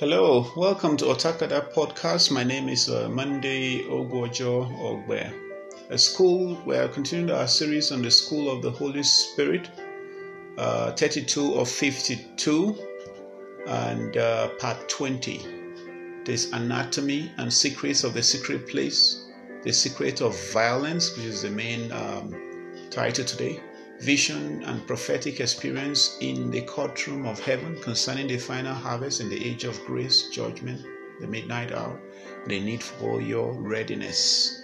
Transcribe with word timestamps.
Hello, 0.00 0.50
welcome 0.56 0.96
to 0.96 1.04
Otakada 1.04 1.72
Podcast. 1.72 2.32
My 2.32 2.42
name 2.42 2.68
is 2.68 2.88
uh, 2.88 3.08
Monday 3.08 3.84
Ogwojo 3.84 4.66
Ogbe. 4.80 5.32
A 5.88 5.96
school, 5.96 6.56
where 6.64 6.86
are 6.86 6.88
continuing 6.88 7.30
our 7.30 7.46
series 7.46 7.92
on 7.92 8.02
the 8.02 8.10
School 8.10 8.50
of 8.50 8.60
the 8.60 8.72
Holy 8.72 9.04
Spirit, 9.04 9.70
uh, 10.58 10.90
32 10.90 11.54
of 11.54 11.68
52, 11.68 12.76
and 13.68 14.16
uh, 14.16 14.48
part 14.58 14.88
20. 14.88 15.46
This 16.24 16.50
anatomy 16.50 17.30
and 17.38 17.52
secrets 17.52 18.02
of 18.02 18.14
the 18.14 18.22
secret 18.24 18.66
place, 18.66 19.26
the 19.62 19.72
secret 19.72 20.20
of 20.20 20.34
violence, 20.52 21.16
which 21.16 21.26
is 21.26 21.42
the 21.42 21.50
main 21.50 21.92
um, 21.92 22.34
title 22.90 23.24
today 23.24 23.60
vision 24.00 24.64
and 24.64 24.86
prophetic 24.86 25.40
experience 25.40 26.16
in 26.20 26.50
the 26.50 26.62
courtroom 26.62 27.26
of 27.26 27.38
heaven 27.40 27.78
concerning 27.80 28.26
the 28.26 28.38
final 28.38 28.74
harvest 28.74 29.20
in 29.20 29.28
the 29.28 29.44
age 29.44 29.64
of 29.64 29.84
grace, 29.84 30.30
judgment, 30.30 30.82
the 31.20 31.26
midnight 31.26 31.70
hour, 31.72 32.00
the 32.46 32.58
need 32.60 32.82
for 32.82 33.20
your 33.20 33.52
readiness. 33.52 34.62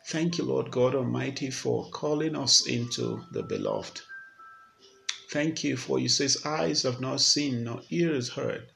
Thank 0.08 0.36
you, 0.36 0.44
Lord 0.44 0.70
God 0.70 0.94
Almighty, 0.94 1.50
for 1.50 1.88
calling 1.88 2.36
us 2.36 2.66
into 2.66 3.24
the 3.32 3.42
beloved. 3.42 4.02
Thank 5.30 5.64
you 5.64 5.78
for 5.78 5.98
you 5.98 6.10
says 6.10 6.44
eyes 6.44 6.82
have 6.82 7.00
not 7.00 7.22
seen, 7.22 7.64
nor 7.64 7.80
ears 7.88 8.28
heard, 8.28 8.72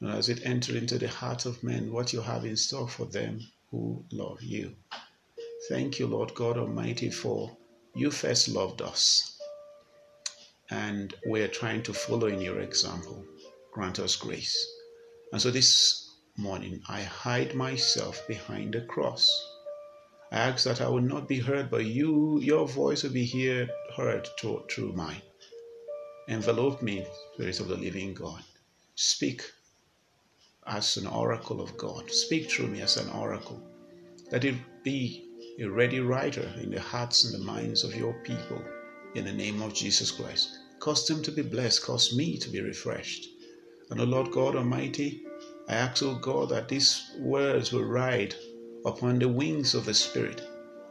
nor 0.00 0.12
has 0.12 0.28
it 0.28 0.46
entered 0.46 0.76
into 0.76 0.96
the 0.96 1.08
heart 1.08 1.44
of 1.44 1.64
men 1.64 1.92
what 1.92 2.12
you 2.12 2.20
have 2.20 2.44
in 2.44 2.56
store 2.56 2.88
for 2.88 3.06
them 3.06 3.40
who 3.72 4.04
love 4.12 4.40
you. 4.44 4.76
Thank 5.68 5.98
you, 5.98 6.06
Lord 6.06 6.36
God 6.36 6.56
Almighty, 6.56 7.10
for 7.10 7.58
you 7.96 8.12
first 8.12 8.46
loved 8.46 8.80
us 8.80 9.37
and 10.70 11.14
we're 11.24 11.48
trying 11.48 11.82
to 11.84 11.94
follow 11.94 12.26
in 12.26 12.40
your 12.40 12.60
example. 12.60 13.24
Grant 13.72 13.98
us 13.98 14.16
grace. 14.16 14.56
And 15.32 15.40
so 15.40 15.50
this 15.50 16.14
morning, 16.36 16.82
I 16.88 17.02
hide 17.02 17.54
myself 17.54 18.26
behind 18.28 18.74
the 18.74 18.82
cross. 18.82 19.30
I 20.30 20.38
ask 20.38 20.64
that 20.64 20.80
I 20.80 20.88
will 20.88 21.00
not 21.00 21.26
be 21.26 21.38
heard, 21.38 21.70
but 21.70 21.84
you, 21.84 22.38
your 22.40 22.66
voice 22.66 23.02
will 23.02 23.10
be 23.10 23.26
heard, 23.26 23.70
heard 23.96 24.28
through 24.38 24.92
mine. 24.92 25.22
Envelope 26.28 26.82
me, 26.82 27.06
Spirit 27.34 27.60
of 27.60 27.68
the 27.68 27.76
living 27.76 28.12
God. 28.12 28.42
Speak 28.94 29.42
as 30.66 30.98
an 30.98 31.06
oracle 31.06 31.62
of 31.62 31.76
God. 31.78 32.10
Speak 32.10 32.50
through 32.50 32.66
me 32.66 32.82
as 32.82 32.98
an 32.98 33.08
oracle. 33.10 33.62
Let 34.30 34.44
it 34.44 34.56
be 34.82 35.24
a 35.58 35.64
ready 35.64 36.00
writer 36.00 36.52
in 36.60 36.70
the 36.70 36.80
hearts 36.80 37.24
and 37.24 37.34
the 37.34 37.44
minds 37.44 37.82
of 37.82 37.96
your 37.96 38.12
people 38.22 38.62
in 39.14 39.24
the 39.24 39.32
name 39.32 39.62
of 39.62 39.72
Jesus 39.72 40.10
Christ. 40.10 40.57
Cause 40.88 41.06
them 41.06 41.22
to 41.24 41.30
be 41.30 41.42
blessed, 41.42 41.82
cause 41.82 42.14
me 42.14 42.38
to 42.38 42.48
be 42.48 42.62
refreshed. 42.62 43.28
And, 43.90 44.00
O 44.00 44.04
Lord 44.04 44.30
God 44.30 44.56
Almighty, 44.56 45.22
I 45.68 45.74
ask, 45.74 46.02
O 46.02 46.14
God, 46.14 46.48
that 46.48 46.70
these 46.70 47.10
words 47.18 47.72
will 47.72 47.84
ride 47.84 48.34
upon 48.86 49.18
the 49.18 49.28
wings 49.28 49.74
of 49.74 49.84
the 49.84 49.92
Spirit 49.92 50.40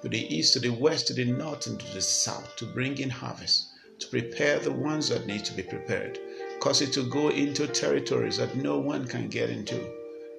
to 0.04 0.08
the 0.08 0.32
east, 0.36 0.54
to 0.54 0.60
the 0.60 0.70
west, 0.70 1.08
to 1.08 1.16
the 1.16 1.26
north, 1.26 1.66
and 1.66 1.80
to 1.80 1.94
the 1.96 2.02
south 2.02 2.56
to 2.58 2.68
bring 2.68 3.00
in 3.00 3.10
harvest, 3.10 3.70
to 3.98 4.06
prepare 4.10 4.60
the 4.60 4.72
ones 4.72 5.10
that 5.10 5.26
need 5.26 5.44
to 5.46 5.56
be 5.56 5.64
prepared. 5.64 6.20
Cause 6.60 6.84
it 6.84 6.94
to 6.94 7.10
go 7.10 7.30
into 7.30 7.66
territories 7.66 8.38
that 8.38 8.56
no 8.56 8.78
one 8.78 9.08
can 9.08 9.30
get 9.30 9.50
into 9.50 9.84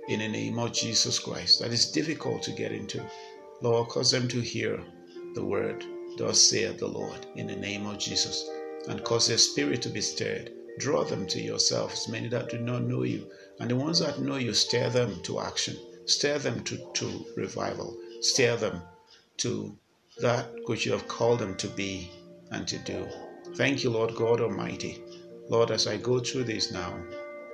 in 0.07 0.21
the 0.21 0.29
name 0.29 0.61
of 0.61 0.73
Jesus 0.73 1.19
Christ, 1.19 1.59
that 1.59 1.73
is 1.73 1.91
difficult 1.91 2.45
to 2.45 2.53
get 2.53 2.71
into. 2.71 3.05
Lord, 3.61 3.89
cause 3.89 4.13
them 4.13 4.29
to 4.29 4.41
hear 4.41 4.81
the 5.35 5.45
word 5.45 5.85
Thus 6.17 6.41
saith 6.41 6.79
the 6.79 6.89
Lord, 6.89 7.27
in 7.37 7.47
the 7.47 7.55
name 7.55 7.87
of 7.87 7.99
Jesus, 7.99 8.49
and 8.89 9.05
cause 9.05 9.29
their 9.29 9.39
spirit 9.39 9.83
to 9.83 9.89
be 9.91 10.01
stirred. 10.01 10.51
Draw 10.79 11.05
them 11.05 11.27
to 11.29 11.41
yourselves, 11.41 12.09
many 12.09 12.29
that 12.29 12.49
do 12.49 12.59
not 12.59 12.83
know 12.83 13.03
you, 13.03 13.31
and 13.61 13.71
the 13.71 13.77
ones 13.77 13.99
that 13.99 14.21
know 14.21 14.37
you, 14.37 14.55
stir 14.55 14.89
them 14.91 15.21
to 15.25 15.41
action, 15.41 15.77
stir 16.07 16.39
them 16.39 16.65
to, 16.65 16.79
to 16.95 17.27
revival, 17.37 17.97
stir 18.21 18.57
them 18.57 18.81
to 19.39 19.77
that 20.21 20.49
which 20.67 20.87
you 20.87 20.93
have 20.93 21.07
called 21.07 21.41
them 21.41 21.57
to 21.57 21.69
be 21.69 22.11
and 22.51 22.67
to 22.69 22.79
do. 22.79 23.07
Thank 23.57 23.85
you, 23.85 23.91
Lord 23.91 24.15
God 24.15 24.41
Almighty. 24.41 25.03
Lord, 25.49 25.71
as 25.71 25.87
I 25.87 25.97
go 25.97 26.21
through 26.21 26.45
this 26.45 26.73
now, 26.73 26.95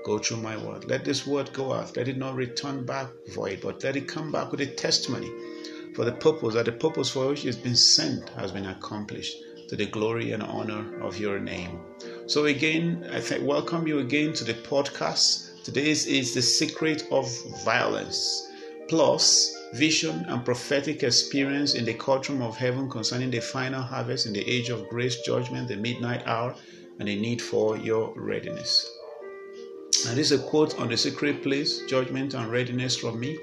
go 0.04 0.18
through 0.18 0.38
my 0.38 0.56
word. 0.56 0.84
Let 0.84 1.04
this 1.04 1.26
word 1.26 1.52
go 1.52 1.72
out. 1.72 1.96
Let 1.96 2.08
it 2.08 2.18
not 2.18 2.34
return 2.34 2.84
back 2.84 3.08
void, 3.34 3.60
but 3.62 3.82
let 3.82 3.96
it 3.96 4.06
come 4.08 4.30
back 4.30 4.50
with 4.50 4.60
a 4.60 4.66
testimony 4.66 5.30
for 5.94 6.04
the 6.04 6.12
purpose 6.12 6.54
that 6.54 6.66
the 6.66 6.72
purpose 6.72 7.10
for 7.10 7.28
which 7.28 7.44
it's 7.44 7.56
been 7.56 7.76
sent 7.76 8.28
has 8.30 8.50
been 8.50 8.66
accomplished 8.66 9.36
to 9.74 9.84
the 9.84 9.90
glory 9.90 10.30
and 10.30 10.40
honor 10.44 11.02
of 11.02 11.18
your 11.18 11.40
name. 11.40 11.80
So 12.28 12.44
again, 12.44 13.10
I 13.12 13.18
th- 13.18 13.42
welcome 13.42 13.88
you 13.88 13.98
again 13.98 14.32
to 14.34 14.44
the 14.44 14.54
podcast. 14.54 15.64
Today's 15.64 16.06
is 16.06 16.32
the 16.32 16.42
secret 16.42 17.08
of 17.10 17.26
violence, 17.64 18.46
plus 18.86 19.52
vision 19.74 20.26
and 20.28 20.44
prophetic 20.44 21.02
experience 21.02 21.74
in 21.74 21.84
the 21.84 21.94
courtroom 21.94 22.40
of 22.40 22.56
heaven 22.56 22.88
concerning 22.88 23.32
the 23.32 23.40
final 23.40 23.82
harvest 23.82 24.26
in 24.26 24.32
the 24.32 24.48
age 24.48 24.68
of 24.68 24.88
grace, 24.90 25.16
judgment, 25.22 25.66
the 25.66 25.76
midnight 25.76 26.22
hour, 26.24 26.54
and 27.00 27.08
the 27.08 27.20
need 27.20 27.42
for 27.42 27.76
your 27.76 28.12
readiness. 28.14 28.88
And 30.06 30.16
this 30.16 30.30
is 30.30 30.40
a 30.40 30.44
quote 30.50 30.78
on 30.78 30.88
the 30.88 30.96
secret 30.96 31.42
place, 31.42 31.82
judgment 31.88 32.34
and 32.34 32.48
readiness 32.48 32.96
from 32.96 33.18
me. 33.18 33.40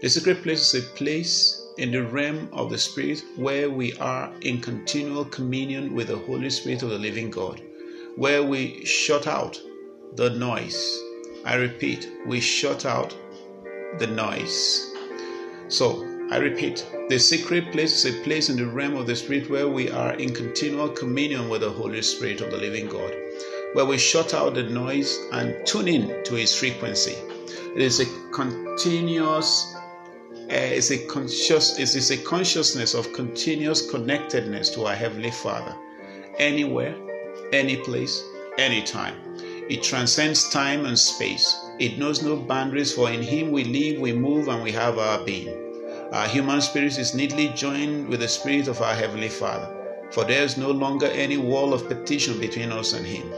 The 0.00 0.08
secret 0.08 0.42
place 0.42 0.72
is 0.72 0.82
a 0.82 0.86
place 0.94 1.61
in 1.78 1.90
the 1.90 2.02
realm 2.02 2.48
of 2.52 2.70
the 2.70 2.78
Spirit 2.78 3.24
where 3.36 3.70
we 3.70 3.94
are 3.94 4.32
in 4.42 4.60
continual 4.60 5.24
communion 5.24 5.94
with 5.94 6.08
the 6.08 6.16
Holy 6.16 6.50
Spirit 6.50 6.82
of 6.82 6.90
the 6.90 6.98
living 6.98 7.30
God, 7.30 7.62
where 8.16 8.42
we 8.42 8.84
shut 8.84 9.26
out 9.26 9.60
the 10.16 10.30
noise. 10.30 11.00
I 11.44 11.56
repeat, 11.56 12.08
we 12.26 12.40
shut 12.40 12.84
out 12.84 13.16
the 13.98 14.06
noise. 14.06 14.90
So, 15.68 16.08
I 16.30 16.36
repeat, 16.38 16.86
the 17.08 17.18
secret 17.18 17.72
place 17.72 18.04
is 18.04 18.14
a 18.14 18.22
place 18.22 18.48
in 18.48 18.56
the 18.56 18.66
realm 18.66 18.96
of 18.96 19.06
the 19.06 19.16
Spirit 19.16 19.50
where 19.50 19.68
we 19.68 19.90
are 19.90 20.14
in 20.14 20.34
continual 20.34 20.88
communion 20.88 21.48
with 21.48 21.62
the 21.62 21.70
Holy 21.70 22.02
Spirit 22.02 22.40
of 22.40 22.50
the 22.50 22.56
living 22.56 22.88
God, 22.88 23.14
where 23.74 23.84
we 23.84 23.98
shut 23.98 24.34
out 24.34 24.54
the 24.54 24.62
noise 24.62 25.18
and 25.32 25.66
tune 25.66 25.88
in 25.88 26.24
to 26.24 26.34
His 26.34 26.54
frequency. 26.54 27.16
It 27.74 27.82
is 27.82 28.00
a 28.00 28.06
continuous 28.32 29.74
Uh, 30.52 30.56
is 30.56 30.90
a 30.90 30.98
conscious 31.06 31.78
it 31.78 31.96
is 31.96 32.10
a 32.10 32.16
consciousness 32.24 32.92
of 32.92 33.10
continuous 33.14 33.90
connectedness 33.90 34.68
to 34.68 34.84
our 34.84 34.94
heavenly 34.94 35.30
Father, 35.30 35.74
anywhere, 36.38 36.94
any 37.54 37.76
place, 37.76 38.22
anytime. 38.58 39.14
It 39.70 39.82
transcends 39.82 40.50
time 40.50 40.84
and 40.84 40.98
space. 40.98 41.56
It 41.78 41.96
knows 41.96 42.22
no 42.22 42.36
boundaries, 42.36 42.92
for 42.92 43.10
in 43.10 43.22
Him 43.22 43.50
we 43.50 43.64
live, 43.64 43.98
we 43.98 44.12
move, 44.12 44.48
and 44.48 44.62
we 44.62 44.72
have 44.72 44.98
our 44.98 45.24
being. 45.24 45.56
Our 46.12 46.28
human 46.28 46.60
spirit 46.60 46.98
is 46.98 47.14
neatly 47.14 47.48
joined 47.56 48.08
with 48.08 48.20
the 48.20 48.28
spirit 48.28 48.68
of 48.68 48.82
our 48.82 48.94
heavenly 48.94 49.30
Father, 49.30 49.74
for 50.10 50.26
there 50.26 50.44
is 50.44 50.58
no 50.58 50.70
longer 50.70 51.06
any 51.06 51.38
wall 51.38 51.72
of 51.72 51.88
petition 51.88 52.38
between 52.38 52.72
us 52.72 52.92
and 52.92 53.06
Him. 53.06 53.30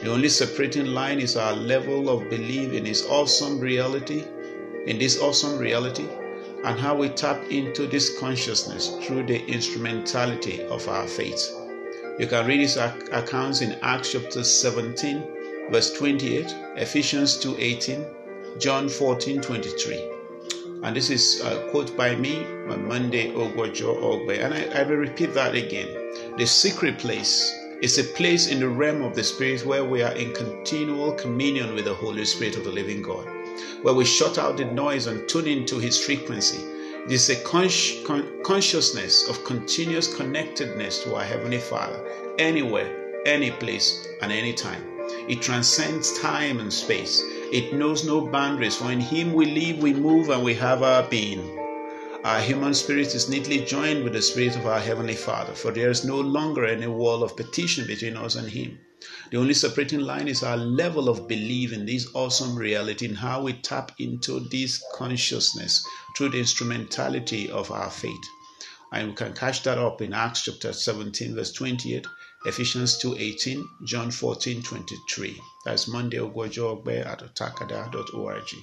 The 0.00 0.12
only 0.12 0.28
separating 0.28 0.86
line 0.86 1.18
is 1.18 1.36
our 1.36 1.54
level 1.54 2.08
of 2.08 2.30
belief 2.30 2.72
in 2.72 2.84
His 2.84 3.04
awesome 3.06 3.58
reality, 3.58 4.22
in 4.86 5.00
this 5.00 5.20
awesome 5.20 5.58
reality, 5.58 6.06
and 6.64 6.78
how 6.78 6.94
we 6.94 7.08
tap 7.08 7.42
into 7.50 7.86
this 7.86 8.18
consciousness 8.18 8.96
through 9.02 9.24
the 9.24 9.44
instrumentality 9.46 10.62
of 10.64 10.88
our 10.88 11.06
faith. 11.06 11.50
You 12.18 12.26
can 12.26 12.46
read 12.46 12.60
his 12.60 12.76
accounts 12.76 13.62
in 13.62 13.78
Acts 13.82 14.12
chapter 14.12 14.44
17, 14.44 15.24
verse 15.70 15.92
28, 15.94 16.54
Ephesians 16.76 17.36
2:18, 17.38 18.04
John 18.60 18.88
14:23. 18.88 20.10
And 20.84 20.94
this 20.96 21.10
is 21.10 21.40
a 21.40 21.68
quote 21.70 21.96
by 21.96 22.14
me 22.14 22.44
on 22.68 22.86
Monday 22.86 23.30
Ogwojo 23.32 23.96
Ogbe. 24.00 24.38
And 24.38 24.52
I, 24.54 24.80
I 24.80 24.82
will 24.82 24.96
repeat 24.96 25.32
that 25.34 25.54
again. 25.54 25.88
The 26.36 26.46
secret 26.46 26.98
place 26.98 27.52
is 27.80 27.98
a 27.98 28.04
place 28.04 28.48
in 28.48 28.60
the 28.60 28.68
realm 28.68 29.02
of 29.02 29.14
the 29.14 29.24
Spirit 29.24 29.64
where 29.64 29.84
we 29.84 30.02
are 30.02 30.12
in 30.12 30.32
continual 30.32 31.12
communion 31.12 31.74
with 31.74 31.86
the 31.86 31.94
Holy 31.94 32.24
Spirit 32.24 32.56
of 32.56 32.64
the 32.64 32.70
living 32.70 33.02
God 33.02 33.26
where 33.82 33.94
we 33.94 34.04
shut 34.04 34.38
out 34.38 34.56
the 34.56 34.64
noise 34.64 35.06
and 35.06 35.28
tune 35.28 35.46
into 35.46 35.78
His 35.78 36.02
frequency. 36.02 36.62
It 37.04 37.12
is 37.12 37.30
a 37.30 37.42
con- 37.42 38.42
consciousness 38.44 39.28
of 39.28 39.44
continuous 39.44 40.14
connectedness 40.14 41.02
to 41.04 41.16
our 41.16 41.24
Heavenly 41.24 41.58
Father, 41.58 42.04
anywhere, 42.38 43.22
any 43.26 43.50
place, 43.50 44.06
and 44.20 44.30
any 44.30 44.52
time. 44.52 44.84
It 45.28 45.42
transcends 45.42 46.18
time 46.20 46.60
and 46.60 46.72
space. 46.72 47.22
It 47.52 47.74
knows 47.74 48.04
no 48.04 48.20
boundaries, 48.20 48.76
for 48.76 48.90
in 48.90 49.00
Him 49.00 49.32
we 49.32 49.46
live, 49.46 49.82
we 49.82 49.92
move, 49.92 50.30
and 50.30 50.42
we 50.42 50.54
have 50.54 50.82
our 50.82 51.02
being. 51.02 51.61
Our 52.24 52.40
human 52.40 52.72
spirit 52.72 53.16
is 53.16 53.28
neatly 53.28 53.64
joined 53.64 54.04
with 54.04 54.12
the 54.12 54.22
spirit 54.22 54.54
of 54.54 54.64
our 54.64 54.78
Heavenly 54.78 55.16
Father, 55.16 55.54
for 55.54 55.72
there 55.72 55.90
is 55.90 56.04
no 56.04 56.20
longer 56.20 56.64
any 56.64 56.86
wall 56.86 57.24
of 57.24 57.36
petition 57.36 57.84
between 57.84 58.16
us 58.16 58.36
and 58.36 58.48
Him. 58.48 58.78
The 59.32 59.38
only 59.38 59.54
separating 59.54 59.98
line 59.98 60.28
is 60.28 60.44
our 60.44 60.56
level 60.56 61.08
of 61.08 61.26
belief 61.26 61.72
in 61.72 61.84
this 61.84 62.06
awesome 62.14 62.54
reality 62.54 63.06
and 63.06 63.16
how 63.16 63.42
we 63.42 63.54
tap 63.54 63.90
into 63.98 64.38
this 64.38 64.80
consciousness 64.94 65.84
through 66.16 66.28
the 66.28 66.38
instrumentality 66.38 67.50
of 67.50 67.72
our 67.72 67.90
faith. 67.90 68.24
And 68.92 69.08
we 69.08 69.14
can 69.14 69.32
catch 69.32 69.64
that 69.64 69.78
up 69.78 70.00
in 70.00 70.12
Acts 70.12 70.42
chapter 70.42 70.72
17, 70.72 71.34
verse 71.34 71.50
28, 71.50 72.06
Ephesians 72.46 72.98
2 72.98 73.16
18, 73.18 73.68
John 73.84 74.12
14 74.12 74.62
23. 74.62 75.40
That's 75.64 75.88
Monday 75.88 76.18
Ogwajogbe 76.18 77.04
at 77.04 77.18
otakada.org. 77.18 78.54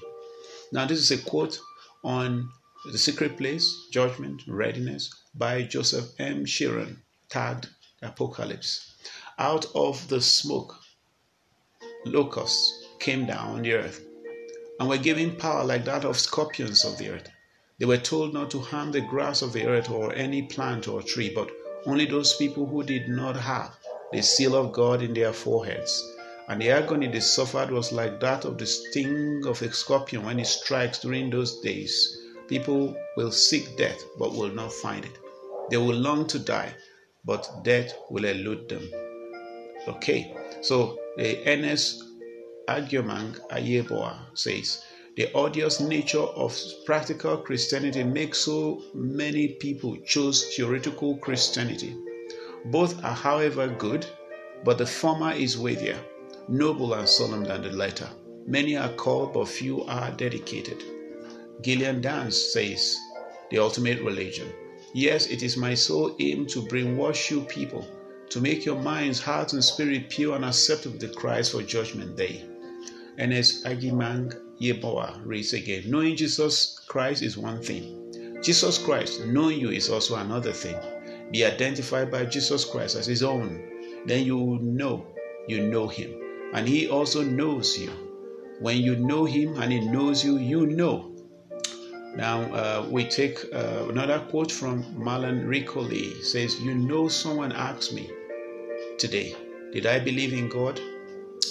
Now, 0.72 0.86
this 0.86 1.00
is 1.00 1.12
a 1.12 1.18
quote 1.18 1.60
on 2.06 2.50
The 2.86 2.98
Secret 2.98 3.36
Place, 3.38 3.88
Judgment, 3.92 4.44
Readiness 4.48 5.14
by 5.36 5.64
Joseph 5.64 6.12
M. 6.18 6.46
Sheeran, 6.46 7.02
tagged 7.28 7.68
Apocalypse. 8.02 8.94
Out 9.38 9.66
of 9.76 10.08
the 10.08 10.22
smoke, 10.22 10.76
locusts 12.06 12.86
came 13.00 13.26
down 13.26 13.50
on 13.50 13.62
the 13.64 13.74
earth 13.74 14.06
and 14.80 14.88
were 14.88 14.98
given 14.98 15.36
power 15.36 15.66
like 15.66 15.84
that 15.84 16.06
of 16.06 16.18
scorpions 16.18 16.86
of 16.86 16.98
the 16.98 17.10
earth. 17.10 17.30
They 17.80 17.86
were 17.86 17.98
told 17.98 18.34
not 18.34 18.50
to 18.52 18.62
harm 18.62 18.94
the 18.94 19.02
grass 19.02 19.42
of 19.42 19.52
the 19.52 19.66
earth 19.68 19.90
or 19.90 20.16
any 20.16 20.44
plant 20.44 20.88
or 20.88 21.02
tree, 21.02 21.34
but 21.36 21.52
only 21.86 22.06
those 22.06 22.38
people 22.38 22.66
who 22.66 22.84
did 22.84 23.10
not 23.10 23.36
have 23.36 23.76
the 24.14 24.22
seal 24.22 24.56
of 24.56 24.72
God 24.72 25.02
in 25.02 25.14
their 25.14 25.34
foreheads. 25.34 26.02
And 26.48 26.62
the 26.62 26.72
agony 26.72 27.08
they 27.08 27.20
suffered 27.20 27.72
was 27.72 27.92
like 27.92 28.22
that 28.22 28.46
of 28.46 28.58
the 28.58 28.66
sting 28.66 29.46
of 29.46 29.62
a 29.62 29.74
scorpion 29.74 30.24
when 30.24 30.40
it 30.40 30.48
strikes 30.48 31.00
during 31.00 31.30
those 31.30 31.60
days. 31.60 32.16
People 32.50 32.98
will 33.16 33.32
seek 33.32 33.78
death 33.78 34.04
but 34.18 34.34
will 34.34 34.50
not 34.50 34.74
find 34.74 35.06
it. 35.06 35.18
They 35.70 35.78
will 35.78 35.96
long 35.96 36.26
to 36.28 36.40
die, 36.40 36.74
but 37.24 37.64
death 37.64 37.94
will 38.10 38.26
elude 38.26 38.68
them. 38.68 38.90
Okay, 39.88 40.36
so 40.62 40.98
the 41.16 41.48
Ernest 41.48 42.04
Agyeman 42.68 43.40
Yeboah 43.52 44.18
says, 44.34 44.84
the 45.16 45.32
odious 45.34 45.80
nature 45.80 46.20
of 46.20 46.58
practical 46.86 47.38
Christianity 47.38 48.04
makes 48.04 48.40
so 48.40 48.82
many 48.94 49.50
people 49.50 49.98
choose 50.06 50.56
theoretical 50.56 51.18
Christianity. 51.18 51.96
Both 52.66 53.04
are, 53.04 53.14
however, 53.14 53.68
good, 53.68 54.06
but 54.64 54.78
the 54.78 54.86
former 54.86 55.34
is 55.34 55.58
weightier, 55.58 56.00
noble, 56.48 56.94
and 56.94 57.08
solemn 57.08 57.44
than 57.44 57.62
the 57.62 57.72
latter. 57.72 58.10
Many 58.48 58.76
are 58.76 58.94
called, 58.94 59.34
but 59.34 59.48
few 59.48 59.84
are 59.84 60.12
dedicated. 60.12 60.84
Gillian 61.62 62.02
Dance 62.02 62.38
says, 62.54 62.98
The 63.52 63.60
ultimate 63.60 64.02
religion. 64.02 64.48
Yes, 64.94 65.28
it 65.28 65.44
is 65.44 65.58
my 65.58 65.74
sole 65.76 66.16
aim 66.20 66.46
to 66.48 66.62
brainwash 66.62 67.30
you 67.30 67.42
people, 67.42 67.88
to 68.30 68.42
make 68.42 68.66
your 68.66 68.80
minds, 68.80 69.20
hearts, 69.20 69.54
and 69.54 69.64
spirit 69.64 70.10
pure 70.10 70.36
and 70.36 70.46
acceptable 70.46 70.98
to 71.00 71.10
Christ 71.10 71.52
for 71.52 71.62
Judgment 71.62 72.16
Day. 72.16 72.46
Ernest 73.20 73.66
Agyeman 73.66 74.34
Yeboah 74.62 75.22
reads 75.26 75.54
again 75.54 75.84
Knowing 75.86 76.16
Jesus 76.16 76.80
Christ 76.88 77.22
is 77.22 77.38
one 77.38 77.62
thing. 77.62 78.40
Jesus 78.42 78.78
Christ, 78.78 79.26
knowing 79.26 79.60
you, 79.60 79.70
is 79.70 79.90
also 79.90 80.16
another 80.16 80.54
thing. 80.54 80.78
Be 81.32 81.46
identified 81.46 82.10
by 82.10 82.26
Jesus 82.26 82.66
Christ 82.66 82.96
as 82.96 83.06
his 83.06 83.22
own. 83.22 83.62
Then 84.06 84.26
you 84.26 84.38
will 84.38 84.60
know 84.60 85.06
you 85.50 85.68
know 85.68 85.88
him. 85.88 86.14
And 86.54 86.68
he 86.68 86.88
also 86.88 87.24
knows 87.24 87.78
you. 87.78 87.92
When 88.60 88.78
you 88.78 88.96
know 88.96 89.26
him 89.26 89.60
and 89.62 89.72
he 89.72 89.80
knows 89.80 90.24
you, 90.24 90.38
you 90.38 90.68
know 90.68 91.09
now 92.16 92.42
uh, 92.54 92.88
we 92.90 93.06
take 93.06 93.46
uh, 93.54 93.86
another 93.90 94.20
quote 94.30 94.52
from 94.52 94.84
Marlon 94.96 95.46
Ricoli. 95.46 96.24
says, 96.24 96.60
"You 96.60 96.74
know, 96.74 97.08
someone 97.08 97.52
asked 97.52 97.94
me 97.94 98.10
today, 98.98 99.36
did 99.72 99.86
I 99.86 100.00
believe 100.00 100.34
in 100.34 100.50
God? 100.50 100.82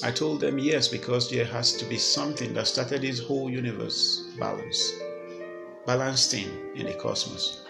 I 0.02 0.10
told 0.10 0.40
them 0.40 0.58
yes 0.58 0.88
because 0.88 1.30
there 1.30 1.44
has 1.44 1.72
to 1.78 1.84
be 1.84 1.96
something 1.98 2.54
that 2.54 2.66
started 2.66 3.02
this 3.02 3.18
whole 3.20 3.50
universe 3.50 4.24
balance, 4.38 4.92
balancing 5.86 6.48
in 6.74 6.86
the 6.86 6.94
cosmos." 6.94 7.62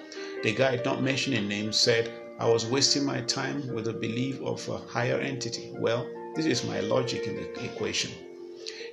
The 0.42 0.54
guy, 0.54 0.80
not 0.84 1.02
mentioning 1.02 1.48
names, 1.48 1.78
said, 1.78 2.10
"I 2.38 2.48
was 2.48 2.64
wasting 2.64 3.04
my 3.04 3.20
time 3.22 3.74
with 3.74 3.84
the 3.84 3.92
belief 3.92 4.40
of 4.42 4.66
a 4.68 4.78
higher 4.78 5.18
entity." 5.18 5.72
Well, 5.74 6.06
this 6.34 6.46
is 6.46 6.64
my 6.64 6.80
logic 6.80 7.26
in 7.26 7.36
the 7.36 7.64
equation. 7.64 8.12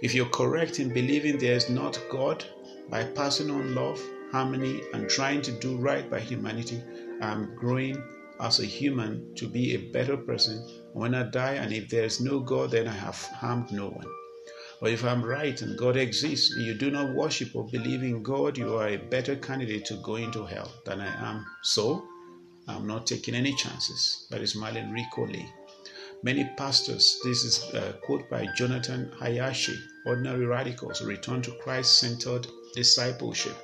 If 0.01 0.13
you're 0.13 0.38
correct 0.42 0.80
in 0.80 0.89
believing 0.89 1.38
there 1.38 1.56
is 1.56 1.69
not 1.69 2.01
God, 2.09 2.44
by 2.89 3.03
passing 3.03 3.49
on 3.49 3.75
love, 3.75 4.01
harmony, 4.31 4.83
and 4.93 5.09
trying 5.09 5.41
to 5.43 5.51
do 5.51 5.77
right 5.77 6.09
by 6.09 6.19
humanity, 6.19 6.81
I'm 7.21 7.55
growing 7.55 8.01
as 8.39 8.59
a 8.59 8.65
human 8.65 9.33
to 9.35 9.47
be 9.47 9.73
a 9.73 9.91
better 9.91 10.17
person. 10.17 10.67
When 10.93 11.15
I 11.15 11.23
die, 11.23 11.53
and 11.53 11.73
if 11.73 11.89
there 11.89 12.03
is 12.03 12.21
no 12.21 12.39
God, 12.39 12.71
then 12.71 12.87
I 12.87 12.93
have 12.93 13.21
harmed 13.21 13.71
no 13.71 13.89
one. 13.89 14.07
But 14.81 14.91
if 14.91 15.05
I'm 15.05 15.23
right 15.23 15.59
and 15.61 15.77
God 15.77 15.95
exists, 15.95 16.53
you 16.57 16.73
do 16.73 16.91
not 16.91 17.15
worship 17.15 17.55
or 17.55 17.67
believe 17.67 18.03
in 18.03 18.21
God, 18.21 18.57
you 18.57 18.75
are 18.75 18.89
a 18.89 18.97
better 18.97 19.35
candidate 19.35 19.85
to 19.85 19.95
go 20.03 20.17
into 20.17 20.45
hell 20.45 20.71
than 20.85 20.99
I 20.99 21.29
am. 21.29 21.45
So, 21.63 22.03
I'm 22.67 22.85
not 22.85 23.07
taking 23.07 23.35
any 23.35 23.55
chances. 23.55 24.27
That 24.31 24.41
is 24.41 24.55
Marlon 24.55 24.91
Rico 24.91 25.25
Lee. 25.25 25.49
Many 26.23 26.49
pastors, 26.57 27.19
this 27.23 27.43
is 27.43 27.73
a 27.73 27.93
quote 28.01 28.29
by 28.29 28.47
Jonathan 28.57 29.11
Hayashi, 29.19 29.77
ordinary 30.05 30.45
radicals 30.45 31.01
return 31.01 31.41
to 31.43 31.51
Christ 31.63 31.99
centered 31.99 32.47
discipleship. 32.75 33.56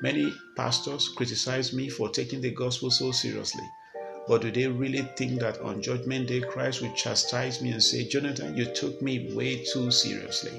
Many 0.00 0.32
pastors 0.56 1.08
criticize 1.08 1.72
me 1.72 1.88
for 1.88 2.08
taking 2.08 2.40
the 2.40 2.52
gospel 2.52 2.90
so 2.90 3.10
seriously. 3.10 3.64
But 4.28 4.42
do 4.42 4.50
they 4.50 4.66
really 4.66 5.02
think 5.16 5.40
that 5.40 5.58
on 5.60 5.82
Judgment 5.82 6.28
Day 6.28 6.40
Christ 6.40 6.82
will 6.82 6.92
chastise 6.92 7.60
me 7.60 7.70
and 7.70 7.82
say, 7.82 8.04
Jonathan, 8.04 8.56
you 8.56 8.66
took 8.66 9.00
me 9.02 9.34
way 9.34 9.64
too 9.64 9.90
seriously? 9.90 10.52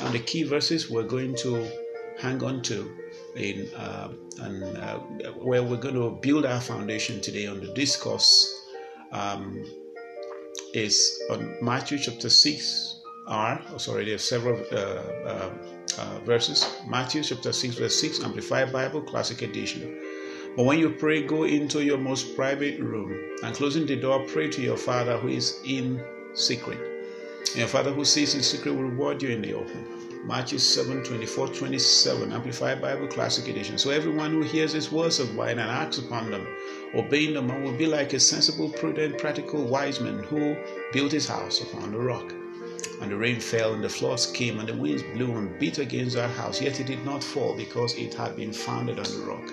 And 0.00 0.14
the 0.14 0.18
key 0.18 0.42
verses 0.42 0.90
we're 0.90 1.04
going 1.04 1.36
to 1.36 1.70
hang 2.18 2.42
on 2.42 2.62
to 2.62 2.90
in 3.36 3.68
uh, 3.74 4.08
and 4.40 4.62
uh, 4.78 4.98
where 5.42 5.62
we're 5.62 5.76
going 5.76 5.94
to 5.94 6.18
build 6.22 6.46
our 6.46 6.60
foundation 6.60 7.20
today 7.20 7.46
on 7.46 7.60
the 7.60 7.72
discourse 7.74 8.50
um, 9.12 9.64
is 10.72 11.22
on 11.30 11.56
Matthew 11.62 11.98
chapter 11.98 12.30
6 12.30 13.00
R. 13.26 13.62
Oh, 13.70 13.78
sorry, 13.78 14.04
there 14.04 14.14
are 14.16 14.18
several 14.18 14.60
uh, 14.72 15.50
uh, 15.98 16.18
verses. 16.20 16.66
Matthew 16.86 17.22
chapter 17.22 17.52
6, 17.52 17.76
verse 17.76 18.00
6, 18.00 18.22
Amplified 18.22 18.72
Bible, 18.72 19.02
Classic 19.02 19.42
Edition. 19.42 20.00
But 20.56 20.64
when 20.64 20.78
you 20.78 20.90
pray, 20.90 21.22
go 21.22 21.44
into 21.44 21.84
your 21.84 21.98
most 21.98 22.36
private 22.36 22.78
room 22.78 23.12
and 23.42 23.54
closing 23.54 23.86
the 23.86 23.96
door, 23.96 24.24
pray 24.26 24.48
to 24.50 24.62
your 24.62 24.76
Father 24.76 25.16
who 25.18 25.28
is 25.28 25.60
in 25.64 26.02
secret. 26.34 26.78
And 27.48 27.56
your 27.56 27.68
Father 27.68 27.92
who 27.92 28.04
sees 28.04 28.34
in 28.34 28.42
secret 28.42 28.72
will 28.72 28.84
reward 28.84 29.22
you 29.22 29.30
in 29.30 29.42
the 29.42 29.54
open. 29.54 30.04
Matthew 30.26 30.58
7 30.58 31.02
24 31.04 31.48
27, 31.48 32.32
Amplified 32.32 32.80
Bible 32.80 33.08
Classic 33.08 33.46
Edition. 33.46 33.76
So 33.76 33.90
everyone 33.90 34.30
who 34.30 34.42
hears 34.42 34.72
these 34.72 34.90
words 34.90 35.18
of 35.20 35.34
mine 35.34 35.58
and 35.58 35.70
acts 35.70 35.98
upon 35.98 36.30
them, 36.30 36.46
obeying 36.94 37.34
them, 37.34 37.48
will 37.62 37.76
be 37.76 37.86
like 37.86 38.14
a 38.14 38.20
sensible, 38.20 38.70
prudent, 38.70 39.18
practical 39.18 39.64
wise 39.64 40.00
man 40.00 40.22
who 40.22 40.56
built 40.92 41.12
his 41.12 41.28
house 41.28 41.60
upon 41.60 41.92
the 41.92 41.98
rock. 41.98 42.32
And 43.00 43.10
the 43.10 43.16
rain 43.16 43.40
fell, 43.40 43.74
and 43.74 43.82
the 43.82 43.88
floods 43.88 44.26
came, 44.26 44.58
and 44.58 44.68
the 44.68 44.76
winds 44.76 45.02
blew 45.02 45.36
and 45.36 45.58
beat 45.58 45.78
against 45.78 46.16
that 46.16 46.30
house, 46.30 46.60
yet 46.60 46.80
it 46.80 46.86
did 46.86 47.04
not 47.04 47.24
fall, 47.24 47.54
because 47.54 47.94
it 47.96 48.14
had 48.14 48.36
been 48.36 48.52
founded 48.52 48.98
on 48.98 49.04
the 49.04 49.26
rock. 49.26 49.50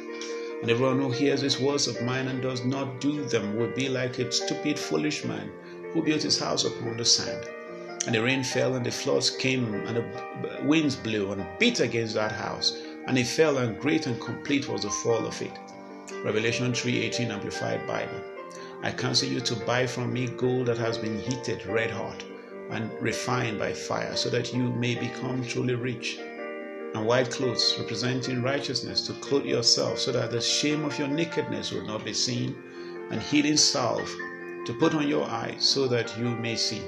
And 0.61 0.69
everyone 0.69 0.99
who 0.99 1.11
hears 1.11 1.41
these 1.41 1.59
words 1.59 1.87
of 1.87 2.01
mine 2.01 2.27
and 2.27 2.41
does 2.41 2.63
not 2.63 2.99
do 2.99 3.23
them 3.23 3.57
will 3.57 3.71
be 3.71 3.89
like 3.89 4.19
a 4.19 4.31
stupid, 4.31 4.77
foolish 4.77 5.23
man 5.23 5.51
who 5.93 6.03
built 6.03 6.23
his 6.23 6.39
house 6.39 6.65
upon 6.65 6.97
the 6.97 7.05
sand. 7.05 7.47
And 8.05 8.15
the 8.15 8.21
rain 8.21 8.43
fell, 8.43 8.75
and 8.75 8.85
the 8.85 8.91
floods 8.91 9.29
came, 9.29 9.73
and 9.73 9.97
the 9.97 10.63
winds 10.63 10.95
blew 10.95 11.31
and 11.31 11.45
beat 11.59 11.79
against 11.79 12.15
that 12.15 12.31
house, 12.31 12.77
and 13.07 13.17
it 13.17 13.27
fell, 13.27 13.57
and 13.57 13.79
great 13.79 14.07
and 14.07 14.19
complete 14.19 14.67
was 14.67 14.83
the 14.83 14.89
fall 14.89 15.25
of 15.25 15.41
it. 15.41 15.53
Revelation 16.23 16.73
3:18 16.73 17.31
Amplified 17.31 17.87
Bible. 17.87 18.21
I 18.83 18.91
counsel 18.91 19.29
you 19.29 19.39
to 19.41 19.55
buy 19.55 19.87
from 19.87 20.11
me 20.11 20.27
gold 20.27 20.65
that 20.67 20.77
has 20.77 20.97
been 20.97 21.19
heated 21.19 21.65
red 21.65 21.91
hot 21.91 22.23
and 22.71 22.91
refined 23.01 23.59
by 23.59 23.73
fire, 23.73 24.15
so 24.15 24.29
that 24.29 24.53
you 24.53 24.71
may 24.71 24.95
become 24.95 25.45
truly 25.45 25.75
rich. 25.75 26.17
And 26.93 27.05
white 27.05 27.29
clothes 27.29 27.75
representing 27.77 28.41
righteousness 28.41 29.05
to 29.07 29.13
clothe 29.13 29.45
yourself, 29.45 29.99
so 29.99 30.11
that 30.11 30.31
the 30.31 30.41
shame 30.41 30.83
of 30.85 30.97
your 30.97 31.07
nakedness 31.07 31.71
will 31.71 31.85
not 31.85 32.03
be 32.03 32.13
seen, 32.13 32.55
and 33.11 33.21
healing 33.21 33.57
salve 33.57 34.09
to 34.65 34.77
put 34.79 34.95
on 34.95 35.07
your 35.07 35.25
eyes, 35.25 35.63
so 35.63 35.87
that 35.87 36.17
you 36.17 36.29
may 36.29 36.55
see. 36.55 36.81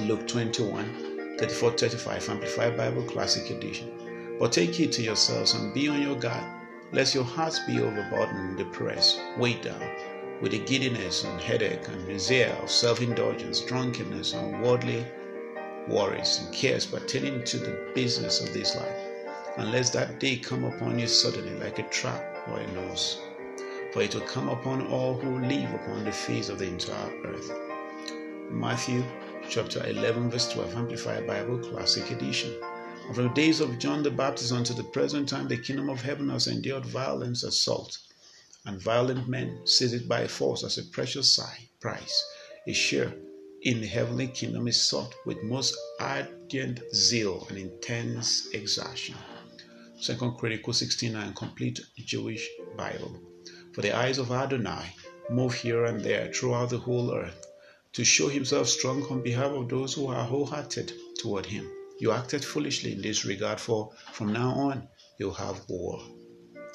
Luke 0.00 0.26
21, 0.26 1.36
34 1.38 1.72
35, 1.72 2.28
Amplified 2.30 2.76
Bible 2.76 3.02
Classic 3.04 3.50
Edition. 3.50 4.36
But 4.38 4.52
take 4.52 4.74
heed 4.74 4.92
to 4.92 5.02
yourselves 5.02 5.54
and 5.54 5.72
be 5.72 5.88
on 5.88 6.02
your 6.02 6.16
guard, 6.16 6.44
lest 6.92 7.14
your 7.14 7.24
hearts 7.24 7.58
be 7.66 7.80
overburdened, 7.80 8.38
and 8.38 8.56
depressed, 8.58 9.20
weighed 9.38 9.62
down 9.62 9.82
with 10.40 10.52
the 10.52 10.58
giddiness 10.58 11.24
and 11.24 11.40
headache 11.40 11.88
and 11.88 12.06
desire 12.06 12.56
of 12.62 12.70
self 12.70 13.00
indulgence, 13.00 13.60
drunkenness, 13.60 14.34
and 14.34 14.62
worldly 14.62 15.06
worries 15.88 16.40
and 16.40 16.54
cares 16.54 16.84
pertaining 16.84 17.44
to 17.44 17.58
the 17.58 17.90
business 17.94 18.40
of 18.40 18.52
this 18.52 18.74
life, 18.76 18.98
unless 19.56 19.90
that 19.90 20.20
day 20.20 20.36
come 20.36 20.64
upon 20.64 20.98
you 20.98 21.06
suddenly 21.06 21.58
like 21.58 21.78
a 21.78 21.88
trap 21.90 22.44
or 22.48 22.60
a 22.60 22.66
loss. 22.72 23.18
For 23.92 24.02
it 24.02 24.14
will 24.14 24.22
come 24.22 24.48
upon 24.48 24.86
all 24.88 25.14
who 25.14 25.38
live 25.38 25.72
upon 25.72 26.04
the 26.04 26.12
face 26.12 26.48
of 26.48 26.58
the 26.58 26.66
entire 26.66 27.12
earth. 27.24 27.50
Matthew 28.50 29.04
chapter 29.48 29.86
11, 29.86 30.30
verse 30.30 30.48
12, 30.52 30.74
Amplified 30.74 31.26
Bible 31.26 31.58
Classic 31.58 32.10
Edition. 32.10 32.52
From 33.14 33.28
the 33.28 33.34
days 33.34 33.60
of 33.60 33.78
John 33.78 34.02
the 34.02 34.10
Baptist 34.10 34.52
unto 34.52 34.74
the 34.74 34.84
present 34.84 35.28
time, 35.28 35.48
the 35.48 35.56
kingdom 35.56 35.88
of 35.88 36.02
heaven 36.02 36.28
has 36.28 36.46
endured 36.48 36.84
violence, 36.84 37.44
assault, 37.44 37.98
and 38.66 38.82
violent 38.82 39.28
men 39.28 39.60
seize 39.64 39.92
it 39.92 40.08
by 40.08 40.26
force 40.26 40.64
as 40.64 40.76
a 40.76 40.84
precious 40.90 41.40
price. 41.80 42.24
A 42.66 42.72
share 42.72 43.14
in 43.62 43.80
the 43.80 43.86
heavenly 43.86 44.28
kingdom 44.28 44.68
is 44.68 44.80
sought 44.80 45.14
with 45.24 45.42
most 45.42 45.76
ardent 45.98 46.80
zeal 46.94 47.46
and 47.48 47.58
intense 47.58 48.48
exertion. 48.52 49.14
Second 49.98 50.36
Chronicles 50.36 50.78
69, 50.78 51.32
complete 51.34 51.80
Jewish 51.96 52.48
Bible. 52.76 53.18
For 53.72 53.82
the 53.82 53.96
eyes 53.96 54.18
of 54.18 54.30
Adonai 54.30 54.94
move 55.30 55.54
here 55.54 55.84
and 55.84 56.02
there 56.04 56.32
throughout 56.32 56.70
the 56.70 56.78
whole 56.78 57.14
earth 57.14 57.46
to 57.92 58.04
show 58.04 58.28
himself 58.28 58.68
strong 58.68 59.02
on 59.04 59.22
behalf 59.22 59.52
of 59.52 59.68
those 59.68 59.94
who 59.94 60.08
are 60.08 60.24
wholehearted 60.24 60.92
toward 61.18 61.46
him. 61.46 61.70
You 61.98 62.12
acted 62.12 62.44
foolishly 62.44 62.92
in 62.92 63.00
this 63.00 63.24
regard, 63.24 63.58
for 63.58 63.92
from 64.12 64.32
now 64.32 64.50
on 64.50 64.88
you'll 65.18 65.32
have 65.32 65.66
war. 65.68 66.02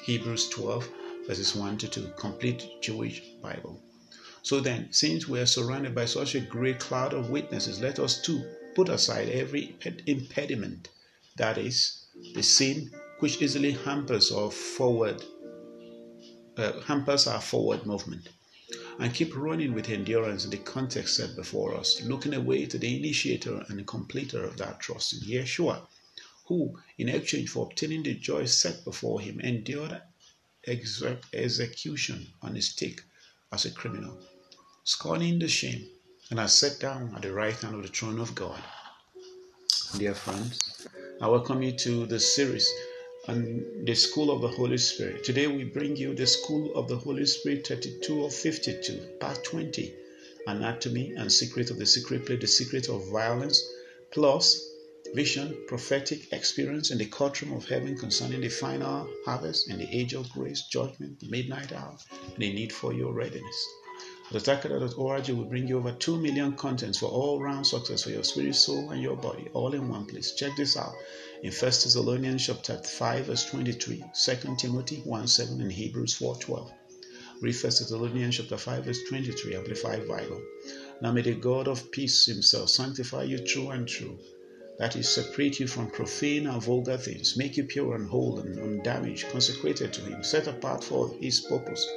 Hebrews 0.03 0.49
12, 0.49 0.89
verses 1.27 1.55
1 1.55 1.77
to 1.79 1.87
2, 1.87 2.13
complete 2.17 2.81
Jewish 2.81 3.21
Bible. 3.41 3.81
So 4.43 4.59
then, 4.59 4.91
since 4.91 5.27
we 5.27 5.39
are 5.39 5.45
surrounded 5.45 5.93
by 5.93 6.05
such 6.05 6.33
a 6.33 6.39
great 6.39 6.79
cloud 6.79 7.13
of 7.13 7.29
witnesses, 7.29 7.79
let 7.79 7.99
us 7.99 8.21
too 8.21 8.43
put 8.73 8.89
aside 8.89 9.29
every 9.29 9.75
impediment, 10.07 10.89
that 11.35 11.57
is, 11.57 12.07
the 12.33 12.41
sin 12.41 12.91
which 13.19 13.41
easily 13.41 13.71
hampers 13.71 14.31
our 14.31 14.49
forward 14.49 15.23
uh, 16.57 16.81
hampers 16.81 17.27
our 17.27 17.39
forward 17.39 17.85
movement 17.85 18.29
and 18.99 19.13
keep 19.13 19.35
running 19.35 19.73
with 19.73 19.89
endurance 19.89 20.43
in 20.43 20.51
the 20.51 20.57
context 20.57 21.15
set 21.15 21.35
before 21.35 21.75
us, 21.75 22.01
looking 22.03 22.33
away 22.33 22.65
to 22.65 22.77
the 22.77 22.97
initiator 22.97 23.63
and 23.67 23.79
the 23.79 23.83
completer 23.83 24.43
of 24.43 24.57
that 24.57 24.79
trust 24.79 25.13
in 25.13 25.19
Yeshua, 25.19 25.87
who, 26.47 26.77
in 26.97 27.09
exchange 27.09 27.49
for 27.49 27.65
obtaining 27.65 28.03
the 28.03 28.13
joy 28.13 28.45
set 28.45 28.83
before 28.83 29.19
him, 29.21 29.39
endured 29.39 30.01
execution 30.67 32.27
on 32.41 32.55
a 32.55 32.61
stake 32.61 33.01
as 33.51 33.65
a 33.65 33.71
criminal, 33.71 34.17
scorning 34.83 35.39
the 35.39 35.47
shame, 35.47 35.87
and 36.29 36.39
has 36.39 36.57
sat 36.57 36.79
down 36.79 37.13
at 37.15 37.23
the 37.23 37.33
right 37.33 37.55
hand 37.55 37.75
of 37.75 37.81
the 37.83 37.87
throne 37.87 38.19
of 38.19 38.35
God. 38.35 38.61
Dear 39.97 40.15
friends, 40.15 40.87
I 41.21 41.27
welcome 41.27 41.61
you 41.61 41.73
to 41.73 42.05
the 42.05 42.19
series 42.19 42.69
and 43.27 43.85
the 43.85 43.93
School 43.93 44.31
of 44.31 44.41
the 44.41 44.47
Holy 44.47 44.77
Spirit. 44.77 45.23
Today 45.23 45.47
we 45.47 45.63
bring 45.63 45.95
you 45.95 46.15
the 46.15 46.25
School 46.25 46.73
of 46.75 46.87
the 46.87 46.97
Holy 46.97 47.25
Spirit 47.25 47.67
32 47.67 48.23
of 48.25 48.33
52, 48.33 49.17
part 49.19 49.43
20 49.43 49.93
Anatomy 50.47 51.11
and 51.11 51.31
Secret 51.31 51.69
of 51.69 51.77
the 51.77 51.85
Secret 51.85 52.25
Play, 52.25 52.37
the 52.37 52.47
Secret 52.47 52.89
of 52.89 53.11
Violence, 53.11 53.61
plus 54.11 54.70
vision, 55.13 55.57
prophetic 55.67 56.31
experience 56.31 56.89
in 56.89 56.97
the 56.97 57.05
courtroom 57.05 57.53
of 57.53 57.67
heaven 57.67 57.97
concerning 57.97 58.39
the 58.39 58.49
final 58.49 59.09
harvest 59.25 59.67
and 59.67 59.79
the 59.79 59.95
age 59.95 60.13
of 60.13 60.29
grace, 60.29 60.63
judgment, 60.71 61.19
the 61.19 61.27
midnight 61.27 61.73
hour, 61.73 61.97
and 62.33 62.37
the 62.37 62.53
need 62.53 62.71
for 62.71 62.93
your 62.93 63.13
readiness. 63.13 63.67
The 64.31 64.39
Otakada.org 64.39 65.27
will 65.29 65.43
bring 65.43 65.67
you 65.67 65.77
over 65.77 65.91
2 65.91 66.17
million 66.17 66.53
contents 66.53 66.99
for 66.99 67.07
all 67.07 67.41
round 67.41 67.67
success 67.67 68.03
for 68.03 68.11
your 68.11 68.23
spirit, 68.23 68.55
soul, 68.55 68.91
and 68.91 69.01
your 69.01 69.17
body, 69.17 69.49
all 69.53 69.73
in 69.73 69.89
one 69.89 70.05
place. 70.05 70.33
Check 70.35 70.55
this 70.55 70.77
out 70.77 70.93
in 71.43 71.51
1 71.51 71.59
Thessalonians 71.59 72.45
chapter 72.45 72.77
5, 72.77 73.25
verse 73.25 73.45
23, 73.49 74.05
2 74.15 74.55
Timothy 74.57 75.01
1 75.03 75.27
7, 75.27 75.59
and 75.59 75.71
Hebrews 75.71 76.13
4 76.13 76.37
12. 76.37 76.71
Read 77.41 77.55
1 77.55 77.61
Thessalonians 77.63 78.37
chapter 78.37 78.57
5, 78.57 78.85
verse 78.85 78.99
23, 79.09 79.55
Amplified 79.55 80.07
Bible. 80.07 80.41
Now 81.01 81.11
may 81.11 81.21
the 81.21 81.35
God 81.35 81.67
of 81.67 81.91
peace 81.91 82.25
himself 82.25 82.69
sanctify 82.69 83.23
you 83.23 83.39
true 83.45 83.71
and 83.71 83.85
true, 83.85 84.17
that 84.81 84.95
is, 84.95 85.07
separate 85.07 85.59
you 85.59 85.67
from 85.67 85.91
profane 85.91 86.47
and 86.47 86.59
vulgar 86.59 86.97
things, 86.97 87.37
make 87.37 87.55
you 87.55 87.63
pure 87.63 87.93
and 87.93 88.09
whole 88.09 88.39
and 88.39 88.57
undamaged, 88.57 89.29
consecrated 89.29 89.93
to 89.93 90.01
him, 90.01 90.23
set 90.23 90.47
apart 90.47 90.83
for 90.83 91.13
his 91.21 91.39
purpose. 91.39 91.87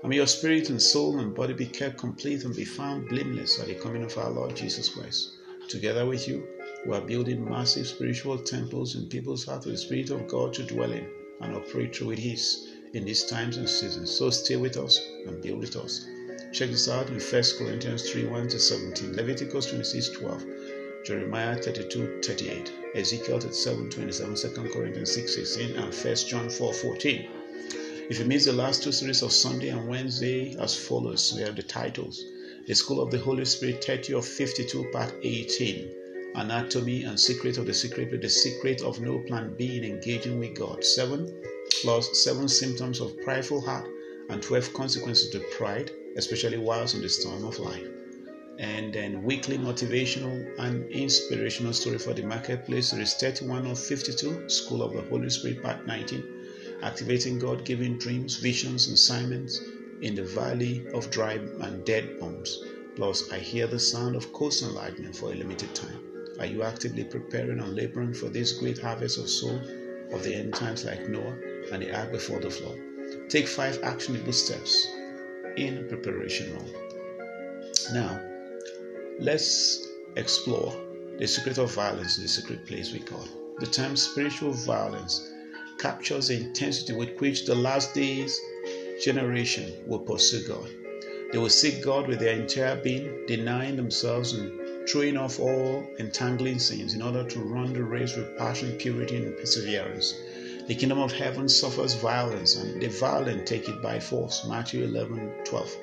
And 0.00 0.08
may 0.08 0.16
your 0.16 0.26
spirit 0.26 0.70
and 0.70 0.80
soul 0.80 1.18
and 1.18 1.34
body 1.34 1.52
be 1.52 1.66
kept 1.66 1.98
complete 1.98 2.44
and 2.44 2.56
be 2.56 2.64
found 2.64 3.10
blameless 3.10 3.60
at 3.60 3.66
the 3.66 3.74
coming 3.74 4.02
of 4.02 4.16
our 4.16 4.30
Lord 4.30 4.56
Jesus 4.56 4.88
Christ. 4.88 5.32
Together 5.68 6.06
with 6.06 6.26
you, 6.26 6.46
we 6.86 6.96
are 6.96 7.02
building 7.02 7.44
massive 7.44 7.86
spiritual 7.86 8.38
temples 8.38 8.94
in 8.94 9.10
people's 9.10 9.44
hearts 9.44 9.66
with 9.66 9.74
the 9.74 9.82
Spirit 9.82 10.08
of 10.08 10.26
God 10.26 10.54
to 10.54 10.62
dwell 10.62 10.92
in 10.92 11.06
and 11.42 11.54
operate 11.54 11.94
through 11.94 12.12
it 12.12 12.18
His 12.18 12.68
in 12.94 13.04
these 13.04 13.24
times 13.24 13.58
and 13.58 13.68
seasons. 13.68 14.10
So 14.10 14.30
stay 14.30 14.56
with 14.56 14.78
us 14.78 14.98
and 15.26 15.42
build 15.42 15.60
with 15.60 15.76
us. 15.76 16.06
Check 16.54 16.70
this 16.70 16.88
out 16.88 17.08
in 17.08 17.20
1 17.20 17.42
Corinthians 17.58 18.08
3 18.10 18.28
1 18.28 18.48
to 18.48 18.58
17, 18.58 19.14
Leviticus 19.14 19.66
26 19.66 20.08
12, 20.20 20.44
Jeremiah 21.04 21.54
32 21.56 22.22
38, 22.22 22.72
Ezekiel 22.94 23.38
37 23.38 23.90
27, 23.90 24.36
2 24.36 24.70
Corinthians 24.72 25.12
6 25.12 25.34
16, 25.34 25.76
and 25.76 25.94
1 25.94 26.16
John 26.26 26.48
4 26.48 26.72
14. 26.72 27.28
If 28.08 28.18
you 28.18 28.24
missed 28.24 28.46
the 28.46 28.54
last 28.54 28.82
two 28.82 28.90
series 28.90 29.20
of 29.20 29.30
Sunday 29.30 29.68
and 29.68 29.86
Wednesday, 29.86 30.56
as 30.58 30.74
follows, 30.74 31.34
we 31.36 31.42
have 31.42 31.56
the 31.56 31.62
titles 31.62 32.24
The 32.66 32.74
School 32.74 33.02
of 33.02 33.10
the 33.10 33.18
Holy 33.18 33.44
Spirit 33.44 33.84
30 33.84 34.14
of 34.14 34.26
52, 34.26 34.90
Part 34.92 35.12
18 35.22 35.90
anatomy 36.36 37.04
and 37.04 37.20
secret 37.20 37.58
of 37.58 37.66
the 37.66 37.74
secret, 37.74 38.20
the 38.20 38.28
secret 38.28 38.80
of 38.80 39.00
no 39.00 39.18
plan 39.20 39.54
B 39.56 39.76
in 39.76 39.84
engaging 39.84 40.38
with 40.38 40.54
God. 40.54 40.82
Seven 40.82 41.32
plus 41.82 42.24
seven 42.24 42.48
symptoms 42.48 43.00
of 43.00 43.20
prideful 43.22 43.60
heart 43.60 43.86
and 44.30 44.42
12 44.42 44.72
consequences 44.72 45.28
to 45.30 45.40
pride, 45.56 45.90
especially 46.16 46.58
whilst 46.58 46.94
in 46.94 47.02
the 47.02 47.08
storm 47.08 47.44
of 47.44 47.58
life. 47.58 47.86
And 48.58 48.94
then 48.94 49.22
weekly 49.22 49.58
motivational 49.58 50.46
and 50.58 50.88
inspirational 50.90 51.72
story 51.72 51.98
for 51.98 52.14
the 52.14 52.22
marketplace. 52.22 52.92
Is 52.92 53.14
31 53.14 53.66
of 53.66 53.78
52, 53.78 54.48
School 54.48 54.82
of 54.82 54.92
the 54.92 55.02
Holy 55.02 55.28
Spirit, 55.30 55.62
part 55.62 55.86
19, 55.86 56.24
activating 56.82 57.38
God 57.38 57.64
given 57.64 57.98
dreams, 57.98 58.36
visions, 58.36 58.86
and 58.86 58.94
assignments 58.94 59.60
in 60.02 60.14
the 60.14 60.22
valley 60.22 60.86
of 60.94 61.10
dry 61.10 61.32
and 61.32 61.84
dead 61.84 62.20
bones. 62.20 62.62
Plus, 62.96 63.32
I 63.32 63.38
hear 63.38 63.66
the 63.66 63.80
sound 63.80 64.14
of 64.14 64.32
coastal 64.32 64.70
lightning 64.70 65.12
for 65.12 65.32
a 65.32 65.34
limited 65.34 65.74
time. 65.74 65.98
Are 66.38 66.46
you 66.46 66.62
actively 66.62 67.04
preparing 67.04 67.58
and 67.60 67.74
laboring 67.74 68.14
for 68.14 68.28
this 68.28 68.52
great 68.52 68.78
harvest 68.78 69.18
of 69.18 69.28
soul 69.28 69.60
of 70.12 70.22
the 70.22 70.34
end 70.34 70.54
times 70.54 70.84
like 70.84 71.08
Noah 71.08 71.36
and 71.72 71.82
the 71.82 71.96
ark 71.96 72.12
before 72.12 72.40
the 72.40 72.50
flood? 72.50 72.78
Take 73.28 73.48
five 73.48 73.82
actionable 73.82 74.32
steps 74.32 74.88
in 75.56 75.86
preparation 75.88 76.54
mode. 76.54 76.74
Now, 77.92 78.20
let's 79.18 79.88
explore 80.16 80.74
the 81.18 81.26
secret 81.26 81.58
of 81.58 81.72
violence 81.72 82.16
the 82.16 82.28
secret 82.28 82.66
place 82.66 82.92
we 82.92 83.00
call. 83.00 83.26
The 83.58 83.66
term 83.66 83.96
spiritual 83.96 84.52
violence 84.52 85.30
captures 85.78 86.28
the 86.28 86.36
intensity 86.36 86.92
with 86.94 87.18
which 87.20 87.46
the 87.46 87.54
last 87.54 87.94
days 87.94 88.40
generation 89.02 89.72
will 89.86 90.00
pursue 90.00 90.46
God. 90.46 90.68
They 91.32 91.38
will 91.38 91.48
seek 91.50 91.82
God 91.82 92.06
with 92.06 92.20
their 92.20 92.38
entire 92.38 92.76
being, 92.76 93.26
denying 93.26 93.76
themselves 93.76 94.32
and 94.32 94.88
throwing 94.88 95.16
off 95.16 95.40
all 95.40 95.84
entangling 95.98 96.58
sins 96.58 96.94
in 96.94 97.02
order 97.02 97.24
to 97.24 97.40
run 97.40 97.72
the 97.72 97.82
race 97.82 98.16
with 98.16 98.36
passion, 98.38 98.76
purity, 98.78 99.16
and 99.16 99.36
perseverance. 99.36 100.14
The 100.66 100.74
kingdom 100.74 100.98
of 100.98 101.12
heaven 101.12 101.48
suffers 101.48 101.94
violence, 101.94 102.56
and 102.56 102.80
the 102.80 102.88
violent 102.88 103.46
take 103.46 103.68
it 103.68 103.82
by 103.82 103.98
force. 104.00 104.46
Matthew 104.48 104.84
11 104.84 105.32
12. 105.44 105.76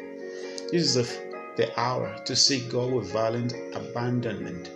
This 0.72 0.84
is 0.84 0.94
the, 0.96 1.31
the 1.58 1.80
hour 1.80 2.18
to 2.26 2.36
seek 2.36 2.70
God 2.70 2.92
with 2.92 3.12
violent 3.12 3.54
abandonment. 3.74 4.70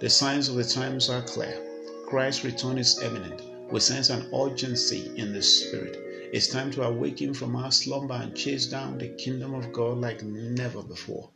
The 0.00 0.10
signs 0.10 0.48
of 0.48 0.56
the 0.56 0.64
times 0.64 1.08
are 1.08 1.22
clear. 1.22 1.56
Christ's 2.06 2.44
return 2.44 2.78
is 2.78 3.00
imminent. 3.02 3.42
We 3.70 3.78
sense 3.80 4.10
an 4.10 4.28
urgency 4.34 5.12
in 5.16 5.32
the 5.32 5.42
spirit. 5.42 5.96
It's 6.32 6.48
time 6.48 6.70
to 6.72 6.82
awaken 6.82 7.34
from 7.34 7.54
our 7.54 7.70
slumber 7.70 8.14
and 8.14 8.36
chase 8.36 8.66
down 8.66 8.98
the 8.98 9.08
kingdom 9.08 9.54
of 9.54 9.72
God 9.72 9.98
like 9.98 10.22
never 10.22 10.82
before. 10.82 11.30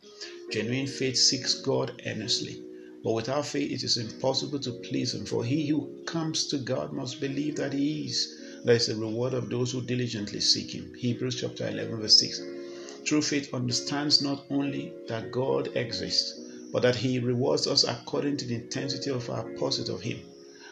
Genuine 0.51 0.87
faith 0.87 1.17
seeks 1.17 1.55
God 1.61 2.01
earnestly. 2.05 2.61
But 3.03 3.13
without 3.13 3.45
faith, 3.45 3.71
it 3.71 3.83
is 3.83 3.97
impossible 3.97 4.59
to 4.59 4.71
please 4.71 5.13
Him. 5.13 5.25
For 5.25 5.45
he 5.45 5.67
who 5.67 6.03
comes 6.05 6.47
to 6.47 6.57
God 6.57 6.91
must 6.91 7.21
believe 7.21 7.55
that 7.57 7.73
He 7.73 8.05
is. 8.05 8.33
There 8.63 8.75
is 8.75 8.89
a 8.89 8.95
reward 8.95 9.33
of 9.33 9.49
those 9.49 9.71
who 9.71 9.81
diligently 9.81 10.39
seek 10.39 10.73
Him. 10.73 10.93
Hebrews 10.97 11.39
chapter 11.39 11.67
11, 11.67 12.01
verse 12.01 12.19
6. 12.19 12.41
True 13.05 13.21
faith 13.21 13.53
understands 13.53 14.21
not 14.21 14.45
only 14.49 14.91
that 15.07 15.31
God 15.31 15.69
exists, 15.75 16.39
but 16.73 16.81
that 16.81 16.95
He 16.95 17.19
rewards 17.19 17.67
us 17.67 17.83
according 17.83 18.37
to 18.37 18.45
the 18.45 18.55
intensity 18.55 19.11
of 19.11 19.29
our 19.29 19.43
pursuit 19.43 19.89
of 19.89 20.01
Him. 20.01 20.19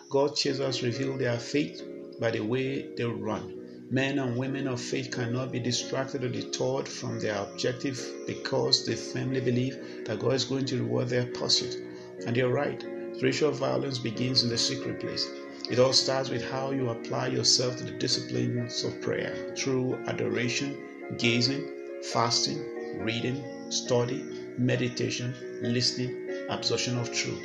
God 0.10 0.36
chasers 0.36 0.84
reveal 0.84 1.18
their 1.18 1.38
faith 1.38 1.82
by 2.20 2.32
the 2.32 2.42
way 2.42 2.88
they 2.98 3.06
run. 3.06 3.88
Men 3.90 4.18
and 4.20 4.36
women 4.36 4.68
of 4.68 4.82
faith 4.82 5.12
cannot 5.12 5.52
be 5.52 5.60
distracted 5.60 6.24
or 6.24 6.30
deterred 6.30 6.88
from 6.88 7.20
their 7.20 7.36
objective 7.36 8.04
because 8.26 8.86
they 8.86 8.96
firmly 8.96 9.40
believe 9.40 10.06
that 10.06 10.20
God 10.20 10.34
is 10.34 10.46
going 10.46 10.66
to 10.66 10.80
reward 10.82 11.10
their 11.10 11.28
pursuit. 11.28 11.78
And 12.26 12.36
you're 12.36 12.52
right, 12.52 12.84
Spiritual 13.16 13.52
violence 13.52 14.00
begins 14.00 14.44
in 14.44 14.50
the 14.50 14.58
secret 14.58 15.00
place. 15.00 15.30
It 15.70 15.78
all 15.78 15.94
starts 15.94 16.30
with 16.30 16.44
how 16.50 16.72
you 16.72 16.90
apply 16.90 17.28
yourself 17.28 17.78
to 17.78 17.84
the 17.84 17.92
disciplines 17.92 18.84
of 18.84 19.00
prayer 19.02 19.54
through 19.56 19.96
adoration, 20.08 20.76
gazing, 21.20 21.70
fasting, 22.12 22.60
reading, 23.00 23.72
study, 23.72 24.24
meditation, 24.58 25.34
listening, 25.62 26.30
absorption 26.50 26.98
of 26.98 27.14
truth. 27.14 27.42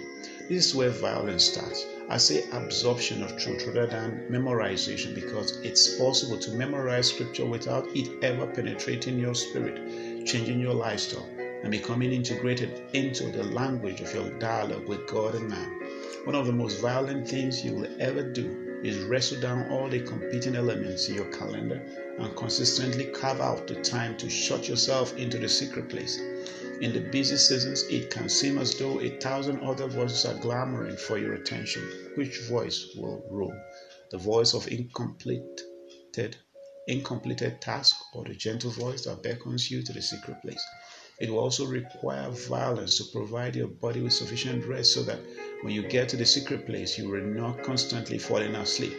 This 0.48 0.66
is 0.66 0.74
where 0.74 0.90
violence 0.90 1.44
starts. 1.44 1.86
I 2.08 2.16
say 2.16 2.44
absorption 2.52 3.22
of 3.22 3.36
truth 3.38 3.66
rather 3.66 3.86
than 3.86 4.26
memorization 4.30 5.14
because 5.14 5.58
it's 5.58 5.96
possible 5.98 6.38
to 6.38 6.52
memorize 6.52 7.08
scripture 7.08 7.46
without 7.46 7.86
it 7.94 8.24
ever 8.24 8.46
penetrating 8.46 9.18
your 9.18 9.34
spirit, 9.34 10.26
changing 10.26 10.58
your 10.58 10.74
lifestyle, 10.74 11.28
and 11.62 11.70
becoming 11.70 12.12
integrated 12.12 12.82
into 12.94 13.30
the 13.30 13.44
language 13.44 14.00
of 14.00 14.12
your 14.12 14.30
dialogue 14.38 14.88
with 14.88 15.06
God 15.06 15.34
and 15.34 15.48
man. 15.48 15.80
One 16.24 16.34
of 16.34 16.46
the 16.46 16.52
most 16.52 16.80
violent 16.80 17.28
things 17.28 17.64
you 17.64 17.74
will 17.74 17.88
ever 18.00 18.22
do 18.22 18.67
is 18.85 19.04
wrestle 19.04 19.40
down 19.40 19.68
all 19.70 19.88
the 19.88 20.00
competing 20.00 20.54
elements 20.54 21.08
in 21.08 21.14
your 21.16 21.30
calendar 21.32 21.82
and 22.18 22.37
consistently 22.37 23.06
carve 23.06 23.40
out 23.40 23.66
the 23.66 23.75
time 23.82 24.16
to 24.16 24.30
shut 24.30 24.68
yourself 24.68 25.16
into 25.16 25.38
the 25.38 25.49
secret 25.49 25.88
place. 25.88 26.18
In 26.80 26.92
the 26.92 27.00
busy 27.11 27.37
seasons, 27.37 27.82
it 27.90 28.11
can 28.11 28.28
seem 28.28 28.56
as 28.58 28.78
though 28.78 29.00
a 29.00 29.18
thousand 29.18 29.61
other 29.61 29.88
voices 29.88 30.25
are 30.25 30.38
clamoring 30.38 30.97
for 30.97 31.18
your 31.18 31.35
attention. 31.35 31.82
Which 32.14 32.40
voice 32.42 32.94
will 32.97 33.26
rule? 33.30 33.61
The 34.12 34.18
voice 34.18 34.54
of 34.54 34.68
incompleted, 34.68 36.37
incompleted 36.87 37.61
task 37.61 37.97
or 38.14 38.25
the 38.25 38.35
gentle 38.35 38.70
voice 38.70 39.04
that 39.04 39.25
beckons 39.25 39.70
you 39.70 39.82
to 39.82 39.92
the 39.92 40.02
secret 40.02 40.40
place? 40.40 40.64
It 41.20 41.30
will 41.30 41.40
also 41.40 41.66
require 41.66 42.30
violence 42.30 42.99
to 42.99 43.04
provide 43.12 43.56
your 43.56 43.66
body 43.66 44.00
with 44.00 44.12
sufficient 44.12 44.64
rest 44.64 44.94
so 44.94 45.02
that 45.02 45.18
when 45.62 45.74
you 45.74 45.82
get 45.82 46.08
to 46.08 46.16
the 46.16 46.24
secret 46.24 46.66
place, 46.66 46.96
you 46.96 47.08
will 47.08 47.22
not 47.22 47.62
constantly 47.64 48.18
falling 48.18 48.54
asleep. 48.54 48.96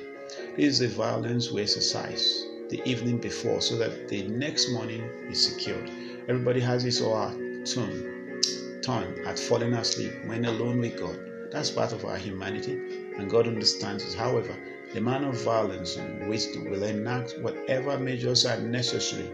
This 0.57 0.73
is 0.73 0.79
the 0.79 0.87
violence 0.89 1.51
we 1.51 1.61
exercise 1.61 2.45
the 2.69 2.81
evening 2.85 3.17
before 3.17 3.61
so 3.61 3.77
that 3.77 4.07
the 4.09 4.23
next 4.27 4.69
morning 4.71 5.01
is 5.29 5.43
secured. 5.43 5.89
Everybody 6.27 6.59
has 6.59 6.83
his 6.83 7.01
or 7.01 7.29
her 7.29 7.63
turn, 7.65 8.41
turn 8.81 9.25
at 9.25 9.39
falling 9.39 9.73
asleep 9.73 10.11
when 10.25 10.45
alone 10.45 10.79
with 10.79 10.99
God. 10.99 11.17
That's 11.49 11.71
part 11.71 11.93
of 11.93 12.05
our 12.05 12.17
humanity, 12.17 12.73
and 13.17 13.29
God 13.29 13.47
understands 13.47 14.03
it. 14.05 14.13
However, 14.13 14.55
the 14.93 15.01
man 15.01 15.23
of 15.23 15.41
violence 15.41 15.95
and 15.95 16.29
wisdom 16.29 16.69
will 16.69 16.83
enact 16.83 17.39
whatever 17.39 17.97
measures 17.97 18.45
are 18.45 18.59
necessary 18.59 19.31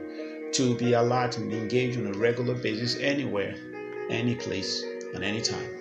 to 0.54 0.76
be 0.76 0.94
alert 0.94 1.38
and 1.38 1.52
engaged 1.52 1.98
on 1.98 2.08
a 2.08 2.18
regular 2.18 2.56
basis 2.56 2.98
anywhere, 3.00 3.56
any 4.10 4.36
place, 4.36 4.84
and 5.14 5.24
any 5.24 5.42
time. 5.42 5.75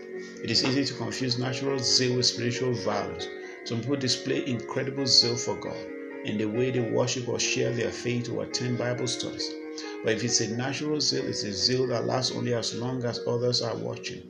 It 0.44 0.50
is 0.50 0.62
easy 0.62 0.84
to 0.84 0.92
confuse 0.92 1.38
natural 1.38 1.78
zeal 1.78 2.16
with 2.18 2.26
spiritual 2.26 2.74
violence. 2.74 3.26
Some 3.64 3.80
people 3.80 3.96
display 3.96 4.46
incredible 4.46 5.06
zeal 5.06 5.38
for 5.38 5.56
God 5.56 5.86
in 6.26 6.36
the 6.36 6.44
way 6.44 6.70
they 6.70 6.82
worship 6.82 7.28
or 7.28 7.40
share 7.40 7.72
their 7.72 7.90
faith 7.90 8.28
or 8.28 8.44
attend 8.44 8.76
Bible 8.76 9.06
studies. 9.06 9.50
But 10.02 10.12
if 10.12 10.22
it's 10.22 10.42
a 10.42 10.54
natural 10.54 11.00
zeal, 11.00 11.24
it's 11.24 11.44
a 11.44 11.52
zeal 11.54 11.86
that 11.86 12.04
lasts 12.04 12.32
only 12.32 12.52
as 12.52 12.74
long 12.74 13.02
as 13.06 13.20
others 13.26 13.62
are 13.62 13.74
watching. 13.74 14.22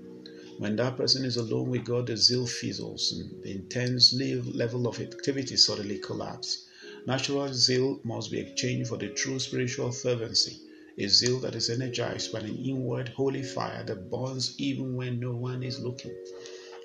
When 0.58 0.76
that 0.76 0.96
person 0.96 1.24
is 1.24 1.36
alone 1.36 1.68
with 1.68 1.84
God, 1.84 2.06
the 2.06 2.16
zeal 2.16 2.46
fizzles 2.46 3.10
and 3.10 3.42
the 3.42 3.50
intense 3.50 4.14
level 4.14 4.86
of 4.86 5.00
activity 5.00 5.56
suddenly 5.56 5.98
collapses. 5.98 6.68
Natural 7.08 7.52
zeal 7.52 7.98
must 8.04 8.30
be 8.30 8.38
exchanged 8.38 8.88
for 8.88 8.98
the 8.98 9.08
true 9.08 9.40
spiritual 9.40 9.90
fervency, 9.90 10.60
a 10.96 11.08
zeal 11.08 11.40
that 11.40 11.54
is 11.54 11.70
energized 11.70 12.32
by 12.32 12.38
an 12.38 12.56
inward 12.56 13.08
holy 13.08 13.42
fire 13.42 13.82
that 13.84 14.10
burns 14.10 14.54
even 14.58 14.94
when 14.94 15.18
no 15.18 15.34
one 15.34 15.62
is 15.62 15.80
looking. 15.80 16.14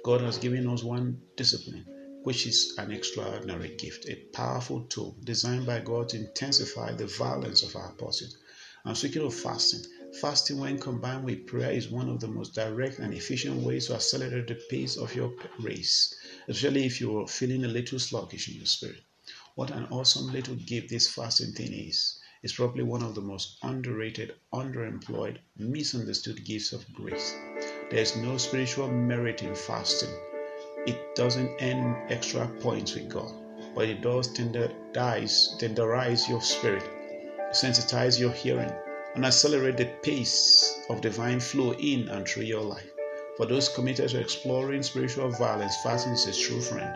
God 0.04 0.22
has 0.22 0.38
given 0.38 0.68
us 0.68 0.84
one 0.84 1.22
discipline, 1.36 1.86
which 2.24 2.48
is 2.48 2.74
an 2.78 2.92
extraordinary 2.92 3.76
gift, 3.76 4.08
a 4.10 4.16
powerful 4.34 4.84
tool 4.86 5.16
designed 5.24 5.66
by 5.66 5.80
God 5.82 6.10
to 6.10 6.18
intensify 6.18 6.94
the 6.94 7.06
violence 7.06 7.64
of 7.64 7.76
our 7.76 7.92
pursuit. 7.92 8.34
I'm 8.86 8.96
speaking 8.96 9.22
of 9.22 9.36
fasting. 9.36 9.86
Fasting, 10.20 10.58
when 10.58 10.80
combined 10.80 11.26
with 11.26 11.46
prayer, 11.46 11.72
is 11.72 11.90
one 11.90 12.10
of 12.10 12.20
the 12.20 12.28
most 12.28 12.56
direct 12.56 12.98
and 13.00 13.14
efficient 13.14 13.58
ways 13.62 13.88
to 13.88 13.96
accelerate 13.96 14.48
the 14.48 14.56
pace 14.70 14.98
of 14.98 15.14
your 15.14 15.34
race, 15.60 16.16
especially 16.48 16.86
if 16.86 17.00
you're 17.00 17.28
feeling 17.28 17.66
a 17.66 17.68
little 17.68 18.00
sluggish 18.00 18.50
in 18.50 18.56
your 18.56 18.66
spirit. 18.66 19.04
What 19.56 19.72
an 19.72 19.86
awesome 19.92 20.32
little 20.32 20.56
gift 20.56 20.90
this 20.90 21.08
fasting 21.08 21.54
thing 21.54 21.74
is. 21.74 22.19
It's 22.42 22.54
probably 22.54 22.84
one 22.84 23.04
of 23.04 23.16
the 23.16 23.22
most 23.22 23.58
underrated, 23.64 24.36
underemployed, 24.54 25.40
misunderstood 25.58 26.46
gifts 26.46 26.74
of 26.74 26.92
grace. 26.94 27.36
There's 27.90 28.16
no 28.16 28.38
spiritual 28.38 28.90
merit 28.90 29.44
in 29.44 29.56
fasting. 29.56 30.14
It 30.86 31.16
doesn't 31.16 31.62
earn 31.62 31.96
extra 32.10 32.48
points 32.60 32.96
with 32.96 33.10
God, 33.10 33.34
but 33.76 33.90
it 33.90 34.02
does 34.02 34.30
tenderize, 34.30 35.60
tenderize 35.60 36.30
your 36.30 36.42
spirit 36.42 36.84
sensitize 37.52 38.20
your 38.20 38.32
hearing, 38.32 38.72
and 39.16 39.26
accelerate 39.26 39.78
the 39.78 39.92
pace 40.04 40.82
of 40.90 41.02
divine 41.02 41.40
flow 41.40 41.74
in 41.74 42.08
and 42.10 42.28
through 42.28 42.44
your 42.44 42.62
life. 42.62 42.92
For 43.38 43.46
those 43.46 43.70
committed 43.70 44.10
to 44.10 44.20
exploring 44.20 44.84
spiritual 44.84 45.32
violence, 45.32 45.76
fasting 45.84 46.14
is 46.14 46.28
a 46.28 46.34
true 46.34 46.62
friend. 46.62 46.96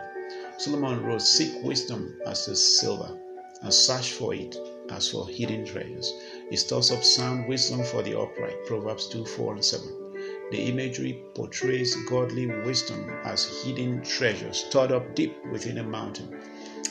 Solomon 0.57 1.03
wrote, 1.03 1.21
Seek 1.21 1.63
wisdom 1.63 2.19
as 2.25 2.45
the 2.45 2.55
silver, 2.55 3.17
and 3.61 3.73
search 3.73 4.13
for 4.13 4.35
it 4.35 4.55
as 4.93 5.09
for 5.09 5.27
hidden 5.27 5.65
treasures. 5.65 6.13
It 6.51 6.57
stores 6.57 6.91
up 6.91 7.03
sound 7.03 7.47
wisdom 7.47 7.83
for 7.83 8.01
the 8.01 8.17
upright. 8.17 8.65
Proverbs 8.65 9.07
2 9.07 9.25
4 9.25 9.53
and 9.55 9.65
7. 9.65 10.03
The 10.51 10.61
imagery 10.69 11.23
portrays 11.33 11.95
godly 12.05 12.45
wisdom 12.45 13.09
as 13.23 13.63
hidden 13.63 14.03
treasure 14.03 14.53
stored 14.53 14.91
up 14.91 15.15
deep 15.15 15.35
within 15.51 15.79
a 15.79 15.83
mountain. 15.83 16.39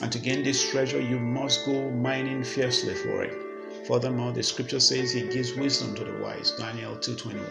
And 0.00 0.10
to 0.10 0.18
gain 0.18 0.42
this 0.42 0.68
treasure, 0.68 1.00
you 1.00 1.20
must 1.20 1.64
go 1.64 1.90
mining 1.90 2.42
fiercely 2.42 2.94
for 2.94 3.22
it. 3.22 3.86
Furthermore, 3.86 4.32
the 4.32 4.42
scripture 4.42 4.80
says 4.80 5.12
he 5.12 5.28
gives 5.28 5.54
wisdom 5.54 5.94
to 5.94 6.04
the 6.04 6.18
wise. 6.18 6.50
Daniel 6.58 6.96
2:21. 6.96 7.44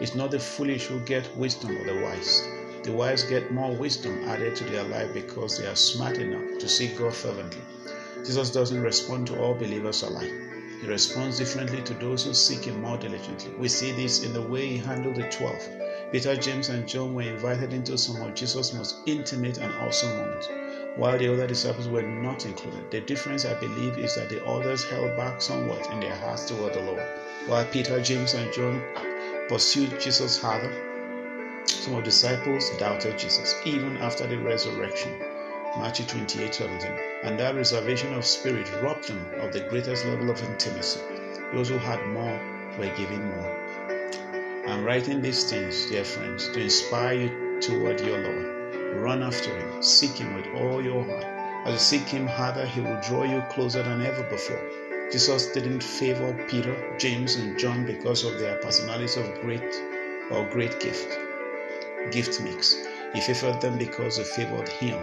It's 0.00 0.14
not 0.14 0.30
the 0.30 0.38
foolish 0.38 0.86
who 0.86 1.00
get 1.00 1.36
wisdom 1.36 1.76
or 1.76 1.84
the 1.84 2.00
wise. 2.00 2.42
The 2.82 2.92
wise 2.92 3.24
get 3.24 3.52
more 3.52 3.74
wisdom 3.76 4.24
added 4.24 4.56
to 4.56 4.64
their 4.64 4.84
life 4.84 5.12
because 5.12 5.58
they 5.58 5.66
are 5.66 5.76
smart 5.76 6.16
enough 6.16 6.58
to 6.58 6.68
seek 6.68 6.96
God 6.96 7.14
fervently. 7.14 7.60
Jesus 8.24 8.50
doesn't 8.50 8.80
respond 8.80 9.26
to 9.28 9.40
all 9.40 9.54
believers 9.54 10.02
alike. 10.02 10.32
He 10.80 10.86
responds 10.86 11.38
differently 11.38 11.82
to 11.82 11.94
those 11.94 12.24
who 12.24 12.34
seek 12.34 12.64
Him 12.64 12.80
more 12.80 12.96
diligently. 12.96 13.52
We 13.58 13.68
see 13.68 13.92
this 13.92 14.22
in 14.22 14.32
the 14.32 14.42
way 14.42 14.66
He 14.66 14.78
handled 14.78 15.16
the 15.16 15.28
twelve. 15.28 15.62
Peter, 16.12 16.36
James, 16.36 16.68
and 16.68 16.88
John 16.88 17.14
were 17.14 17.22
invited 17.22 17.72
into 17.72 17.96
some 17.98 18.20
of 18.22 18.34
Jesus' 18.34 18.72
most 18.72 18.96
intimate 19.06 19.58
and 19.58 19.72
awesome 19.74 20.16
moments 20.16 20.48
while 20.96 21.16
the 21.16 21.32
other 21.32 21.46
disciples 21.46 21.88
were 21.88 22.02
not 22.02 22.44
included. 22.46 22.90
The 22.90 23.00
difference, 23.00 23.44
I 23.44 23.54
believe, 23.54 23.96
is 23.98 24.16
that 24.16 24.28
the 24.28 24.44
others 24.44 24.84
held 24.84 25.16
back 25.16 25.40
somewhat 25.40 25.90
in 25.92 26.00
their 26.00 26.16
hearts 26.16 26.46
toward 26.46 26.74
the 26.74 26.80
Lord, 26.80 27.02
while 27.46 27.64
Peter, 27.66 28.00
James, 28.02 28.34
and 28.34 28.52
John 28.52 28.82
pursued 29.48 30.00
Jesus 30.00 30.40
harder. 30.40 30.72
Some 31.64 31.94
of 31.94 32.00
the 32.00 32.10
disciples 32.10 32.70
doubted 32.78 33.18
Jesus 33.18 33.54
even 33.64 33.96
after 33.98 34.26
the 34.26 34.38
resurrection. 34.38 35.29
Matthew 35.78 36.04
28 36.06 36.54
17. 36.54 36.90
And 37.22 37.38
that 37.38 37.54
reservation 37.54 38.12
of 38.14 38.24
spirit 38.24 38.70
robbed 38.82 39.08
them 39.08 39.24
of 39.40 39.52
the 39.52 39.60
greatest 39.60 40.04
level 40.04 40.30
of 40.30 40.42
intimacy. 40.42 41.00
Those 41.52 41.68
who 41.68 41.78
had 41.78 42.04
more 42.08 42.40
were 42.76 42.94
given 42.96 43.28
more. 43.30 44.64
I'm 44.66 44.84
writing 44.84 45.22
these 45.22 45.48
things, 45.48 45.86
dear 45.86 46.04
friends, 46.04 46.48
to 46.48 46.60
inspire 46.60 47.14
you 47.14 47.60
toward 47.60 48.00
your 48.00 48.18
Lord. 48.18 48.96
Run 48.96 49.22
after 49.22 49.56
him. 49.56 49.82
Seek 49.82 50.16
him 50.18 50.34
with 50.34 50.46
all 50.56 50.82
your 50.82 51.04
heart. 51.04 51.24
As 51.66 51.72
you 51.74 51.78
seek 51.78 52.08
him 52.08 52.26
harder, 52.26 52.66
he 52.66 52.80
will 52.80 53.00
draw 53.02 53.22
you 53.22 53.42
closer 53.50 53.82
than 53.82 54.02
ever 54.04 54.24
before. 54.24 54.62
Jesus 55.12 55.52
didn't 55.52 55.82
favor 55.82 56.32
Peter, 56.48 56.76
James, 56.98 57.36
and 57.36 57.58
John 57.58 57.84
because 57.86 58.24
of 58.24 58.38
their 58.38 58.56
personalities 58.56 59.16
of 59.16 59.40
great 59.40 59.74
or 60.30 60.48
great 60.50 60.80
gift, 60.80 61.16
gift 62.10 62.40
mix. 62.40 62.74
He 63.14 63.20
favored 63.20 63.60
them 63.60 63.78
because 63.78 64.16
they 64.16 64.24
favored 64.24 64.68
him. 64.68 64.98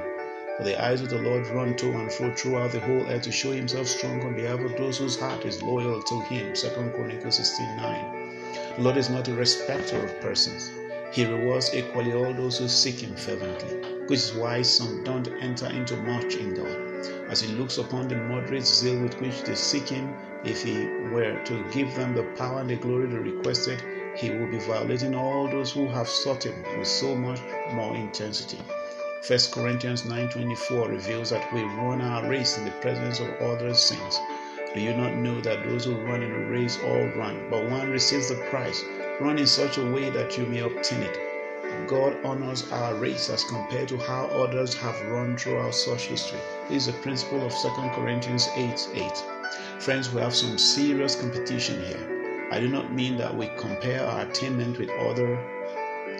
For 0.57 0.63
the 0.63 0.83
eyes 0.83 1.01
of 1.01 1.09
the 1.09 1.19
Lord 1.19 1.47
run 1.47 1.75
to 1.77 1.91
and 1.91 2.11
fro 2.11 2.33
throughout 2.33 2.71
the 2.71 2.79
whole 2.79 3.05
earth 3.07 3.21
to 3.23 3.31
show 3.31 3.51
himself 3.51 3.87
strong 3.87 4.21
on 4.23 4.35
behalf 4.35 4.59
of 4.59 4.75
those 4.75 4.97
whose 4.97 5.19
heart 5.19 5.45
is 5.45 5.61
loyal 5.61 6.01
to 6.01 6.21
him. 6.21 6.53
2 6.53 6.69
Chronicles 6.95 7.35
16 7.35 7.77
9. 7.77 8.75
The 8.77 8.81
Lord 8.81 8.97
is 8.97 9.09
not 9.09 9.27
a 9.27 9.33
respecter 9.33 10.03
of 10.03 10.19
persons. 10.19 10.71
He 11.11 11.25
rewards 11.25 11.73
equally 11.73 12.13
all 12.13 12.33
those 12.33 12.57
who 12.57 12.67
seek 12.67 12.99
Him 12.99 13.15
fervently, 13.15 13.77
which 14.07 14.19
is 14.19 14.33
why 14.33 14.61
some 14.61 15.03
don't 15.03 15.27
enter 15.41 15.67
into 15.67 15.95
much 15.95 16.35
in 16.35 16.53
God. 16.53 16.75
As 17.29 17.39
He 17.41 17.53
looks 17.53 17.77
upon 17.77 18.07
the 18.07 18.15
moderate 18.15 18.65
zeal 18.65 19.01
with 19.01 19.19
which 19.21 19.43
they 19.43 19.55
seek 19.55 19.89
Him, 19.89 20.13
if 20.43 20.63
He 20.63 20.87
were 21.11 21.39
to 21.45 21.63
give 21.71 21.95
them 21.95 22.13
the 22.13 22.23
power 22.35 22.59
and 22.59 22.69
the 22.69 22.75
glory 22.75 23.07
they 23.07 23.17
requested, 23.17 23.81
He 24.15 24.31
would 24.31 24.51
be 24.51 24.59
violating 24.59 25.15
all 25.15 25.47
those 25.47 25.71
who 25.71 25.87
have 25.87 26.09
sought 26.09 26.45
Him 26.45 26.61
with 26.77 26.87
so 26.87 27.15
much 27.15 27.39
more 27.73 27.95
intensity. 27.95 28.59
1 29.27 29.51
Corinthians 29.51 30.03
9:24 30.03 30.87
reveals 30.87 31.31
that 31.31 31.51
we 31.53 31.61
run 31.61 31.99
our 31.99 32.25
race 32.29 32.57
in 32.57 32.63
the 32.63 32.71
presence 32.71 33.19
of 33.19 33.27
other 33.41 33.73
saints. 33.73 34.21
Do 34.73 34.79
you 34.79 34.93
not 34.93 35.15
know 35.15 35.41
that 35.41 35.65
those 35.65 35.83
who 35.83 35.95
run 35.95 36.23
in 36.23 36.31
a 36.31 36.49
race 36.49 36.79
all 36.81 37.03
run, 37.07 37.49
but 37.49 37.69
one 37.69 37.91
receives 37.91 38.29
the 38.29 38.35
prize? 38.49 38.81
Run 39.19 39.37
in 39.37 39.45
such 39.45 39.79
a 39.79 39.91
way 39.91 40.09
that 40.11 40.37
you 40.37 40.45
may 40.45 40.59
obtain 40.59 41.01
it. 41.01 41.17
God 41.89 42.15
honors 42.23 42.71
our 42.71 42.95
race 42.95 43.29
as 43.29 43.43
compared 43.43 43.89
to 43.89 43.97
how 43.97 44.27
others 44.27 44.73
have 44.75 45.01
run 45.09 45.35
throughout 45.35 45.75
such 45.75 46.05
history. 46.05 46.39
This 46.69 46.87
is 46.87 46.93
the 46.93 47.01
principle 47.01 47.45
of 47.45 47.51
2 47.51 47.67
Corinthians 47.95 48.47
8 48.55 48.87
8. 48.93 49.23
Friends, 49.79 50.13
we 50.13 50.21
have 50.21 50.35
some 50.35 50.57
serious 50.57 51.17
competition 51.17 51.83
here. 51.83 52.47
I 52.49 52.61
do 52.61 52.69
not 52.69 52.93
mean 52.93 53.17
that 53.17 53.35
we 53.35 53.49
compare 53.57 54.05
our 54.07 54.21
attainment 54.21 54.79
with 54.79 54.89
other 54.91 55.37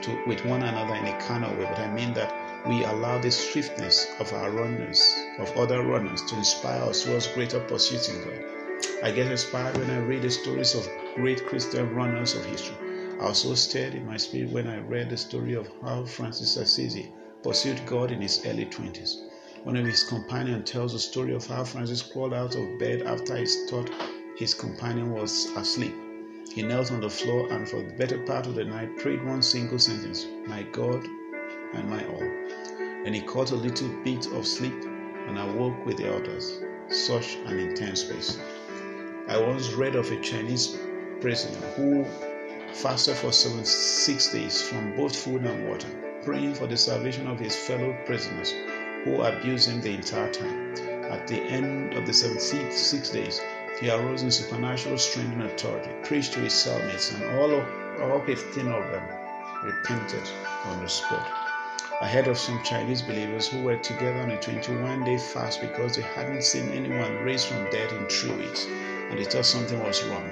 to, 0.02 0.24
with 0.28 0.44
one 0.46 0.64
another 0.64 0.96
in 0.96 1.06
a 1.06 1.18
carnal 1.22 1.56
way, 1.56 1.64
but 1.70 1.80
I 1.80 1.90
mean 1.94 2.14
that 2.14 2.47
we 2.68 2.84
allow 2.84 3.18
the 3.18 3.32
swiftness 3.32 4.08
of 4.20 4.34
our 4.34 4.52
runners, 4.52 5.16
of 5.40 5.56
other 5.56 5.84
runners, 5.84 6.22
to 6.24 6.36
inspire 6.36 6.82
us 6.82 7.06
towards 7.06 7.28
greater 7.28 7.62
pursuits 7.62 8.10
in 8.10 8.22
God. 8.26 8.44
I 9.04 9.12
get 9.12 9.32
inspired 9.32 9.78
when 9.78 9.90
I 9.90 10.00
read 10.00 10.24
the 10.24 10.30
stories 10.30 10.76
of 10.76 10.90
great 11.16 11.46
Christian 11.46 11.96
runners 11.96 12.36
of 12.36 12.44
history. 12.44 12.76
I 13.22 13.30
was 13.30 13.42
so 13.42 13.56
stirred 13.56 13.96
in 13.96 14.06
my 14.06 14.18
spirit 14.18 14.52
when 14.52 14.68
I 14.68 14.80
read 14.80 15.10
the 15.10 15.18
story 15.18 15.54
of 15.54 15.70
how 15.82 16.04
Francis 16.04 16.58
Assisi 16.58 17.10
pursued 17.42 17.86
God 17.86 18.12
in 18.12 18.22
his 18.22 18.46
early 18.46 18.66
20s. 18.66 19.16
One 19.64 19.78
of 19.78 19.86
his 19.86 20.04
companions 20.04 20.70
tells 20.70 20.92
the 20.92 21.00
story 21.00 21.34
of 21.34 21.48
how 21.48 21.64
Francis 21.64 22.02
crawled 22.02 22.34
out 22.34 22.56
of 22.56 22.80
bed 22.80 23.04
after 23.04 23.38
he 23.38 23.46
thought 23.46 23.90
his 24.38 24.54
companion 24.54 25.14
was 25.14 25.46
asleep. 25.56 25.96
He 26.54 26.64
knelt 26.64 26.92
on 26.92 27.00
the 27.00 27.10
floor 27.10 27.50
and 27.50 27.68
for 27.68 27.82
the 27.82 27.94
better 27.94 28.20
part 28.26 28.46
of 28.46 28.56
the 28.56 28.66
night 28.66 28.98
prayed 28.98 29.26
one 29.26 29.42
single 29.42 29.80
sentence 29.80 30.26
My 30.46 30.64
God 30.64 31.08
and 31.74 31.90
my 31.90 32.06
all. 32.06 32.24
And 33.06 33.14
he 33.14 33.22
caught 33.22 33.52
a 33.52 33.56
little 33.56 33.90
bit 34.04 34.26
of 34.28 34.46
sleep 34.46 34.84
and 35.28 35.38
I 35.38 35.46
woke 35.46 35.86
with 35.86 35.98
the 35.98 36.14
others. 36.14 36.60
Such 36.90 37.36
an 37.46 37.60
intense 37.60 38.04
pace. 38.04 38.40
I 39.28 39.38
once 39.38 39.74
read 39.74 39.96
of 39.96 40.10
a 40.10 40.20
Chinese 40.22 40.78
prisoner 41.20 41.68
who 41.76 42.06
fasted 42.74 43.16
for 43.16 43.32
seven, 43.32 43.66
six 43.66 44.32
days 44.32 44.62
from 44.62 44.96
both 44.96 45.16
food 45.16 45.44
and 45.44 45.68
water, 45.68 45.90
praying 46.24 46.56
for 46.56 46.68
the 46.68 46.78
salvation 46.78 47.28
of 47.28 47.40
his 47.40 47.56
fellow 47.56 47.96
prisoners 48.06 48.54
who 49.04 49.22
abused 49.22 49.70
him 49.70 49.82
the 49.82 49.94
entire 49.94 50.32
time. 50.32 50.74
At 51.12 51.28
the 51.28 51.42
end 51.42 51.94
of 51.94 52.06
the 52.06 52.14
76 52.14 53.10
days, 53.10 53.42
he 53.80 53.90
arose 53.90 54.24
in 54.24 54.32
supernatural 54.32 54.98
strength 54.98 55.34
and 55.34 55.44
authority, 55.44 55.92
preached 56.04 56.34
to 56.34 56.40
his 56.40 56.54
cellmates, 56.54 57.14
and 57.14 57.40
all, 57.40 57.52
of, 57.52 57.66
all 58.02 58.22
15 58.26 58.68
of 58.68 58.92
them 58.92 59.04
repented 59.64 60.24
on 60.66 60.82
the 60.82 60.90
spot. 60.90 61.47
I 62.00 62.08
heard 62.08 62.28
of 62.28 62.38
some 62.38 62.62
Chinese 62.62 63.02
believers 63.02 63.48
who 63.48 63.64
were 63.64 63.76
together 63.76 64.22
on 64.22 64.30
a 64.30 64.40
21 64.40 65.04
day 65.04 65.18
fast 65.18 65.62
because 65.62 65.96
they 65.96 66.04
hadn't 66.04 66.44
seen 66.44 66.70
anyone 66.70 67.24
raised 67.24 67.48
from 67.48 67.68
dead 67.72 67.92
in 67.92 68.06
three 68.06 68.36
weeks 68.36 68.68
and 68.68 69.18
they 69.18 69.24
thought 69.24 69.46
something 69.46 69.80
was 69.80 70.04
wrong. 70.04 70.30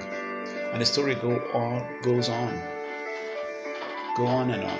And 0.73 0.79
the 0.79 0.85
story 0.85 1.15
go 1.15 1.39
on, 1.53 2.01
goes 2.03 2.29
on, 2.29 2.61
go 4.15 4.27
on 4.27 4.51
and 4.51 4.63
on. 4.63 4.79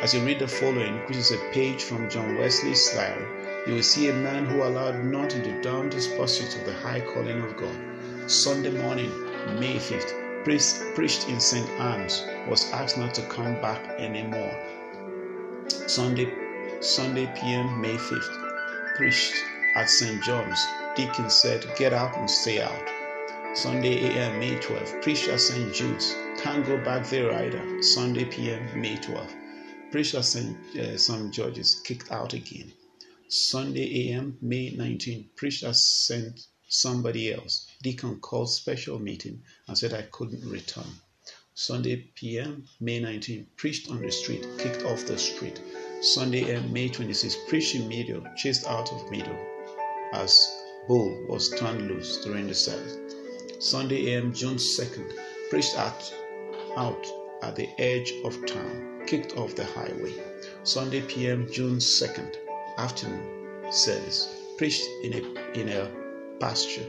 As 0.00 0.14
you 0.14 0.24
read 0.24 0.38
the 0.38 0.48
following, 0.48 0.94
which 1.06 1.18
is 1.18 1.32
a 1.32 1.50
page 1.52 1.82
from 1.82 2.08
John 2.08 2.38
Wesley's 2.38 2.94
diary, 2.94 3.26
you 3.66 3.74
will 3.74 3.82
see 3.82 4.08
a 4.08 4.14
man 4.14 4.46
who 4.46 4.62
allowed 4.62 5.04
nothing 5.04 5.42
to 5.42 5.60
daunt 5.60 5.92
his 5.92 6.06
pursuit 6.06 6.56
of 6.56 6.64
the 6.64 6.72
high 6.72 7.00
calling 7.00 7.42
of 7.42 7.58
God. 7.58 7.76
Sunday 8.26 8.70
morning, 8.70 9.10
May 9.60 9.76
5th, 9.76 10.44
priest, 10.44 10.82
preached 10.94 11.28
in 11.28 11.40
St. 11.40 11.68
Anne's, 11.78 12.24
was 12.48 12.72
asked 12.72 12.96
not 12.96 13.12
to 13.16 13.22
come 13.22 13.60
back 13.60 14.00
anymore. 14.00 14.58
Sunday, 15.68 16.32
Sunday 16.80 17.26
PM, 17.36 17.80
May 17.80 17.96
5th, 17.96 18.96
preached 18.96 19.34
at 19.74 19.90
St. 19.90 20.22
John's. 20.22 20.64
Deacon 20.94 21.28
said, 21.28 21.66
Get 21.76 21.92
out 21.92 22.16
and 22.16 22.30
stay 22.30 22.60
out. 22.60 22.88
Sunday 23.54 24.10
AM, 24.10 24.38
May 24.38 24.56
12th, 24.56 25.02
preached 25.02 25.28
at 25.28 25.40
St. 25.40 25.74
Jude's. 25.74 26.14
Can't 26.38 26.66
go 26.66 26.76
back 26.84 27.06
there 27.06 27.32
either. 27.32 27.82
Sunday 27.82 28.24
PM, 28.24 28.80
May 28.80 28.96
12th, 28.96 29.34
preached 29.90 30.14
at 30.14 30.24
St. 30.24 30.56
Uh. 30.78 31.30
George's, 31.30 31.80
kicked 31.80 32.12
out 32.12 32.32
again. 32.32 32.72
Sunday 33.28 34.10
AM, 34.10 34.38
May 34.40 34.72
19th, 34.72 35.34
preached 35.36 35.64
at 35.64 35.76
St. 35.76 36.38
Somebody 36.68 37.32
else. 37.32 37.66
Deacon 37.82 38.20
called 38.20 38.50
special 38.50 38.98
meeting 38.98 39.42
and 39.66 39.78
said 39.78 39.94
I 39.94 40.02
couldn't 40.02 40.48
return. 40.48 41.00
Sunday 41.58 41.96
PM, 42.14 42.68
May 42.80 43.00
19, 43.00 43.46
preached 43.56 43.90
on 43.90 44.02
the 44.02 44.12
street, 44.12 44.46
kicked 44.58 44.82
off 44.82 45.06
the 45.06 45.16
street. 45.16 45.58
Sunday 46.02 46.50
AM, 46.50 46.70
May 46.70 46.90
26, 46.90 47.34
preached 47.48 47.74
in 47.74 47.88
Meadow, 47.88 48.22
chased 48.36 48.66
out 48.66 48.92
of 48.92 49.10
Meadow 49.10 49.34
as 50.12 50.54
bull 50.86 51.24
was 51.30 51.48
turned 51.48 51.88
loose 51.88 52.22
during 52.22 52.46
the 52.46 52.54
service. 52.54 52.98
Sunday 53.58 54.12
AM, 54.12 54.34
June 54.34 54.56
2nd, 54.56 55.18
preached 55.48 55.78
at, 55.78 56.14
out 56.76 57.06
at 57.42 57.56
the 57.56 57.70
edge 57.80 58.12
of 58.22 58.44
town, 58.44 59.00
kicked 59.06 59.38
off 59.38 59.54
the 59.54 59.64
highway. 59.64 60.12
Sunday 60.62 61.00
PM, 61.00 61.50
June 61.50 61.78
2nd, 61.78 62.36
afternoon 62.76 63.72
service, 63.72 64.28
preached 64.58 64.84
in 65.02 65.14
a, 65.14 65.58
in 65.58 65.70
a 65.70 65.90
pasture. 66.38 66.84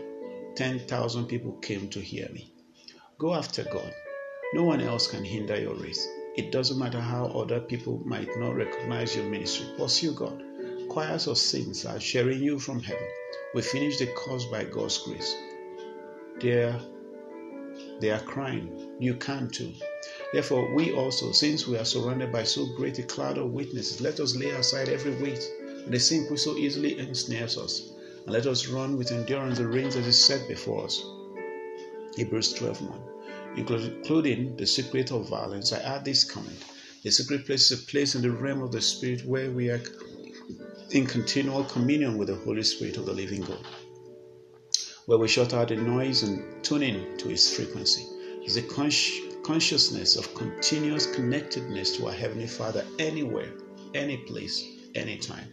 10,000 0.55 1.25
people 1.25 1.53
came 1.61 1.87
to 1.87 2.01
hear 2.01 2.27
me. 2.33 2.51
Go 3.17 3.33
after 3.33 3.63
God. 3.63 3.93
No 4.53 4.63
one 4.63 4.81
else 4.81 5.07
can 5.07 5.23
hinder 5.23 5.59
your 5.59 5.75
race. 5.75 6.07
It 6.35 6.51
doesn't 6.51 6.77
matter 6.77 7.01
how 7.01 7.25
other 7.25 7.59
people 7.59 8.01
might 8.05 8.29
not 8.37 8.55
recognize 8.55 9.15
your 9.15 9.25
ministry. 9.25 9.67
Pursue 9.77 10.13
God. 10.13 10.41
Choirs 10.89 11.27
of 11.27 11.37
saints 11.37 11.85
are 11.85 11.99
sharing 11.99 12.41
you 12.41 12.57
from 12.57 12.81
heaven. 12.81 13.07
We 13.53 13.61
finish 13.61 13.97
the 13.97 14.07
course 14.07 14.45
by 14.45 14.63
God's 14.63 14.99
grace. 14.99 15.35
They 16.39 16.63
are, 16.63 16.79
they 17.99 18.11
are 18.11 18.21
crying. 18.21 18.95
You 18.99 19.15
can 19.15 19.49
too. 19.49 19.73
Therefore, 20.31 20.73
we 20.73 20.93
also, 20.93 21.31
since 21.31 21.67
we 21.67 21.77
are 21.77 21.85
surrounded 21.85 22.31
by 22.31 22.43
so 22.43 22.65
great 22.77 22.99
a 22.99 23.03
cloud 23.03 23.37
of 23.37 23.51
witnesses, 23.51 23.99
let 23.99 24.19
us 24.19 24.35
lay 24.35 24.51
aside 24.51 24.89
every 24.89 25.15
weight 25.21 25.43
and 25.87 25.93
the 25.93 25.99
sin 25.99 26.25
which 26.29 26.41
so 26.41 26.55
easily 26.55 26.99
ensnares 26.99 27.57
us, 27.57 27.91
and 28.25 28.33
let 28.33 28.45
us 28.45 28.67
run 28.67 28.97
with 28.97 29.11
endurance 29.11 29.57
the 29.57 29.67
race 29.67 29.95
that 29.95 30.05
is 30.05 30.23
set 30.23 30.47
before 30.47 30.85
us. 30.85 31.03
Hebrews 32.15 32.53
12 32.53 32.81
1. 32.81 33.16
Including 33.57 34.55
the 34.55 34.67
secret 34.67 35.11
of 35.11 35.27
violence, 35.29 35.73
I 35.73 35.79
add 35.79 36.05
this 36.05 36.23
comment. 36.23 36.63
The 37.03 37.09
secret 37.11 37.45
place 37.45 37.71
is 37.71 37.81
a 37.81 37.85
place 37.85 38.13
in 38.13 38.21
the 38.21 38.31
realm 38.31 38.61
of 38.61 38.71
the 38.71 38.81
Spirit 38.81 39.25
where 39.25 39.49
we 39.49 39.69
are 39.69 39.81
in 40.91 41.07
continual 41.07 41.63
communion 41.63 42.17
with 42.17 42.27
the 42.27 42.35
Holy 42.35 42.61
Spirit 42.61 42.97
of 42.97 43.07
the 43.07 43.13
living 43.13 43.41
God, 43.41 43.65
where 45.07 45.17
we 45.17 45.27
shut 45.27 45.53
out 45.53 45.69
the 45.69 45.75
noise 45.75 46.21
and 46.21 46.63
tune 46.63 46.83
in 46.83 47.17
to 47.17 47.29
His 47.29 47.53
frequency. 47.53 48.05
It's 48.43 48.57
a 48.57 48.61
consci- 48.61 49.43
consciousness 49.43 50.17
of 50.17 50.35
continuous 50.35 51.07
connectedness 51.07 51.97
to 51.97 52.07
our 52.07 52.13
Heavenly 52.13 52.47
Father 52.47 52.85
anywhere, 52.99 53.51
any 53.95 54.17
place, 54.17 54.63
anytime. 54.93 55.51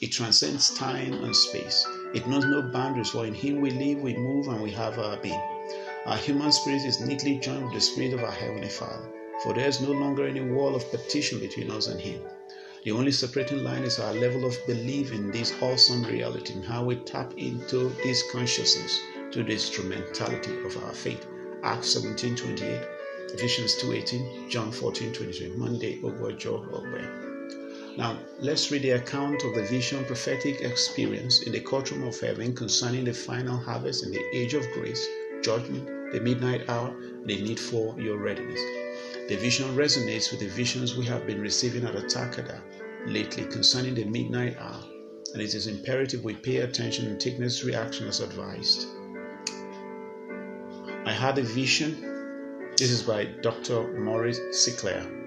It 0.00 0.10
transcends 0.12 0.74
time 0.74 1.12
and 1.12 1.36
space. 1.36 1.86
It 2.14 2.26
knows 2.26 2.46
no 2.46 2.62
boundaries, 2.62 3.10
for 3.10 3.26
in 3.26 3.34
Him 3.34 3.60
we 3.60 3.70
live, 3.70 4.00
we 4.00 4.16
move, 4.16 4.48
and 4.48 4.62
we 4.62 4.70
have 4.72 4.98
our 4.98 5.18
being. 5.18 5.51
Our 6.04 6.16
human 6.16 6.50
spirit 6.50 6.84
is 6.84 6.98
neatly 6.98 7.36
joined 7.36 7.62
with 7.62 7.74
the 7.74 7.80
Spirit 7.80 8.12
of 8.12 8.24
our 8.24 8.32
Heavenly 8.32 8.68
Father, 8.68 9.08
for 9.40 9.54
there 9.54 9.68
is 9.68 9.80
no 9.80 9.92
longer 9.92 10.26
any 10.26 10.40
wall 10.40 10.74
of 10.74 10.90
partition 10.90 11.38
between 11.38 11.70
us 11.70 11.86
and 11.86 12.00
Him. 12.00 12.20
The 12.82 12.90
only 12.90 13.12
separating 13.12 13.62
line 13.62 13.84
is 13.84 14.00
our 14.00 14.12
level 14.12 14.44
of 14.44 14.58
belief 14.66 15.12
in 15.12 15.30
this 15.30 15.54
awesome 15.62 16.02
reality 16.02 16.54
and 16.54 16.64
how 16.64 16.82
we 16.84 16.96
tap 16.96 17.32
into 17.38 17.90
this 18.02 18.28
consciousness 18.32 18.98
to 19.30 19.44
the 19.44 19.52
instrumentality 19.52 20.58
of 20.64 20.76
our 20.82 20.92
faith. 20.92 21.24
Acts 21.62 21.90
17 21.90 22.34
28, 22.34 22.80
Ephesians 23.34 23.76
2 23.76 23.92
18, 23.92 24.50
John 24.50 24.72
14 24.72 25.12
23, 25.12 25.50
Monday, 25.56 26.00
Ogwojo 26.02 26.68
Ogbe. 26.72 27.96
Now, 27.96 28.18
let's 28.40 28.72
read 28.72 28.82
the 28.82 28.90
account 28.90 29.44
of 29.44 29.54
the 29.54 29.62
vision 29.62 30.04
prophetic 30.06 30.62
experience 30.62 31.42
in 31.42 31.52
the 31.52 31.60
courtroom 31.60 32.02
of 32.02 32.18
heaven 32.18 32.56
concerning 32.56 33.04
the 33.04 33.14
final 33.14 33.56
harvest 33.56 34.04
in 34.04 34.10
the 34.10 34.24
age 34.34 34.54
of 34.54 34.68
grace, 34.72 35.06
judgment, 35.42 36.12
the 36.12 36.20
midnight 36.20 36.68
hour, 36.68 36.94
the 37.24 37.40
need 37.42 37.58
for 37.58 37.98
your 38.00 38.18
readiness. 38.18 38.60
The 39.28 39.36
vision 39.36 39.74
resonates 39.76 40.30
with 40.30 40.40
the 40.40 40.48
visions 40.48 40.96
we 40.96 41.06
have 41.06 41.26
been 41.26 41.40
receiving 41.40 41.84
at 41.84 41.94
Otakada 41.94 42.60
lately 43.06 43.44
concerning 43.44 43.94
the 43.94 44.04
midnight 44.04 44.56
hour, 44.58 44.84
and 45.32 45.42
it 45.42 45.54
is 45.54 45.66
imperative 45.66 46.22
we 46.24 46.34
pay 46.34 46.58
attention 46.58 47.06
and 47.06 47.20
take 47.20 47.38
necessary 47.38 47.74
action 47.74 48.06
as 48.08 48.20
advised. 48.20 48.86
I 51.04 51.12
had 51.12 51.38
a 51.38 51.42
vision. 51.42 52.70
This 52.76 52.90
is 52.90 53.02
by 53.02 53.24
Dr. 53.24 53.98
Maurice 53.98 54.40
Sklar. 54.52 55.20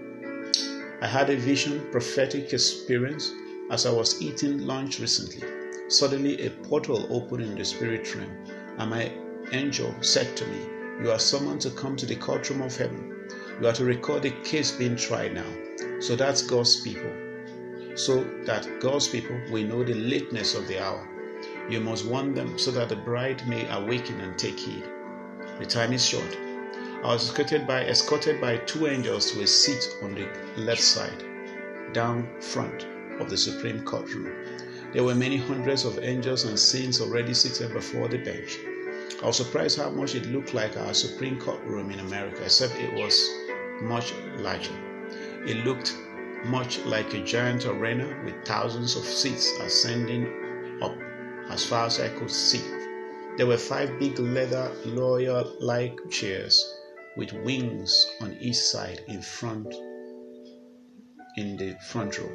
I 1.02 1.08
had 1.08 1.30
a 1.30 1.36
vision, 1.36 1.88
prophetic 1.92 2.54
experience 2.54 3.32
as 3.70 3.86
I 3.86 3.92
was 3.92 4.22
eating 4.22 4.66
lunch 4.66 5.00
recently. 5.00 5.44
Suddenly, 5.90 6.46
a 6.46 6.50
portal 6.50 7.06
opened 7.10 7.44
in 7.44 7.56
the 7.56 7.66
spirit 7.66 8.16
realm, 8.16 8.32
and 8.78 8.90
my 8.90 9.12
angel 9.52 9.96
said 10.02 10.36
to 10.38 10.46
me, 10.48 10.66
You 11.02 11.12
are 11.12 11.20
summoned 11.20 11.62
to 11.62 11.72
come 11.72 11.96
to 11.98 12.06
the 12.06 12.16
courtroom 12.16 12.62
of 12.62 12.76
heaven. 12.76 13.30
You 13.62 13.68
are 13.68 13.74
to 13.74 13.86
record 13.86 14.24
the 14.24 14.32
case 14.32 14.72
being 14.72 14.96
tried 14.96 15.34
now. 15.34 15.52
So 16.00 16.16
that's 16.16 16.42
God's 16.42 16.82
people. 16.82 17.12
So 17.96 18.24
that 18.46 18.80
God's 18.80 19.08
people 19.08 19.40
will 19.52 19.66
know 19.66 19.84
the 19.84 19.94
lateness 19.94 20.56
of 20.56 20.68
the 20.68 20.84
hour. 20.84 21.08
You 21.70 21.80
must 21.80 22.06
warn 22.06 22.34
them 22.34 22.58
so 22.60 22.72
that 22.72 22.90
the 22.90 22.96
bride 22.96 23.48
may 23.48 23.68
awaken 23.70 24.20
and 24.22 24.38
take 24.38 24.60
heed. 24.60 24.84
The 25.60 25.66
time 25.66 25.94
is 25.94 26.06
short. 26.06 26.38
I 27.04 27.08
was 27.08 27.30
escorted 27.30 27.68
by, 27.68 27.86
escorted 27.86 28.42
by 28.42 28.58
two 28.58 28.88
angels 28.88 29.32
to 29.32 29.42
a 29.42 29.48
seat 29.48 29.96
on 30.02 30.16
the 30.16 30.28
left 30.58 30.82
side. 30.82 31.24
down 31.94 32.28
front 32.42 32.86
of 33.20 33.30
the 33.30 33.38
Supreme 33.38 33.84
Courtroom. 33.84 34.30
There 34.92 35.04
were 35.04 35.16
many 35.16 35.38
hundreds 35.38 35.86
of 35.86 36.00
angels 36.04 36.44
and 36.44 36.60
saints 36.60 37.00
already 37.00 37.34
seated 37.34 37.74
before 37.74 38.08
the 38.10 38.18
bench. 38.18 38.58
I 39.22 39.28
was 39.28 39.38
surprised 39.38 39.78
how 39.78 39.90
much 39.90 40.14
it 40.14 40.26
looked 40.28 40.54
like 40.54 40.78
our 40.78 40.94
Supreme 40.94 41.40
Court 41.40 41.62
room 41.64 41.90
in 41.90 42.00
America, 42.00 42.44
except 42.44 42.76
it 42.76 42.94
was 42.94 43.30
much 43.82 44.14
larger. 44.38 44.76
It 45.48 45.66
looked 45.66 45.96
much 46.46 46.80
like 46.86 47.14
a 47.14 47.24
giant 47.24 47.66
arena 47.66 48.22
with 48.24 48.46
thousands 48.46 48.96
of 48.96 49.04
seats 49.04 49.50
ascending 49.62 50.82
up 50.82 50.96
as 51.50 51.66
far 51.66 51.88
as 51.88 52.00
I 52.00 52.10
could 52.10 52.30
see. 52.30 52.62
There 53.38 53.48
were 53.48 53.58
five 53.58 53.98
big 54.00 54.20
leather 54.20 54.72
lawyer 54.86 55.44
like 55.60 55.98
chairs 56.10 56.64
with 57.18 57.32
wings 57.34 58.06
on 58.22 58.34
each 58.40 58.58
side 58.58 59.02
in 59.08 59.22
front 59.22 59.74
in 61.38 61.58
the 61.58 61.76
front 61.90 62.20
row. 62.20 62.32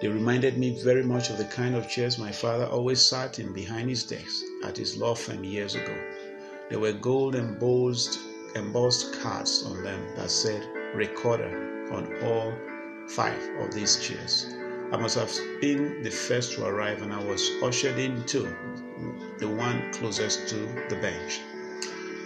They 0.00 0.08
reminded 0.08 0.56
me 0.56 0.80
very 0.82 1.02
much 1.04 1.30
of 1.30 1.38
the 1.38 1.44
kind 1.44 1.74
of 1.74 1.88
chairs 1.88 2.18
my 2.18 2.32
father 2.32 2.66
always 2.66 3.00
sat 3.00 3.38
in 3.38 3.52
behind 3.52 3.90
his 3.90 4.04
desk 4.04 4.44
at 4.64 4.76
his 4.76 4.96
law 4.96 5.14
firm 5.14 5.44
years 5.44 5.74
ago. 5.74 5.96
There 6.68 6.78
were 6.78 6.92
gold 6.92 7.34
embossed, 7.34 8.18
embossed 8.54 9.20
cards 9.20 9.64
on 9.64 9.82
them 9.82 10.00
that 10.16 10.30
said 10.30 10.66
recorder 10.94 11.90
on 11.92 12.22
all 12.22 12.52
five 13.08 13.40
of 13.60 13.72
these 13.72 13.96
chairs. 13.96 14.54
I 14.92 14.96
must 14.96 15.16
have 15.18 15.32
been 15.60 16.02
the 16.02 16.10
first 16.10 16.52
to 16.54 16.66
arrive 16.66 17.02
and 17.02 17.12
I 17.12 17.22
was 17.22 17.50
ushered 17.62 17.98
into 17.98 18.54
the 19.38 19.48
one 19.48 19.92
closest 19.92 20.48
to 20.48 20.56
the 20.88 20.96
bench. 20.96 21.40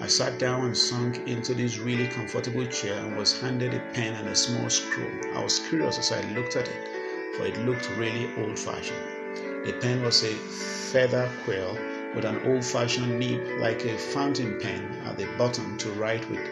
I 0.00 0.06
sat 0.08 0.38
down 0.38 0.64
and 0.64 0.76
sunk 0.76 1.28
into 1.28 1.54
this 1.54 1.78
really 1.78 2.08
comfortable 2.08 2.66
chair 2.66 2.98
and 2.98 3.16
was 3.16 3.40
handed 3.40 3.74
a 3.74 3.80
pen 3.92 4.14
and 4.14 4.28
a 4.28 4.34
small 4.34 4.68
scroll. 4.68 5.36
I 5.36 5.42
was 5.44 5.60
curious 5.68 5.98
as 5.98 6.10
I 6.10 6.20
looked 6.32 6.56
at 6.56 6.66
it, 6.66 7.36
for 7.36 7.46
it 7.46 7.58
looked 7.58 7.88
really 7.90 8.28
old 8.38 8.58
fashioned. 8.58 9.64
The 9.64 9.76
pen 9.80 10.02
was 10.02 10.24
a 10.24 10.34
feather 10.34 11.30
quill 11.44 11.78
with 12.14 12.24
an 12.24 12.42
old 12.46 12.64
fashioned 12.64 13.18
nib 13.18 13.58
like 13.58 13.84
a 13.84 13.98
fountain 13.98 14.58
pen 14.60 15.00
at 15.04 15.16
the 15.16 15.26
bottom 15.38 15.76
to 15.78 15.90
write 15.92 16.28
with. 16.30 16.46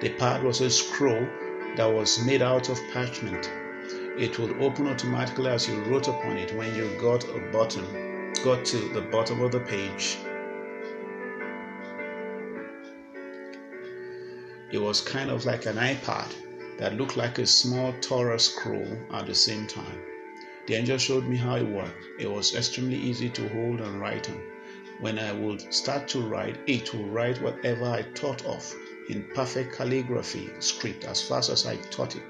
The 0.00 0.10
pad 0.10 0.42
was 0.42 0.60
a 0.60 0.70
scroll 0.70 1.26
that 1.76 1.86
was 1.86 2.24
made 2.24 2.42
out 2.42 2.68
of 2.68 2.78
parchment. 2.92 3.50
It 4.18 4.38
would 4.38 4.60
open 4.62 4.86
automatically 4.88 5.50
as 5.50 5.68
you 5.68 5.82
wrote 5.84 6.08
upon 6.08 6.36
it 6.36 6.54
when 6.56 6.74
you 6.74 6.88
got 7.00 7.24
a 7.24 7.40
button, 7.52 8.32
got 8.44 8.64
to 8.66 8.88
the 8.94 9.02
bottom 9.10 9.40
of 9.42 9.52
the 9.52 9.60
page 9.60 10.18
It 14.74 14.82
was 14.82 15.00
kind 15.00 15.30
of 15.30 15.44
like 15.44 15.66
an 15.66 15.76
iPad 15.76 16.34
that 16.78 16.96
looked 16.96 17.16
like 17.16 17.38
a 17.38 17.46
small 17.46 17.92
Torah 18.00 18.40
scroll 18.40 18.98
at 19.12 19.24
the 19.24 19.34
same 19.34 19.68
time. 19.68 20.00
The 20.66 20.74
angel 20.74 20.98
showed 20.98 21.28
me 21.28 21.36
how 21.36 21.54
it 21.54 21.68
worked. 21.68 22.04
It 22.18 22.28
was 22.28 22.56
extremely 22.56 22.96
easy 22.96 23.28
to 23.28 23.48
hold 23.50 23.80
and 23.80 24.00
write 24.00 24.28
on. 24.28 24.53
When 25.00 25.18
I 25.18 25.32
would 25.32 25.72
start 25.72 26.08
to 26.08 26.20
write, 26.20 26.58
it 26.66 26.94
would 26.94 27.08
write 27.08 27.42
whatever 27.42 27.84
I 27.84 28.02
thought 28.02 28.44
of 28.44 28.74
in 29.08 29.24
perfect 29.34 29.76
calligraphy 29.76 30.50
script 30.60 31.04
as 31.04 31.20
fast 31.20 31.50
as 31.50 31.66
I 31.66 31.76
thought 31.76 32.16
it. 32.16 32.22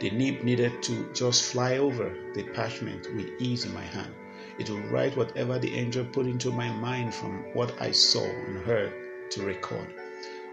The 0.00 0.10
nib 0.10 0.42
needed 0.42 0.82
to 0.84 1.12
just 1.12 1.44
fly 1.44 1.78
over 1.78 2.14
the 2.34 2.42
parchment 2.42 3.14
with 3.14 3.40
ease 3.40 3.64
in 3.64 3.72
my 3.72 3.84
hand. 3.84 4.12
It 4.58 4.70
would 4.70 4.90
write 4.90 5.16
whatever 5.16 5.58
the 5.58 5.74
angel 5.74 6.04
put 6.04 6.26
into 6.26 6.50
my 6.50 6.70
mind 6.70 7.14
from 7.14 7.44
what 7.54 7.80
I 7.80 7.92
saw 7.92 8.24
and 8.24 8.64
heard 8.64 8.92
to 9.30 9.42
record 9.42 9.88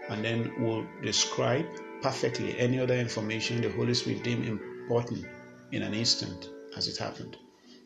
and 0.08 0.24
then 0.24 0.52
would 0.58 0.86
describe 1.02 1.66
perfectly 2.02 2.58
any 2.58 2.78
other 2.78 2.94
information 2.94 3.62
the 3.62 3.70
Holy 3.70 3.94
Spirit 3.94 4.22
deemed 4.22 4.46
important 4.46 5.24
in 5.72 5.82
an 5.82 5.94
instant 5.94 6.50
as 6.76 6.88
it 6.88 6.98
happened. 6.98 7.36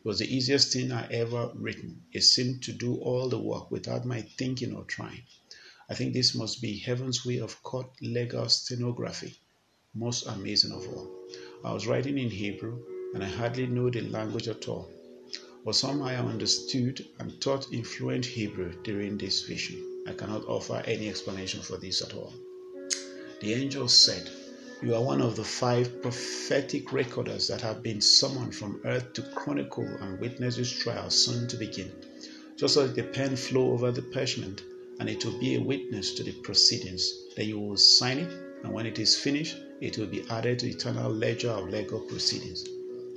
Was 0.05 0.19
the 0.19 0.33
easiest 0.33 0.71
thing 0.71 0.93
I 0.93 1.05
ever 1.11 1.51
written. 1.55 2.03
It 2.13 2.21
seemed 2.21 2.63
to 2.63 2.71
do 2.71 2.95
all 2.95 3.27
the 3.27 3.37
work 3.37 3.69
without 3.69 4.05
my 4.05 4.21
thinking 4.21 4.73
or 4.73 4.85
trying. 4.85 5.23
I 5.89 5.93
think 5.93 6.13
this 6.13 6.33
must 6.33 6.61
be 6.61 6.77
heaven's 6.77 7.25
way 7.25 7.39
of 7.39 7.61
court 7.63 7.91
legal 8.01 8.47
stenography. 8.47 9.37
Most 9.93 10.25
amazing 10.27 10.71
of 10.71 10.87
all. 10.87 11.09
I 11.65 11.73
was 11.73 11.85
writing 11.85 12.17
in 12.17 12.29
Hebrew 12.29 12.81
and 13.13 13.23
I 13.23 13.27
hardly 13.27 13.67
knew 13.67 13.91
the 13.91 14.01
language 14.01 14.47
at 14.47 14.69
all. 14.69 14.89
But 15.65 15.75
somehow 15.75 16.05
I 16.05 16.15
understood 16.15 17.05
and 17.19 17.41
taught 17.41 17.73
in 17.73 17.83
fluent 17.83 18.25
Hebrew 18.25 18.81
during 18.83 19.17
this 19.17 19.41
vision. 19.41 20.03
I 20.07 20.13
cannot 20.13 20.45
offer 20.45 20.81
any 20.85 21.09
explanation 21.09 21.61
for 21.61 21.75
this 21.75 22.01
at 22.01 22.13
all. 22.13 22.33
The 23.41 23.53
angel 23.53 23.89
said, 23.89 24.29
You 24.81 24.95
are 24.95 25.03
one 25.03 25.21
of 25.21 25.35
the 25.35 25.43
five 25.43 26.01
prophetic 26.01 26.93
recorders 26.93 27.49
that 27.49 27.59
have 27.59 27.83
been 27.83 27.99
summoned 27.99 28.55
from 28.55 28.79
earth 28.85 29.11
to 29.11 29.21
chronicle 29.35 29.83
and 29.83 30.17
witness 30.21 30.55
this 30.55 30.71
trial 30.71 31.09
soon 31.09 31.49
to 31.49 31.57
begin. 31.57 31.91
Just 32.55 32.77
like 32.77 32.95
the 32.95 33.03
pen 33.03 33.35
flow 33.35 33.73
over 33.73 33.91
the 33.91 34.01
parchment, 34.01 34.63
and 35.01 35.09
it 35.09 35.25
will 35.25 35.37
be 35.37 35.55
a 35.55 35.61
witness 35.61 36.13
to 36.13 36.23
the 36.23 36.31
proceedings. 36.31 37.13
Then 37.35 37.49
you 37.49 37.59
will 37.59 37.75
sign 37.75 38.19
it, 38.19 38.31
and 38.63 38.71
when 38.71 38.85
it 38.85 38.99
is 38.99 39.17
finished, 39.17 39.57
it 39.81 39.97
will 39.97 40.07
be 40.07 40.25
added 40.29 40.59
to 40.59 40.67
the 40.67 40.71
eternal 40.71 41.11
ledger 41.11 41.49
of 41.49 41.67
legal 41.67 41.99
proceedings. 41.99 42.65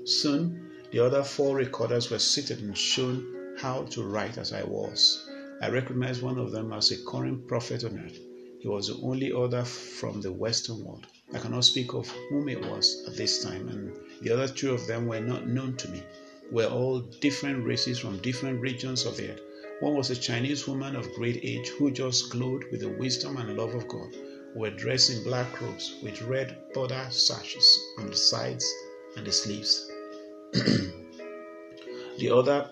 Soon, 0.05 0.69
the 0.91 0.99
other 0.99 1.23
four 1.23 1.55
recorders 1.55 2.11
were 2.11 2.19
seated 2.19 2.59
and 2.59 2.77
shown 2.77 3.55
how 3.57 3.85
to 3.85 4.03
write 4.03 4.37
as 4.37 4.53
I 4.53 4.65
was. 4.65 5.31
I 5.61 5.69
recognized 5.69 6.23
one 6.23 6.39
of 6.39 6.51
them 6.51 6.73
as 6.73 6.91
a 6.91 7.05
current 7.05 7.47
prophet 7.47 7.85
on 7.85 8.01
earth. 8.01 8.19
He 8.59 8.67
was 8.67 8.89
the 8.89 8.97
only 9.01 9.33
other 9.33 9.65
from 9.65 10.21
the 10.21 10.33
Western 10.33 10.85
world. 10.85 11.07
I 11.35 11.39
cannot 11.39 11.65
speak 11.65 11.95
of 11.95 12.11
whom 12.29 12.49
it 12.49 12.61
was 12.61 13.05
at 13.07 13.17
this 13.17 13.43
time, 13.43 13.69
and 13.69 13.93
the 14.23 14.31
other 14.31 14.49
two 14.53 14.73
of 14.75 14.87
them 14.87 15.07
were 15.07 15.21
not 15.21 15.49
known 15.49 15.77
to 15.77 15.89
me. 15.89 16.03
We 16.51 16.63
were 16.63 16.71
all 16.71 17.01
different 17.01 17.65
races 17.65 17.99
from 17.99 18.19
different 18.19 18.61
regions 18.61 19.07
of 19.07 19.17
the 19.17 19.31
earth. 19.31 19.41
One 19.81 19.95
was 19.95 20.11
a 20.11 20.17
Chinese 20.17 20.67
woman 20.67 20.95
of 20.95 21.15
great 21.15 21.41
age 21.43 21.69
who 21.69 21.91
just 21.91 22.29
glowed 22.31 22.65
with 22.71 22.81
the 22.81 22.91
wisdom 22.91 23.39
and 23.39 23.57
love 23.57 23.75
of 23.75 23.89
God. 23.89 24.13
We 24.55 24.61
were 24.61 24.71
dressed 24.71 25.11
in 25.11 25.25
black 25.25 25.61
robes 25.61 25.95
with 26.03 26.21
red 26.23 26.57
border 26.75 27.07
sashes 27.11 27.79
on 27.99 28.09
the 28.11 28.17
sides 28.17 28.71
and 29.17 29.27
the 29.27 29.33
sleeves. 29.33 29.89
the 30.53 32.31
other 32.31 32.71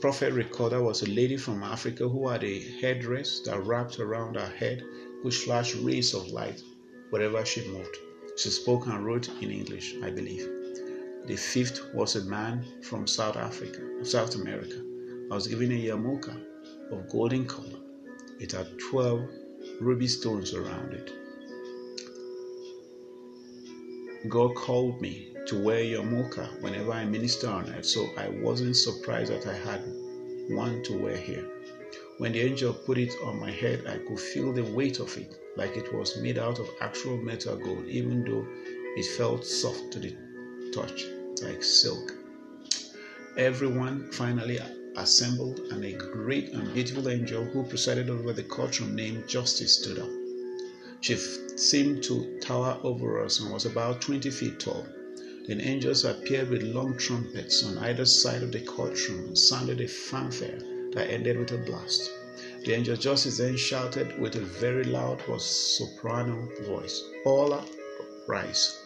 prophet 0.00 0.32
recorder 0.32 0.82
was 0.82 1.02
a 1.02 1.10
lady 1.10 1.36
from 1.36 1.62
Africa 1.62 2.08
who 2.08 2.28
had 2.28 2.44
a 2.44 2.60
headdress 2.80 3.40
that 3.46 3.64
wrapped 3.66 3.98
around 3.98 4.36
her 4.36 4.46
head, 4.46 4.82
which 5.22 5.38
flashed 5.38 5.74
rays 5.82 6.14
of 6.14 6.28
light 6.28 6.62
wherever 7.14 7.44
she 7.44 7.64
moved. 7.68 7.96
She 8.36 8.48
spoke 8.50 8.88
and 8.88 9.06
wrote 9.06 9.28
in 9.40 9.52
English, 9.52 9.94
I 10.02 10.10
believe. 10.10 10.48
The 11.28 11.36
fifth 11.36 11.94
was 11.94 12.16
a 12.16 12.24
man 12.24 12.64
from 12.82 13.06
South 13.06 13.36
Africa, 13.36 14.04
South 14.04 14.34
America. 14.34 14.82
I 15.30 15.34
was 15.36 15.46
given 15.46 15.70
a 15.70 15.80
yarmulke 15.80 16.34
of 16.90 17.08
golden 17.08 17.46
color. 17.46 17.78
It 18.40 18.50
had 18.50 18.66
12 18.90 19.28
ruby 19.80 20.08
stones 20.08 20.54
around 20.54 20.92
it. 20.92 21.12
God 24.28 24.56
called 24.56 25.00
me 25.00 25.36
to 25.46 25.62
wear 25.62 25.84
yarmulke 25.84 26.62
whenever 26.62 26.92
I 26.92 27.04
minister 27.04 27.48
on 27.48 27.68
it, 27.68 27.86
so 27.86 28.08
I 28.18 28.26
wasn't 28.42 28.76
surprised 28.76 29.30
that 29.30 29.46
I 29.46 29.54
had 29.54 29.82
one 30.48 30.82
to 30.82 30.98
wear 31.00 31.16
here. 31.16 31.53
When 32.16 32.30
the 32.30 32.42
angel 32.42 32.72
put 32.72 32.96
it 32.96 33.12
on 33.24 33.40
my 33.40 33.50
head, 33.50 33.86
I 33.88 33.98
could 33.98 34.20
feel 34.20 34.52
the 34.52 34.62
weight 34.62 35.00
of 35.00 35.16
it, 35.16 35.36
like 35.56 35.76
it 35.76 35.92
was 35.92 36.16
made 36.16 36.38
out 36.38 36.60
of 36.60 36.70
actual 36.80 37.16
metal 37.16 37.56
gold, 37.56 37.88
even 37.88 38.24
though 38.24 38.46
it 38.96 39.04
felt 39.16 39.44
soft 39.44 39.90
to 39.92 39.98
the 39.98 40.14
touch, 40.72 41.06
like 41.42 41.64
silk. 41.64 42.14
Everyone 43.36 44.12
finally 44.12 44.60
assembled, 44.94 45.58
and 45.72 45.84
a 45.84 45.92
great 45.92 46.52
and 46.52 46.72
beautiful 46.72 47.08
angel 47.08 47.44
who 47.46 47.64
presided 47.64 48.08
over 48.08 48.32
the 48.32 48.44
courtroom 48.44 48.94
named 48.94 49.26
Justice 49.26 49.80
stood 49.82 49.98
up. 49.98 50.10
She 51.00 51.16
seemed 51.56 52.04
to 52.04 52.38
tower 52.40 52.78
over 52.84 53.24
us 53.24 53.40
and 53.40 53.52
was 53.52 53.66
about 53.66 54.00
20 54.00 54.30
feet 54.30 54.60
tall. 54.60 54.86
Then 55.48 55.60
angels 55.60 56.04
appeared 56.04 56.48
with 56.48 56.62
long 56.62 56.96
trumpets 56.96 57.64
on 57.64 57.76
either 57.78 58.06
side 58.06 58.44
of 58.44 58.52
the 58.52 58.60
courtroom 58.60 59.24
and 59.26 59.38
sounded 59.38 59.80
a 59.80 59.88
fanfare 59.88 60.60
that 60.94 61.10
ended 61.10 61.38
with 61.38 61.52
a 61.52 61.58
blast. 61.58 62.10
The 62.64 62.72
angel 62.72 62.96
justice 62.96 63.38
then 63.38 63.56
shouted 63.56 64.18
with 64.18 64.36
a 64.36 64.40
very 64.40 64.84
loud 64.84 65.22
soprano 65.38 66.48
voice, 66.62 67.02
All 67.24 67.64
rise. 68.26 68.80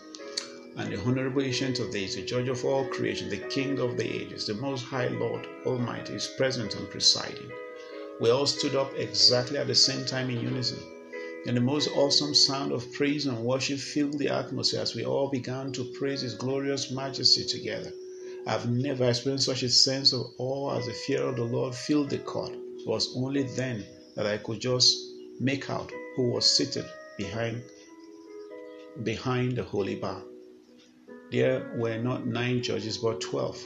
And 0.76 0.92
the 0.92 1.00
honorable 1.00 1.42
ancient 1.42 1.78
of 1.78 1.90
days, 1.90 2.16
the 2.16 2.22
judge 2.22 2.48
of 2.48 2.64
all 2.64 2.86
creation, 2.86 3.28
the 3.28 3.36
king 3.36 3.78
of 3.78 3.96
the 3.96 4.08
ages, 4.08 4.46
the 4.46 4.54
most 4.54 4.84
high 4.84 5.08
Lord 5.08 5.46
Almighty, 5.64 6.14
is 6.14 6.26
present 6.36 6.74
and 6.74 6.90
presiding. 6.90 7.50
We 8.20 8.30
all 8.30 8.46
stood 8.46 8.74
up 8.74 8.92
exactly 8.96 9.58
at 9.58 9.66
the 9.66 9.74
same 9.74 10.04
time 10.04 10.30
in 10.30 10.40
unison 10.40 10.78
and 11.46 11.56
the 11.56 11.60
most 11.62 11.88
awesome 11.96 12.34
sound 12.34 12.72
of 12.72 12.92
praise 12.92 13.24
and 13.24 13.38
worship 13.38 13.78
filled 13.78 14.18
the 14.18 14.28
atmosphere 14.28 14.80
as 14.80 14.94
we 14.94 15.04
all 15.04 15.30
began 15.30 15.72
to 15.72 15.84
praise 15.98 16.20
His 16.20 16.34
glorious 16.34 16.90
majesty 16.90 17.44
together. 17.44 17.90
I've 18.46 18.70
never 18.70 19.08
experienced 19.08 19.46
such 19.46 19.62
a 19.62 19.68
sense 19.68 20.12
of 20.12 20.26
awe 20.38 20.78
as 20.78 20.86
the 20.86 20.92
fear 20.92 21.22
of 21.22 21.36
the 21.36 21.44
Lord 21.44 21.74
filled 21.74 22.10
the 22.10 22.18
court. 22.18 22.52
It 22.52 22.86
was 22.86 23.14
only 23.16 23.42
then 23.42 23.84
that 24.16 24.26
I 24.26 24.38
could 24.38 24.60
just 24.60 24.96
make 25.40 25.68
out 25.70 25.90
who 26.16 26.30
was 26.30 26.56
seated 26.56 26.86
behind 27.16 27.62
behind 29.02 29.56
the 29.56 29.62
holy 29.62 29.96
bar. 29.96 30.22
There 31.30 31.72
were 31.76 31.98
not 31.98 32.26
nine 32.26 32.62
judges, 32.62 32.98
but 32.98 33.20
twelve. 33.20 33.62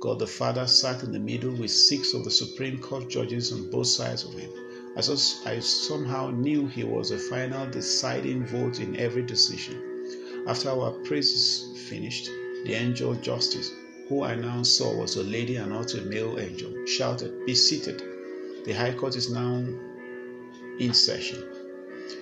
God 0.00 0.18
the 0.18 0.26
Father 0.26 0.66
sat 0.66 1.02
in 1.02 1.12
the 1.12 1.18
middle 1.18 1.52
with 1.52 1.70
six 1.70 2.14
of 2.14 2.24
the 2.24 2.30
Supreme 2.30 2.78
Court 2.78 3.08
judges 3.08 3.52
on 3.52 3.70
both 3.70 3.86
sides 3.86 4.24
of 4.24 4.34
him. 4.34 4.50
I, 4.96 5.00
I 5.46 5.60
somehow 5.60 6.30
knew 6.30 6.66
he 6.66 6.84
was 6.84 7.10
the 7.10 7.18
final 7.18 7.68
deciding 7.70 8.46
vote 8.46 8.80
in 8.80 8.96
every 8.96 9.22
decision. 9.22 10.44
After 10.46 10.70
our 10.70 10.92
praises 11.04 11.88
finished, 11.88 12.26
the 12.64 12.74
angel 12.74 13.12
of 13.12 13.22
justice, 13.22 13.70
who 14.08 14.22
I 14.22 14.34
now 14.34 14.62
saw 14.62 14.94
was 14.94 15.16
a 15.16 15.22
lady 15.22 15.56
and 15.56 15.70
not 15.70 15.94
a 15.94 16.02
male 16.02 16.38
angel, 16.38 16.86
shouted, 16.86 17.46
Be 17.46 17.54
seated. 17.54 18.02
The 18.66 18.72
High 18.72 18.92
Court 18.92 19.16
is 19.16 19.30
now 19.30 19.64
in 20.78 20.92
session. 20.92 21.42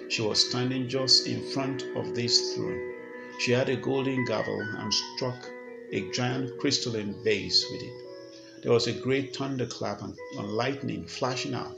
She 0.08 0.22
was 0.22 0.48
standing 0.48 0.88
just 0.88 1.26
in 1.26 1.50
front 1.50 1.82
of 1.96 2.14
this 2.14 2.54
throne. 2.54 2.94
She 3.40 3.50
had 3.50 3.68
a 3.68 3.76
golden 3.76 4.24
gavel 4.24 4.60
and 4.60 4.94
struck 5.16 5.50
a 5.90 6.08
giant 6.12 6.56
crystalline 6.58 7.14
vase 7.24 7.64
with 7.72 7.82
it. 7.82 8.62
There 8.62 8.72
was 8.72 8.86
a 8.86 8.92
great 8.92 9.34
thunderclap 9.34 10.02
and, 10.02 10.16
and 10.38 10.52
lightning 10.52 11.04
flashing 11.06 11.54
out, 11.54 11.76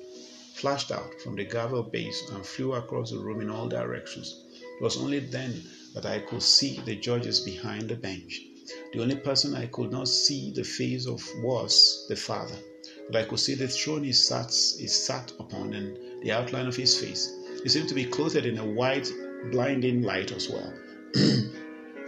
flashed 0.55 0.93
out 0.93 1.19
from 1.23 1.37
the 1.37 1.45
gavel 1.45 1.83
base 1.83 2.29
and 2.31 2.45
flew 2.45 2.75
across 2.75 3.11
the 3.11 3.19
room 3.19 3.41
in 3.41 3.49
all 3.49 3.69
directions. 3.69 4.45
It 4.53 4.83
was 4.83 4.99
only 4.99 5.21
then 5.21 5.63
that 5.95 6.05
I 6.05 6.19
could 6.19 6.43
see 6.43 6.81
the 6.81 6.97
judges 6.97 7.41
behind 7.41 7.89
the 7.89 7.97
bench. 7.97 8.41
The 8.93 9.03
only 9.03 9.17
person 9.17 9.55
I 9.55 9.67
could 9.67 9.91
not 9.91 10.09
see 10.09 10.51
the 10.51 10.65
face 10.65 11.07
of 11.07 11.23
was 11.43 12.07
the 12.09 12.17
Father, 12.17 12.57
but 13.11 13.17
I 13.17 13.25
could 13.25 13.39
see 13.41 13.55
the 13.55 13.69
throne 13.69 14.05
he 14.05 14.13
sat, 14.13 14.47
he 14.79 14.87
sat 14.87 15.33
upon 15.39 15.75
and 15.75 16.23
the 16.23 16.33
outline 16.33 16.67
of 16.67 16.77
his 16.77 16.97
face. 16.99 17.31
He 17.63 17.69
seemed 17.69 17.89
to 17.91 17.95
be 17.95 18.07
clothed 18.07 18.47
in 18.47 18.59
a 18.59 18.65
white, 18.65 19.13
blinding 19.51 20.03
light 20.03 20.33
as 20.33 20.49
well. 20.49 20.73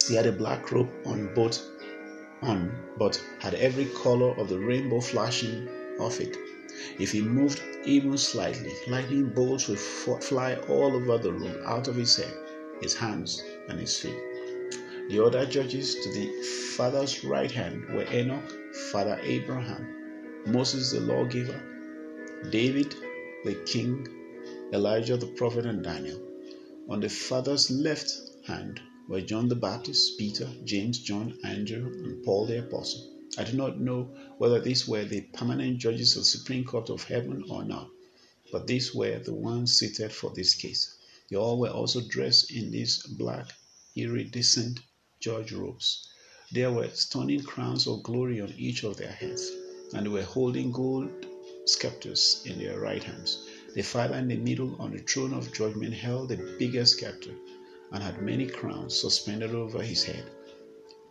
He 0.09 0.15
had 0.15 0.27
a 0.27 0.33
black 0.33 0.71
robe 0.73 0.89
on 1.05 1.35
both 1.35 1.63
on, 2.43 2.73
but 2.99 3.23
had 3.41 3.55
every 3.55 3.87
color 3.87 4.31
of 4.39 4.49
the 4.49 4.59
rainbow 4.59 5.01
flashing 5.01 5.69
off 5.99 6.21
it. 6.21 6.37
If 6.99 7.13
he 7.13 7.21
moved 7.21 7.63
even 7.85 8.17
slightly, 8.17 8.73
lightning 8.89 9.31
bolts 9.31 9.69
would 9.69 9.79
fly 9.79 10.55
all 10.69 10.95
over 10.95 11.19
the 11.19 11.33
room, 11.33 11.57
out 11.65 11.89
of 11.89 11.97
his 11.97 12.17
head, 12.17 12.33
his 12.81 12.95
hands, 12.95 13.43
and 13.69 13.79
his 13.81 13.99
feet. 13.99 14.17
The 15.09 15.25
other 15.25 15.47
judges 15.47 15.95
to 15.95 16.11
the 16.11 16.43
Father's 16.77 17.23
right 17.23 17.51
hand 17.51 17.85
were 17.95 18.13
Enoch, 18.13 18.53
Father 18.91 19.21
Abraham, 19.23 20.43
Moses 20.47 20.91
the 20.91 20.99
lawgiver, 20.99 21.63
David 22.51 22.93
the 23.45 23.55
king, 23.67 24.05
Elijah 24.73 25.17
the 25.17 25.29
prophet, 25.29 25.65
and 25.65 25.85
Daniel. 25.85 26.21
On 26.89 26.99
the 26.99 27.09
Father's 27.09 27.71
left 27.71 28.13
hand 28.47 28.81
were 29.09 29.21
John 29.21 29.49
the 29.49 29.55
Baptist, 29.55 30.19
Peter, 30.19 30.51
James, 30.65 30.99
John, 30.99 31.39
Andrew, 31.45 31.87
and 31.87 32.25
Paul 32.25 32.47
the 32.47 32.59
Apostle. 32.59 33.09
I 33.39 33.45
do 33.45 33.57
not 33.57 33.81
know 33.81 34.13
whether 34.39 34.61
these 34.61 34.89
were 34.89 35.05
the 35.05 35.21
permanent 35.21 35.79
judges 35.79 36.17
of 36.17 36.23
the 36.23 36.27
Supreme 36.27 36.65
Court 36.65 36.91
of 36.91 37.05
Heaven 37.05 37.45
or 37.49 37.65
not, 37.65 37.89
but 38.51 38.67
these 38.67 38.93
were 38.93 39.21
the 39.21 39.35
ones 39.35 39.79
seated 39.79 40.11
for 40.13 40.33
this 40.35 40.55
case. 40.55 40.97
They 41.31 41.37
all 41.37 41.61
were 41.61 41.71
also 41.71 42.01
dressed 42.01 42.51
in 42.51 42.73
these 42.73 43.05
black, 43.07 43.53
iridescent 43.95 44.81
judge 45.27 45.51
robes. 45.51 46.07
There 46.53 46.71
were 46.71 46.89
stunning 46.91 47.43
crowns 47.43 47.89
of 47.89 48.05
glory 48.05 48.41
on 48.41 48.55
each 48.57 48.85
of 48.85 48.97
their 48.97 49.11
heads, 49.11 49.51
and 49.93 50.07
they 50.07 50.11
were 50.11 50.23
holding 50.23 50.71
gold 50.71 51.27
scepters 51.65 52.43
in 52.45 52.61
their 52.61 52.79
right 52.79 53.03
hands. 53.03 53.45
The 53.75 53.83
Father 53.83 54.15
in 54.15 54.29
the 54.29 54.37
middle 54.37 54.81
on 54.81 54.93
the 54.93 55.01
throne 55.01 55.33
of 55.33 55.53
judgment 55.53 55.95
held 55.95 56.29
the 56.29 56.57
biggest 56.61 57.01
scepter 57.01 57.33
and 57.91 58.05
had 58.05 58.23
many 58.23 58.47
crowns 58.47 59.01
suspended 59.01 59.51
over 59.53 59.83
his 59.83 60.05
head 60.05 60.31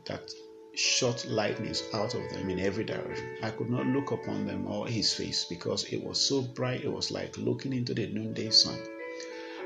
that 0.06 0.32
shot 0.76 1.26
lightnings 1.28 1.84
out 1.94 2.16
of 2.16 2.30
them 2.30 2.50
in 2.50 2.60
every 2.62 2.86
direction. 2.86 3.28
I 3.44 3.50
could 3.50 3.70
not 3.70 3.86
look 3.86 4.12
upon 4.12 4.48
them 4.48 4.66
or 4.66 4.88
his 4.88 5.14
face 5.14 5.44
because 5.44 5.84
it 5.92 6.02
was 6.02 6.22
so 6.22 6.42
bright 6.42 6.86
it 6.86 6.94
was 6.94 7.12
like 7.12 7.38
looking 7.38 7.74
into 7.74 7.94
the 7.94 8.08
noonday 8.08 8.52
sun. 8.52 8.80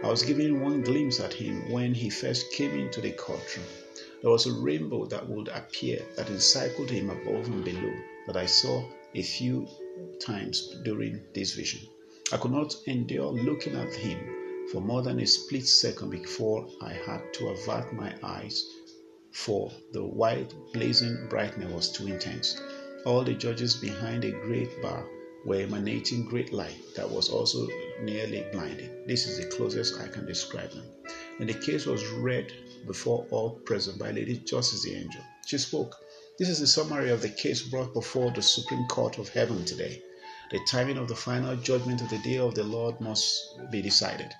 I 0.04 0.08
was 0.08 0.24
given 0.24 0.60
one 0.60 0.82
glimpse 0.82 1.20
at 1.20 1.34
him 1.34 1.72
when 1.72 1.94
he 1.94 2.10
first 2.10 2.52
came 2.52 2.72
into 2.72 3.00
the 3.00 3.12
courtroom. 3.12 3.68
There 4.22 4.32
was 4.32 4.46
a 4.46 4.54
rainbow 4.54 5.06
that 5.06 5.30
would 5.30 5.48
appear 5.48 6.06
that 6.18 6.30
encircled 6.30 6.90
him 6.90 7.10
above 7.10 7.48
and 7.48 7.64
below 7.64 7.94
that 8.28 8.36
I 8.36 8.46
saw 8.46 8.84
a 9.16 9.24
few 9.24 9.68
times 10.20 10.76
during 10.84 11.22
this 11.34 11.54
vision. 11.54 11.88
I 12.32 12.38
could 12.38 12.52
not 12.52 12.76
endure 12.86 13.32
looking 13.32 13.76
at 13.76 13.94
him 13.94 14.20
for 14.72 14.82
more 14.82 15.02
than 15.02 15.20
a 15.20 15.26
split 15.26 15.66
second 15.66 16.10
before 16.10 16.68
I 16.82 16.94
had 16.94 17.34
to 17.36 17.48
avert 17.48 17.94
my 17.94 18.14
eyes, 18.22 18.64
for 19.32 19.72
the 19.94 20.04
white 20.04 20.54
blazing 20.74 21.28
brightness 21.30 21.72
was 21.72 21.92
too 21.92 22.08
intense. 22.08 22.60
All 23.06 23.24
the 23.24 23.34
judges 23.34 23.76
behind 23.76 24.26
a 24.26 24.32
great 24.32 24.82
bar 24.82 25.08
were 25.46 25.62
emanating 25.62 26.26
great 26.26 26.52
light 26.52 26.78
that 26.96 27.10
was 27.10 27.30
also 27.30 27.66
nearly 28.02 28.46
blinding. 28.52 29.08
This 29.08 29.28
is 29.28 29.38
the 29.40 29.48
closest 29.56 30.00
I 30.00 30.08
can 30.10 30.26
describe 30.26 30.72
them. 30.72 30.86
And 31.40 31.48
the 31.48 31.54
case 31.54 31.86
was 31.86 32.06
read 32.08 32.52
before 32.86 33.26
all 33.32 33.60
present 33.66 34.00
by 34.00 34.12
Lady 34.12 34.38
Justice 34.38 34.84
the 34.84 34.96
Angel. 34.96 35.24
She 35.46 35.58
spoke. 35.58 35.96
This 36.38 36.50
is 36.50 36.60
the 36.60 36.68
summary 36.68 37.10
of 37.10 37.22
the 37.22 37.30
case 37.30 37.62
brought 37.62 37.94
before 37.94 38.32
the 38.32 38.42
Supreme 38.42 38.88
Court 38.88 39.18
of 39.18 39.30
Heaven 39.30 39.66
today. 39.66 40.02
The 40.52 40.60
timing 40.68 40.98
of 40.98 41.08
the 41.08 41.16
final 41.16 41.56
judgment 41.58 42.02
of 42.02 42.10
the 42.10 42.18
day 42.20 42.38
of 42.38 42.56
the 42.56 42.64
Lord 42.64 43.00
must 43.02 43.60
be 43.72 43.82
decided. 43.82 44.34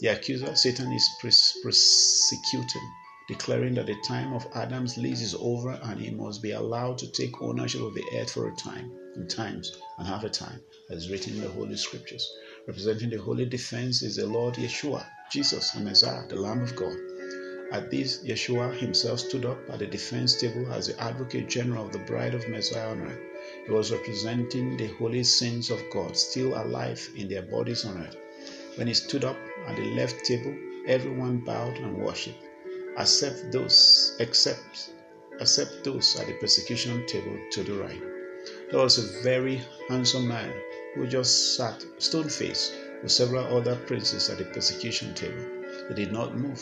The 0.00 0.08
accuser, 0.08 0.54
Satan, 0.56 0.92
is 0.92 1.08
prosecuting, 1.20 2.90
declaring 3.28 3.74
that 3.74 3.86
the 3.86 4.00
time 4.06 4.32
of 4.32 4.46
Adam's 4.54 4.96
lease 4.96 5.20
is 5.20 5.34
over 5.34 5.72
and 5.82 6.00
he 6.00 6.10
must 6.10 6.42
be 6.42 6.52
allowed 6.52 6.98
to 6.98 7.10
take 7.12 7.42
ownership 7.42 7.82
of 7.82 7.94
the 7.94 8.04
earth 8.14 8.30
for 8.30 8.48
a 8.48 8.56
time, 8.56 8.90
and 9.14 9.28
times, 9.28 9.70
and 9.98 10.06
half 10.06 10.24
a 10.24 10.30
time, 10.30 10.60
as 10.90 11.10
written 11.10 11.34
in 11.34 11.42
the 11.42 11.48
Holy 11.48 11.76
Scriptures. 11.76 12.26
Representing 12.66 13.10
the 13.10 13.20
holy 13.20 13.44
defense 13.44 14.02
is 14.02 14.16
the 14.16 14.26
Lord 14.26 14.54
Yeshua, 14.54 15.04
Jesus, 15.30 15.72
the 15.72 15.80
Messiah, 15.80 16.26
the 16.28 16.36
Lamb 16.36 16.62
of 16.62 16.74
God. 16.76 16.96
At 17.72 17.90
this, 17.90 18.18
Yeshua 18.18 18.78
himself 18.78 19.20
stood 19.20 19.46
up 19.46 19.58
at 19.70 19.78
the 19.78 19.86
defense 19.86 20.38
table 20.38 20.70
as 20.70 20.88
the 20.88 21.02
advocate 21.02 21.48
general 21.48 21.86
of 21.86 21.92
the 21.92 22.00
bride 22.00 22.34
of 22.34 22.46
Messiah 22.46 22.90
on 22.90 23.00
earth. 23.00 23.18
He 23.64 23.72
was 23.72 23.90
representing 23.90 24.76
the 24.76 24.88
holy 24.98 25.24
saints 25.24 25.70
of 25.70 25.82
God 25.90 26.14
still 26.14 26.54
alive 26.54 27.08
in 27.16 27.28
their 27.28 27.40
bodies 27.40 27.86
on 27.86 27.96
earth. 27.96 28.16
When 28.74 28.88
he 28.88 28.92
stood 28.92 29.24
up 29.24 29.38
at 29.66 29.76
the 29.76 29.86
left 29.94 30.22
table, 30.22 30.54
everyone 30.86 31.38
bowed 31.38 31.78
and 31.78 31.96
worshipped, 31.96 32.44
except 32.98 33.50
those 33.52 34.16
except 34.20 34.90
except 35.40 35.82
those 35.82 36.20
at 36.20 36.26
the 36.26 36.34
persecution 36.34 37.06
table 37.06 37.38
to 37.52 37.62
the 37.62 37.72
right. 37.72 38.02
There 38.70 38.80
was 38.80 38.98
a 38.98 39.22
very 39.22 39.62
handsome 39.88 40.28
man 40.28 40.52
who 40.94 41.06
just 41.06 41.56
sat 41.56 41.82
stone 41.96 42.28
faced 42.28 42.74
with 43.02 43.12
several 43.12 43.56
other 43.56 43.76
princes 43.76 44.28
at 44.28 44.36
the 44.36 44.44
persecution 44.44 45.14
table. 45.14 45.42
They 45.88 45.94
did 45.94 46.12
not 46.12 46.36
move. 46.36 46.60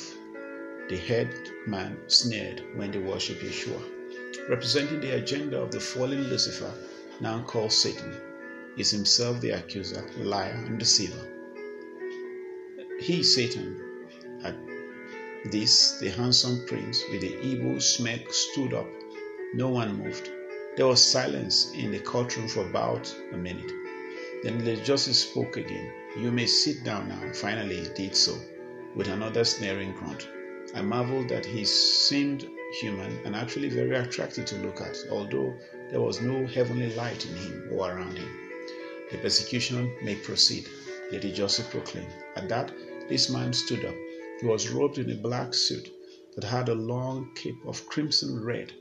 The 0.90 0.96
head 0.96 1.32
man 1.68 1.98
sneered 2.08 2.64
when 2.74 2.90
they 2.90 2.98
worshipped 2.98 3.44
Yeshua. 3.44 3.80
Representing 4.48 4.98
the 4.98 5.14
agenda 5.18 5.60
of 5.60 5.70
the 5.70 5.78
fallen 5.78 6.24
Lucifer, 6.24 6.74
now 7.20 7.44
called 7.44 7.70
Satan, 7.70 8.12
is 8.76 8.90
himself 8.90 9.40
the 9.40 9.50
accuser, 9.50 10.04
liar, 10.18 10.64
and 10.66 10.80
deceiver. 10.80 11.28
He, 12.98 13.22
Satan, 13.22 13.80
at 14.42 14.56
this, 15.52 16.00
the 16.00 16.10
handsome 16.10 16.66
prince 16.66 17.04
with 17.08 17.20
the 17.20 17.40
evil 17.40 17.80
smirk 17.80 18.32
stood 18.32 18.74
up. 18.74 18.88
No 19.54 19.68
one 19.68 20.02
moved. 20.02 20.28
There 20.76 20.88
was 20.88 21.00
silence 21.00 21.70
in 21.72 21.92
the 21.92 22.00
courtroom 22.00 22.48
for 22.48 22.66
about 22.68 23.14
a 23.32 23.36
minute. 23.36 23.70
Then 24.42 24.64
the 24.64 24.74
justice 24.78 25.20
spoke 25.20 25.56
again. 25.56 25.92
You 26.18 26.32
may 26.32 26.46
sit 26.46 26.82
down 26.82 27.08
now. 27.10 27.32
Finally, 27.32 27.76
he 27.76 27.88
did 27.94 28.16
so, 28.16 28.36
with 28.96 29.06
another 29.06 29.44
sneering 29.44 29.92
grunt. 29.92 30.26
I 30.72 30.82
marveled 30.82 31.28
that 31.30 31.44
he 31.44 31.64
seemed 31.64 32.48
human 32.80 33.18
and 33.24 33.34
actually 33.34 33.68
very 33.70 33.96
attractive 33.96 34.44
to 34.46 34.56
look 34.58 34.80
at, 34.80 34.96
although 35.10 35.52
there 35.90 36.00
was 36.00 36.20
no 36.20 36.46
heavenly 36.46 36.94
light 36.94 37.26
in 37.26 37.34
him 37.34 37.68
or 37.72 37.90
around 37.90 38.16
him. 38.16 38.28
The 39.10 39.18
persecution 39.18 39.92
may 40.04 40.14
proceed, 40.14 40.68
Lady 41.10 41.32
Justice 41.32 41.66
proclaimed. 41.66 42.12
At 42.36 42.48
that, 42.50 42.72
this 43.08 43.28
man 43.28 43.52
stood 43.52 43.84
up. 43.84 43.96
He 44.40 44.46
was 44.46 44.68
robed 44.70 44.98
in 44.98 45.10
a 45.10 45.16
black 45.16 45.54
suit 45.54 45.90
that 46.36 46.44
had 46.44 46.68
a 46.68 46.74
long 46.74 47.34
cape 47.34 47.58
of 47.66 47.84
crimson 47.86 48.44
red 48.44 48.72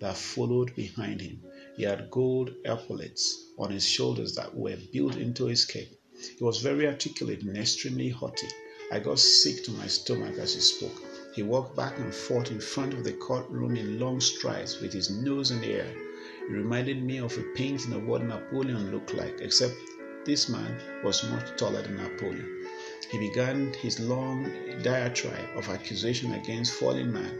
that 0.00 0.16
followed 0.16 0.74
behind 0.74 1.20
him. 1.20 1.40
He 1.76 1.84
had 1.84 2.10
gold 2.10 2.52
epaulets 2.64 3.52
on 3.56 3.70
his 3.70 3.86
shoulders 3.86 4.34
that 4.34 4.56
were 4.56 4.76
built 4.92 5.16
into 5.16 5.46
his 5.46 5.64
cape. 5.64 5.96
He 6.36 6.42
was 6.42 6.58
very 6.62 6.88
articulate 6.88 7.42
and 7.42 7.56
extremely 7.56 8.08
haughty. 8.08 8.48
I 8.90 8.98
got 8.98 9.20
sick 9.20 9.62
to 9.64 9.70
my 9.70 9.86
stomach 9.86 10.36
as 10.38 10.54
he 10.54 10.60
spoke. 10.60 11.07
He 11.38 11.44
walked 11.44 11.76
back 11.76 11.96
and 12.00 12.12
forth 12.12 12.50
in 12.50 12.58
front 12.58 12.94
of 12.94 13.04
the 13.04 13.12
courtroom 13.12 13.76
in 13.76 14.00
long 14.00 14.20
strides 14.20 14.80
with 14.80 14.92
his 14.92 15.08
nose 15.08 15.52
in 15.52 15.60
the 15.60 15.72
air. 15.72 15.94
He 16.48 16.52
reminded 16.52 17.00
me 17.00 17.18
of 17.18 17.38
a 17.38 17.44
painting 17.54 17.92
of 17.92 18.08
what 18.08 18.24
Napoleon 18.24 18.90
looked 18.90 19.14
like, 19.14 19.40
except 19.40 19.76
this 20.24 20.48
man 20.48 20.80
was 21.04 21.22
much 21.30 21.56
taller 21.56 21.82
than 21.82 21.96
Napoleon. 21.96 22.66
he 23.12 23.18
began 23.18 23.72
his 23.74 24.00
long 24.00 24.50
diatribe 24.82 25.48
of 25.54 25.68
accusation 25.68 26.34
against 26.34 26.72
fallen 26.72 27.12
man. 27.12 27.38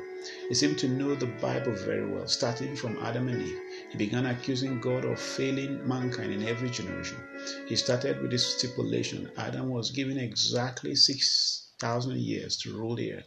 He 0.48 0.54
seemed 0.54 0.78
to 0.78 0.88
know 0.88 1.16
the 1.16 1.26
Bible 1.26 1.74
very 1.74 2.08
well. 2.08 2.28
Starting 2.28 2.76
from 2.76 2.98
Adam 3.02 3.26
and 3.26 3.42
Eve, 3.42 3.60
he 3.90 3.98
began 3.98 4.26
accusing 4.26 4.80
God 4.80 5.04
of 5.06 5.18
failing 5.18 5.84
mankind 5.88 6.32
in 6.32 6.46
every 6.46 6.70
generation. 6.70 7.18
He 7.66 7.74
started 7.74 8.22
with 8.22 8.30
this 8.30 8.46
stipulation 8.46 9.32
Adam 9.36 9.70
was 9.70 9.90
given 9.90 10.18
exactly 10.18 10.94
6,000 10.94 12.20
years 12.20 12.56
to 12.58 12.78
rule 12.78 12.94
the 12.94 13.14
earth. 13.14 13.24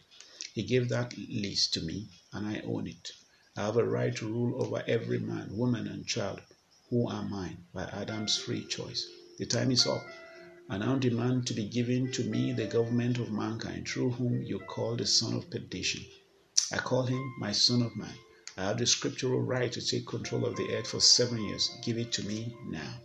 He 0.53 0.63
gave 0.63 0.89
that 0.89 1.17
list 1.17 1.73
to 1.75 1.81
me, 1.81 2.09
and 2.33 2.45
I 2.45 2.59
own 2.65 2.85
it. 2.87 3.11
I 3.55 3.61
have 3.67 3.77
a 3.77 3.85
right 3.85 4.13
to 4.17 4.27
rule 4.27 4.61
over 4.61 4.83
every 4.85 5.19
man, 5.19 5.55
woman, 5.55 5.87
and 5.87 6.05
child 6.05 6.41
who 6.89 7.07
are 7.07 7.23
mine 7.23 7.65
by 7.73 7.85
Adam's 7.85 8.37
free 8.37 8.65
choice. 8.65 9.07
The 9.37 9.45
time 9.45 9.71
is 9.71 9.87
up. 9.87 10.05
I 10.69 10.77
now 10.77 10.97
demand 10.97 11.47
to 11.47 11.53
be 11.53 11.69
given 11.69 12.11
to 12.11 12.23
me 12.25 12.51
the 12.51 12.65
government 12.65 13.17
of 13.17 13.31
mankind 13.31 13.87
through 13.87 14.11
whom 14.11 14.43
you 14.43 14.59
call 14.59 14.97
the 14.97 15.05
son 15.05 15.35
of 15.35 15.49
perdition. 15.49 16.05
I 16.71 16.79
call 16.79 17.03
him 17.03 17.33
my 17.39 17.53
son 17.53 17.81
of 17.81 17.95
man. 17.95 18.15
I 18.57 18.65
have 18.65 18.77
the 18.77 18.85
scriptural 18.85 19.41
right 19.41 19.71
to 19.71 19.81
take 19.81 20.05
control 20.05 20.45
of 20.45 20.57
the 20.57 20.75
earth 20.75 20.87
for 20.87 20.99
seven 20.99 21.41
years. 21.45 21.69
Give 21.81 21.97
it 21.97 22.11
to 22.13 22.23
me 22.23 22.53
now. 22.67 22.99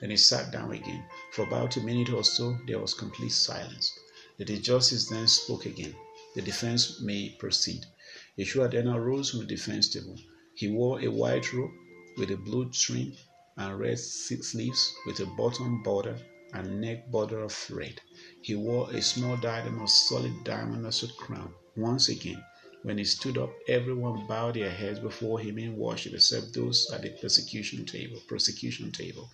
Then 0.00 0.08
he 0.08 0.16
sat 0.16 0.52
down 0.52 0.72
again. 0.72 1.04
For 1.32 1.42
about 1.42 1.76
a 1.76 1.80
minute 1.80 2.10
or 2.10 2.24
so, 2.24 2.58
there 2.66 2.78
was 2.78 2.94
complete 2.94 3.32
silence. 3.32 3.92
The 4.38 4.44
justice 4.58 5.08
then 5.08 5.28
spoke 5.28 5.66
again. 5.66 5.94
The 6.36 6.42
defense 6.42 7.00
may 7.00 7.30
proceed. 7.30 7.86
Yeshua 8.38 8.70
then 8.70 8.88
arose 8.88 9.30
from 9.30 9.40
the 9.40 9.46
defense 9.46 9.88
table. 9.88 10.20
He 10.54 10.68
wore 10.68 11.00
a 11.00 11.08
white 11.08 11.50
robe 11.54 11.70
with 12.18 12.30
a 12.30 12.36
blue 12.36 12.70
trim 12.70 13.16
and 13.56 13.78
red 13.78 13.98
sleeves 13.98 14.92
with 15.06 15.18
a 15.20 15.24
bottom 15.24 15.82
border 15.82 16.18
and 16.52 16.78
neck 16.78 17.10
border 17.10 17.42
of 17.42 17.70
red. 17.70 18.02
He 18.42 18.54
wore 18.54 18.90
a 18.90 19.00
small 19.00 19.38
diadem 19.38 19.80
of 19.80 19.88
solid 19.88 20.44
diamond 20.44 20.84
as 20.84 21.02
a 21.02 21.08
crown. 21.08 21.54
Once 21.74 22.10
again, 22.10 22.44
when 22.82 22.98
he 22.98 23.04
stood 23.06 23.38
up, 23.38 23.54
everyone 23.66 24.26
bowed 24.26 24.56
their 24.56 24.70
heads 24.70 24.98
before 24.98 25.40
him 25.40 25.58
in 25.58 25.78
worship, 25.78 26.12
except 26.12 26.52
those 26.52 26.86
at 26.92 27.00
the 27.00 27.16
persecution 27.18 27.86
table. 27.86 28.20
Prosecution 28.28 28.92
table. 28.92 29.30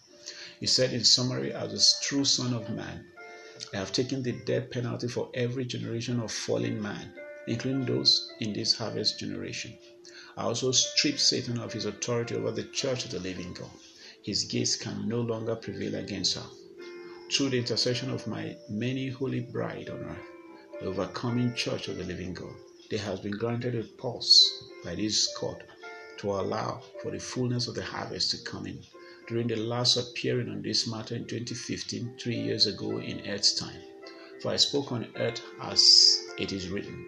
He 0.61 0.68
said 0.68 0.92
in 0.92 1.03
summary, 1.03 1.53
as 1.53 1.72
a 1.72 2.05
true 2.05 2.24
Son 2.24 2.55
of 2.55 2.70
Man, 2.70 3.07
I 3.74 3.76
have 3.76 3.92
taken 3.92 4.22
the 4.22 4.32
death 4.32 4.70
penalty 4.70 5.09
for 5.09 5.30
every 5.34 5.64
generation 5.64 6.20
of 6.20 6.32
fallen 6.32 6.80
man, 6.80 7.12
including 7.46 7.84
those 7.84 8.32
in 8.40 8.53
this 8.53 8.74
harvest 8.74 9.18
generation. 9.18 9.76
I 10.36 10.44
also 10.44 10.72
stripped 10.72 11.20
Satan 11.20 11.59
of 11.59 11.72
his 11.72 11.84
authority 11.84 12.34
over 12.34 12.50
the 12.50 12.64
church 12.64 13.05
of 13.05 13.11
the 13.11 13.20
living 13.20 13.53
God. 13.53 13.70
His 14.22 14.44
gates 14.44 14.76
can 14.76 15.09
no 15.09 15.20
longer 15.20 15.57
prevail 15.57 15.96
against 15.96 16.34
her. 16.34 16.46
Through 17.30 17.50
the 17.50 17.59
intercession 17.59 18.11
of 18.11 18.26
my 18.26 18.57
many 18.68 19.09
holy 19.09 19.40
bride 19.40 19.90
on 19.90 20.03
earth, 20.05 20.26
the 20.80 20.86
overcoming 20.86 21.55
church 21.55 21.88
of 21.88 21.96
the 21.96 22.05
living 22.05 22.34
God, 22.34 22.55
there 22.90 23.00
has 23.00 23.20
been 23.20 23.32
granted 23.32 23.74
a 23.74 23.82
pause 23.82 24.50
by 24.84 24.94
this 24.94 25.34
court 25.36 25.62
to 26.18 26.30
allow 26.30 26.82
for 27.03 27.11
the 27.11 27.18
fullness 27.18 27.68
of 27.68 27.74
the 27.74 27.82
harvest 27.82 28.30
to 28.30 28.38
come 28.38 28.66
in. 28.66 28.78
During 29.28 29.46
the 29.46 29.56
last 29.56 29.96
appearing 29.96 30.48
on 30.48 30.62
this 30.62 30.86
matter 30.86 31.14
in 31.14 31.26
2015, 31.26 32.16
three 32.18 32.36
years 32.36 32.66
ago 32.66 32.98
in 32.98 33.26
Earth's 33.28 33.54
time, 33.54 33.80
for 34.40 34.50
I 34.50 34.56
spoke 34.56 34.90
on 34.90 35.06
earth 35.16 35.40
as 35.60 36.24
it 36.38 36.52
is 36.52 36.68
written. 36.68 37.06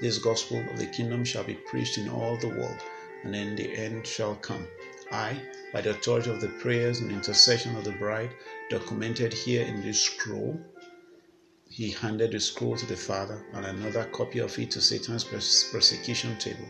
This 0.00 0.16
gospel 0.16 0.64
of 0.70 0.78
the 0.78 0.86
kingdom 0.86 1.24
shall 1.24 1.44
be 1.44 1.54
preached 1.54 1.98
in 1.98 2.08
all 2.08 2.38
the 2.38 2.48
world, 2.48 2.80
and 3.22 3.34
then 3.34 3.54
the 3.54 3.70
end 3.76 4.06
shall 4.06 4.34
come. 4.36 4.66
I, 5.12 5.38
by 5.74 5.82
the 5.82 5.90
authority 5.90 6.30
of 6.30 6.40
the 6.40 6.48
prayers 6.48 7.00
and 7.00 7.12
intercession 7.12 7.76
of 7.76 7.84
the 7.84 7.92
bride, 7.92 8.30
documented 8.70 9.34
here 9.34 9.66
in 9.66 9.82
this 9.82 10.00
scroll, 10.00 10.58
he 11.68 11.90
handed 11.90 12.32
the 12.32 12.40
scroll 12.40 12.76
to 12.76 12.86
the 12.86 12.96
Father 12.96 13.44
and 13.52 13.66
another 13.66 14.04
copy 14.04 14.38
of 14.38 14.58
it 14.58 14.70
to 14.70 14.80
Satan's 14.80 15.24
persecution 15.24 16.38
table. 16.38 16.66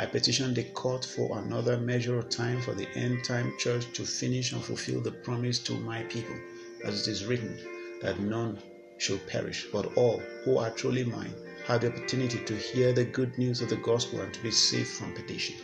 I 0.00 0.06
petitioned 0.06 0.54
the 0.54 0.62
court 0.62 1.04
for 1.04 1.40
another 1.40 1.76
measure 1.76 2.20
of 2.20 2.28
time 2.30 2.62
for 2.62 2.72
the 2.72 2.86
end 2.94 3.24
time 3.24 3.52
church 3.58 3.84
to 3.94 4.04
finish 4.04 4.52
and 4.52 4.62
fulfill 4.62 5.00
the 5.00 5.10
promise 5.10 5.58
to 5.64 5.72
my 5.72 6.04
people, 6.04 6.36
as 6.84 7.08
it 7.08 7.10
is 7.10 7.24
written, 7.24 7.58
that 8.00 8.20
none 8.20 8.62
shall 8.98 9.18
perish, 9.18 9.66
but 9.72 9.96
all 9.96 10.22
who 10.44 10.56
are 10.56 10.70
truly 10.70 11.02
mine 11.02 11.34
have 11.66 11.80
the 11.80 11.88
opportunity 11.88 12.38
to 12.44 12.54
hear 12.54 12.92
the 12.92 13.06
good 13.06 13.36
news 13.38 13.60
of 13.60 13.70
the 13.70 13.76
gospel 13.78 14.20
and 14.20 14.32
to 14.34 14.40
be 14.40 14.52
saved 14.52 14.86
from 14.86 15.14
perdition. 15.14 15.56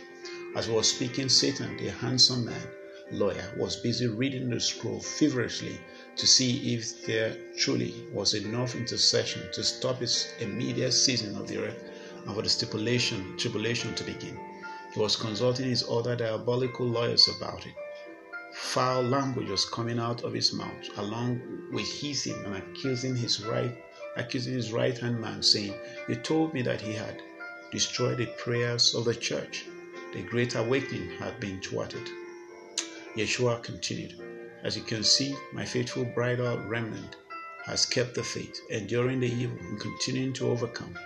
As 0.53 0.67
were 0.67 0.83
speaking, 0.83 1.29
Satan, 1.29 1.77
the 1.77 1.91
handsome 1.91 2.43
man, 2.43 2.67
lawyer, 3.11 3.53
was 3.57 3.77
busy 3.77 4.07
reading 4.07 4.49
the 4.49 4.59
scroll 4.59 4.99
feverishly 4.99 5.79
to 6.17 6.27
see 6.27 6.73
if 6.73 7.05
there 7.05 7.37
truly 7.57 8.05
was 8.11 8.33
enough 8.33 8.75
intercession 8.75 9.43
to 9.53 9.63
stop 9.63 10.01
its 10.01 10.27
immediate 10.41 10.91
season 10.91 11.37
of 11.37 11.47
the 11.47 11.59
earth 11.59 11.81
and 12.25 12.35
for 12.35 12.41
the 12.41 12.49
stipulation, 12.49 13.37
tribulation 13.37 13.93
to 13.95 14.03
begin. 14.03 14.39
He 14.93 14.99
was 14.99 15.15
consulting 15.15 15.65
his 15.65 15.87
other 15.89 16.15
diabolical 16.15 16.87
lawyers 16.87 17.27
about 17.27 17.65
it. 17.65 17.73
Foul 18.53 19.03
language 19.03 19.49
was 19.49 19.65
coming 19.65 19.99
out 19.99 20.23
of 20.23 20.33
his 20.33 20.53
mouth, 20.53 20.97
along 20.97 21.41
with 21.71 21.87
hissing 21.91 22.41
and 22.45 22.55
accusing 22.55 23.15
his 23.15 23.43
right 23.43 23.75
accusing 24.15 24.53
his 24.53 24.71
right 24.71 24.97
hand 24.97 25.19
man, 25.19 25.43
saying, 25.43 25.73
You 26.07 26.15
told 26.15 26.53
me 26.53 26.61
that 26.61 26.81
he 26.81 26.93
had 26.93 27.21
destroyed 27.71 28.17
the 28.17 28.27
prayers 28.37 28.95
of 28.95 29.05
the 29.05 29.15
church. 29.15 29.65
The 30.13 30.21
great 30.23 30.55
awakening 30.55 31.09
had 31.17 31.39
been 31.39 31.61
thwarted. 31.61 32.07
Yeshua 33.17 33.61
continued, 33.61 34.15
As 34.63 34.77
you 34.77 34.83
can 34.83 35.03
see, 35.03 35.35
my 35.51 35.65
faithful 35.65 36.05
bridal 36.05 36.57
remnant 36.59 37.17
has 37.65 37.85
kept 37.85 38.15
the 38.15 38.23
faith, 38.23 38.59
enduring 38.69 39.19
the 39.19 39.27
evil 39.27 39.57
and 39.59 39.79
continuing 39.79 40.33
to 40.33 40.49
overcome. 40.49 40.97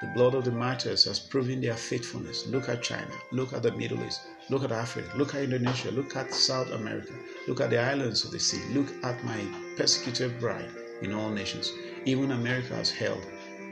The 0.00 0.06
blood 0.06 0.34
of 0.34 0.44
the 0.46 0.50
martyrs 0.50 1.04
has 1.04 1.18
proven 1.20 1.60
their 1.60 1.76
faithfulness. 1.76 2.46
Look 2.46 2.70
at 2.70 2.82
China, 2.82 3.12
look 3.32 3.52
at 3.52 3.62
the 3.62 3.72
Middle 3.72 4.02
East, 4.02 4.22
look 4.48 4.64
at 4.64 4.72
Africa, 4.72 5.10
look 5.14 5.34
at 5.34 5.42
Indonesia, 5.42 5.90
look 5.90 6.16
at 6.16 6.32
South 6.32 6.70
America, 6.70 7.12
look 7.46 7.60
at 7.60 7.68
the 7.68 7.78
islands 7.78 8.24
of 8.24 8.30
the 8.30 8.40
sea, 8.40 8.62
look 8.72 8.88
at 9.04 9.22
my 9.24 9.44
persecuted 9.76 10.40
bride 10.40 10.70
in 11.02 11.12
all 11.12 11.28
nations. 11.28 11.74
Even 12.06 12.30
America 12.30 12.74
has 12.76 12.90
held, 12.90 13.26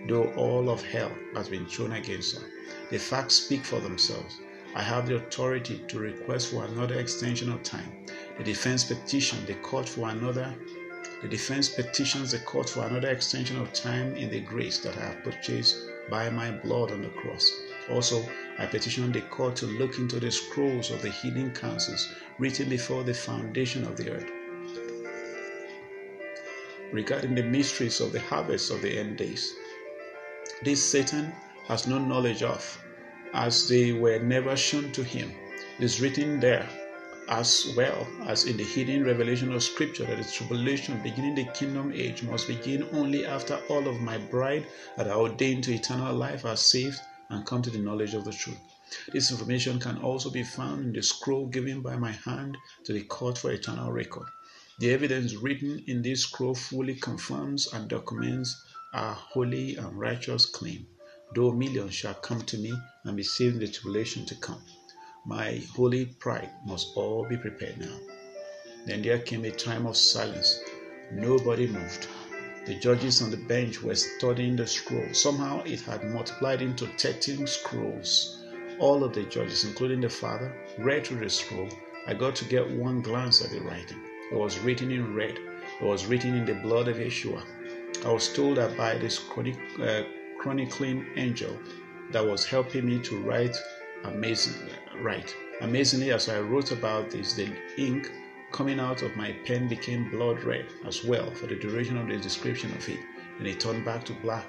though 0.06 0.30
all 0.34 0.68
of 0.68 0.84
hell 0.84 1.10
has 1.34 1.48
been 1.48 1.64
thrown 1.64 1.92
against 1.92 2.36
her. 2.36 2.46
The 2.90 2.98
facts 2.98 3.36
speak 3.36 3.64
for 3.64 3.80
themselves. 3.80 4.36
I 4.74 4.82
have 4.82 5.06
the 5.06 5.16
authority 5.16 5.80
to 5.88 5.98
request 5.98 6.48
for 6.48 6.66
another 6.66 6.96
extension 7.00 7.50
of 7.50 7.62
time. 7.62 8.04
The 8.36 8.44
defense 8.44 8.84
petition 8.84 9.46
the 9.46 9.54
court 9.54 9.88
for 9.88 10.10
another 10.10 10.54
the 11.22 11.28
defense 11.28 11.70
petitions 11.70 12.32
the 12.32 12.38
court 12.40 12.68
for 12.68 12.84
another 12.86 13.08
extension 13.08 13.58
of 13.58 13.72
time 13.72 14.14
in 14.14 14.30
the 14.30 14.40
grace 14.40 14.78
that 14.80 14.96
I 14.98 15.06
have 15.06 15.24
purchased 15.24 15.87
by 16.10 16.30
my 16.30 16.50
blood 16.50 16.92
on 16.92 17.02
the 17.02 17.08
cross. 17.08 17.52
Also, 17.90 18.26
I 18.58 18.66
petition 18.66 19.12
the 19.12 19.22
court 19.22 19.56
to 19.56 19.66
look 19.66 19.98
into 19.98 20.18
the 20.20 20.30
scrolls 20.30 20.90
of 20.90 21.02
the 21.02 21.10
hidden 21.10 21.52
counsels 21.52 22.14
written 22.38 22.68
before 22.68 23.04
the 23.04 23.14
foundation 23.14 23.84
of 23.84 23.96
the 23.96 24.10
earth 24.10 24.30
regarding 26.92 27.34
the 27.34 27.42
mysteries 27.42 28.00
of 28.00 28.12
the 28.12 28.20
harvest 28.20 28.70
of 28.70 28.82
the 28.82 28.98
end 28.98 29.18
days. 29.18 29.54
This 30.62 30.84
Satan 30.84 31.32
has 31.66 31.86
no 31.86 31.98
knowledge 31.98 32.42
of, 32.42 32.82
as 33.34 33.68
they 33.68 33.92
were 33.92 34.18
never 34.18 34.56
shown 34.56 34.90
to 34.92 35.04
him. 35.04 35.30
It 35.78 35.84
is 35.84 36.00
written 36.00 36.40
there 36.40 36.66
as 37.28 37.74
well 37.76 38.06
as 38.26 38.46
in 38.46 38.56
the 38.56 38.64
hidden 38.64 39.04
revelation 39.04 39.52
of 39.52 39.62
Scripture 39.62 40.04
that 40.06 40.16
the 40.16 40.24
tribulation 40.24 40.98
beginning 41.02 41.34
the 41.34 41.44
kingdom 41.44 41.92
age 41.94 42.22
must 42.22 42.48
begin 42.48 42.88
only 42.92 43.26
after 43.26 43.60
all 43.68 43.86
of 43.86 44.00
my 44.00 44.16
bride 44.16 44.66
that 44.96 45.08
are 45.08 45.20
ordained 45.20 45.62
to 45.64 45.74
eternal 45.74 46.14
life 46.14 46.44
are 46.44 46.56
saved 46.56 47.00
and 47.28 47.44
come 47.44 47.60
to 47.60 47.70
the 47.70 47.78
knowledge 47.78 48.14
of 48.14 48.24
the 48.24 48.32
truth. 48.32 48.58
This 49.12 49.30
information 49.30 49.78
can 49.78 49.98
also 49.98 50.30
be 50.30 50.42
found 50.42 50.86
in 50.86 50.92
the 50.94 51.02
scroll 51.02 51.46
given 51.46 51.82
by 51.82 51.96
my 51.96 52.12
hand 52.12 52.56
to 52.84 52.94
the 52.94 53.02
court 53.02 53.36
for 53.36 53.50
eternal 53.50 53.92
record. 53.92 54.26
The 54.78 54.92
evidence 54.92 55.34
written 55.34 55.84
in 55.86 56.00
this 56.00 56.22
scroll 56.22 56.54
fully 56.54 56.94
confirms 56.94 57.72
and 57.74 57.88
documents 57.88 58.64
our 58.94 59.12
holy 59.12 59.76
and 59.76 59.98
righteous 59.98 60.46
claim, 60.46 60.86
though 61.34 61.52
millions 61.52 61.94
shall 61.94 62.14
come 62.14 62.40
to 62.42 62.56
me 62.56 62.72
and 63.04 63.16
be 63.16 63.22
saved 63.22 63.56
in 63.56 63.60
the 63.60 63.68
tribulation 63.68 64.24
to 64.26 64.34
come. 64.36 64.62
My 65.24 65.62
holy 65.74 66.06
pride 66.06 66.50
must 66.64 66.96
all 66.96 67.26
be 67.28 67.36
prepared 67.36 67.78
now. 67.78 67.96
Then 68.86 69.02
there 69.02 69.18
came 69.18 69.44
a 69.44 69.50
time 69.50 69.86
of 69.86 69.96
silence. 69.96 70.60
Nobody 71.12 71.66
moved. 71.66 72.06
The 72.66 72.74
judges 72.74 73.22
on 73.22 73.30
the 73.30 73.36
bench 73.36 73.82
were 73.82 73.94
studying 73.94 74.56
the 74.56 74.66
scroll. 74.66 75.12
Somehow 75.12 75.62
it 75.64 75.80
had 75.80 76.04
multiplied 76.04 76.62
into 76.62 76.86
13 76.86 77.46
scrolls. 77.46 78.42
All 78.78 79.02
of 79.02 79.14
the 79.14 79.24
judges, 79.24 79.64
including 79.64 80.00
the 80.00 80.08
father, 80.08 80.54
read 80.78 81.06
through 81.06 81.20
the 81.20 81.30
scroll. 81.30 81.68
I 82.06 82.14
got 82.14 82.36
to 82.36 82.44
get 82.44 82.70
one 82.70 83.02
glance 83.02 83.42
at 83.42 83.50
the 83.50 83.60
writing. 83.60 83.98
It 84.30 84.36
was 84.36 84.58
written 84.58 84.90
in 84.90 85.14
red. 85.14 85.38
It 85.80 85.84
was 85.84 86.06
written 86.06 86.34
in 86.34 86.44
the 86.44 86.54
blood 86.54 86.88
of 86.88 86.98
Yeshua. 86.98 87.42
I 88.04 88.12
was 88.12 88.32
told 88.32 88.58
that 88.58 88.76
by 88.76 88.96
this 88.98 89.18
chronic, 89.18 89.56
uh, 89.80 90.02
chronicling 90.38 91.06
angel 91.16 91.58
that 92.12 92.26
was 92.26 92.44
helping 92.46 92.86
me 92.86 92.98
to 93.00 93.18
write 93.18 93.56
amazingly. 94.04 94.72
Write 95.00 95.36
amazingly 95.60 96.10
as 96.10 96.28
I 96.28 96.40
wrote 96.40 96.72
about 96.72 97.10
this, 97.10 97.34
the 97.34 97.48
ink 97.76 98.10
coming 98.50 98.80
out 98.80 99.02
of 99.02 99.16
my 99.16 99.32
pen 99.44 99.68
became 99.68 100.10
blood 100.10 100.42
red 100.42 100.66
as 100.84 101.04
well 101.04 101.30
for 101.30 101.46
the 101.46 101.54
duration 101.54 101.96
of 101.96 102.08
the 102.08 102.16
description 102.16 102.72
of 102.72 102.88
it, 102.88 102.98
and 103.38 103.46
it 103.46 103.60
turned 103.60 103.84
back 103.84 104.04
to 104.06 104.12
black 104.14 104.46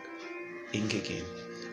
ink 0.74 0.93
again. 0.95 1.26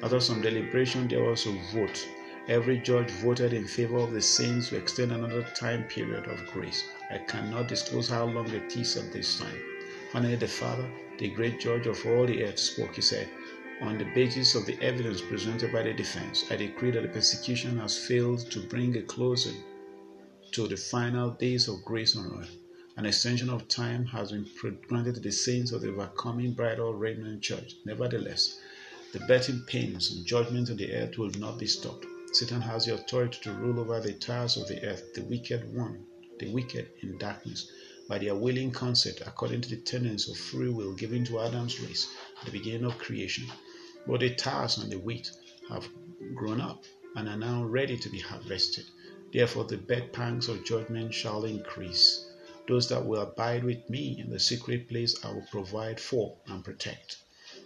After 0.03 0.21
some 0.21 0.43
deliberation, 0.43 1.09
there 1.09 1.23
was 1.23 1.47
a 1.47 1.53
vote. 1.73 2.07
Every 2.49 2.79
judge 2.79 3.11
voted 3.11 3.55
in 3.55 3.67
favor 3.67 3.99
of 3.99 4.13
the 4.13 4.21
saints 4.21 4.69
to 4.69 4.77
extend 4.77 5.11
another 5.11 5.43
time 5.55 5.85
period 5.85 6.27
of 6.27 6.47
grace. 6.49 6.85
I 7.11 7.19
cannot 7.19 7.69
disclose 7.69 8.09
how 8.11 8.27
long 8.27 8.51
it 8.51 8.77
is 8.77 8.97
at 8.97 9.13
this 9.13 9.39
time. 9.39 9.59
Finally, 10.13 10.37
the 10.37 10.49
Father, 10.49 10.89
the 11.19 11.31
great 11.31 11.59
judge 11.59 11.87
of 11.87 12.05
all 12.07 12.27
the 12.27 12.45
earth, 12.45 12.59
spoke. 12.59 12.95
He 12.95 13.03
said, 13.03 13.29
On 13.83 13.99
the 13.99 14.05
basis 14.15 14.55
of 14.55 14.65
the 14.65 14.81
evidence 14.83 15.21
presented 15.21 15.71
by 15.71 15.83
the 15.83 15.93
defense, 15.93 16.47
I 16.51 16.57
decree 16.57 16.93
that 16.93 17.03
the 17.03 17.09
persecution 17.09 17.79
has 17.79 17.99
failed 17.99 18.51
to 18.51 18.61
bring 18.61 18.97
a 18.97 19.03
closing 19.03 19.63
to 20.53 20.67
the 20.67 20.79
final 20.79 21.33
days 21.33 21.69
of 21.69 21.85
grace 21.85 22.17
on 22.17 22.41
earth. 22.41 22.57
An 22.97 23.05
extension 23.05 23.51
of 23.51 23.69
time 23.69 24.07
has 24.07 24.33
been 24.33 24.47
granted 24.89 25.17
to 25.17 25.21
the 25.21 25.31
saints 25.31 25.73
of 25.73 25.83
the 25.83 25.91
overcoming 25.91 26.55
bridal 26.55 26.95
remnant 26.95 27.43
church. 27.43 27.75
Nevertheless, 27.85 28.59
the 29.13 29.19
birthing 29.21 29.67
pains 29.67 30.11
and 30.11 30.27
judgment 30.27 30.71
on 30.71 30.79
the 30.79 30.95
earth 30.95 31.19
will 31.19 31.31
not 31.33 31.59
be 31.59 31.67
stopped. 31.67 32.07
Satan 32.33 32.63
has 32.63 32.87
the 32.87 32.95
authority 32.95 33.39
to 33.43 33.53
rule 33.53 33.79
over 33.79 34.01
the 34.01 34.15
towers 34.15 34.57
of 34.57 34.69
the 34.69 34.83
earth, 34.85 35.13
the 35.13 35.23
wicked 35.25 35.75
one, 35.75 36.03
the 36.39 36.49
wicked 36.51 36.89
in 37.03 37.19
darkness, 37.19 37.71
by 38.09 38.19
their 38.19 38.35
willing 38.35 38.71
consent, 38.71 39.21
according 39.27 39.61
to 39.61 39.69
the 39.69 39.77
tenets 39.77 40.29
of 40.29 40.37
free 40.37 40.71
will 40.71 40.95
given 40.95 41.25
to 41.27 41.41
Adam's 41.41 41.79
race 41.81 42.09
at 42.41 42.47
the 42.47 42.53
beginning 42.53 42.85
of 42.85 42.97
creation. 42.99 43.47
But 44.07 44.21
the 44.21 44.35
tares 44.35 44.79
and 44.79 44.91
the 44.93 44.99
wheat 45.01 45.31
have 45.69 45.89
grown 46.35 46.61
up 46.61 46.85
and 47.17 47.29
are 47.29 47.37
now 47.37 47.65
ready 47.65 47.97
to 47.99 48.09
be 48.09 48.21
harvested. 48.21 48.85
Therefore, 49.33 49.65
the 49.65 49.79
bed 49.79 50.13
pangs 50.13 50.49
of 50.49 50.65
judgment 50.65 51.13
shall 51.13 51.45
increase. 51.45 52.25
Those 52.69 52.89
that 52.89 53.05
will 53.05 53.21
abide 53.23 53.65
with 53.65 53.91
me 53.91 54.19
in 54.21 54.31
the 54.31 54.39
secret 54.39 54.89
place, 54.89 55.25
I 55.25 55.33
will 55.33 55.47
provide 55.51 55.99
for 55.99 56.39
and 56.47 56.65
protect. 56.65 57.19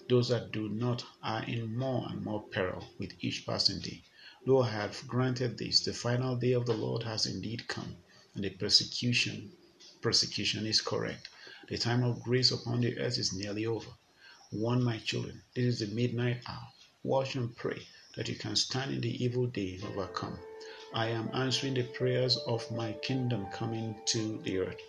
Those 0.08 0.28
that 0.28 0.50
do 0.50 0.68
not 0.68 1.04
are 1.22 1.44
in 1.44 1.76
more 1.76 2.06
and 2.08 2.24
more 2.24 2.48
peril 2.48 2.88
with 2.98 3.12
each 3.20 3.44
passing 3.44 3.80
day. 3.80 4.02
Though 4.46 4.62
I 4.62 4.70
have 4.70 5.06
granted 5.06 5.58
this, 5.58 5.80
the 5.80 5.92
final 5.92 6.36
day 6.36 6.52
of 6.52 6.64
the 6.64 6.74
Lord 6.74 7.02
has 7.02 7.26
indeed 7.26 7.68
come, 7.68 7.96
and 8.34 8.42
the 8.44 8.50
persecution 8.50 9.52
persecution 10.00 10.66
is 10.66 10.80
correct. 10.80 11.28
The 11.68 11.76
time 11.76 12.02
of 12.02 12.22
grace 12.22 12.50
upon 12.50 12.80
the 12.80 12.98
earth 12.98 13.18
is 13.18 13.32
nearly 13.34 13.66
over. 13.66 13.90
Warn 14.52 14.82
my 14.82 14.98
children, 14.98 15.42
this 15.54 15.64
is 15.64 15.78
the 15.78 15.94
midnight 15.94 16.42
hour. 16.48 16.66
Watch 17.04 17.36
and 17.36 17.54
pray 17.54 17.86
that 18.16 18.28
you 18.28 18.34
can 18.34 18.56
stand 18.56 18.92
in 18.92 19.00
the 19.00 19.24
evil 19.24 19.46
day 19.46 19.74
and 19.74 19.84
overcome. 19.84 20.40
I 20.92 21.06
am 21.06 21.30
answering 21.32 21.74
the 21.74 21.84
prayers 21.84 22.36
of 22.48 22.68
my 22.72 22.94
kingdom 22.94 23.46
coming 23.52 23.94
to 24.06 24.42
the 24.42 24.58
earth. 24.58 24.80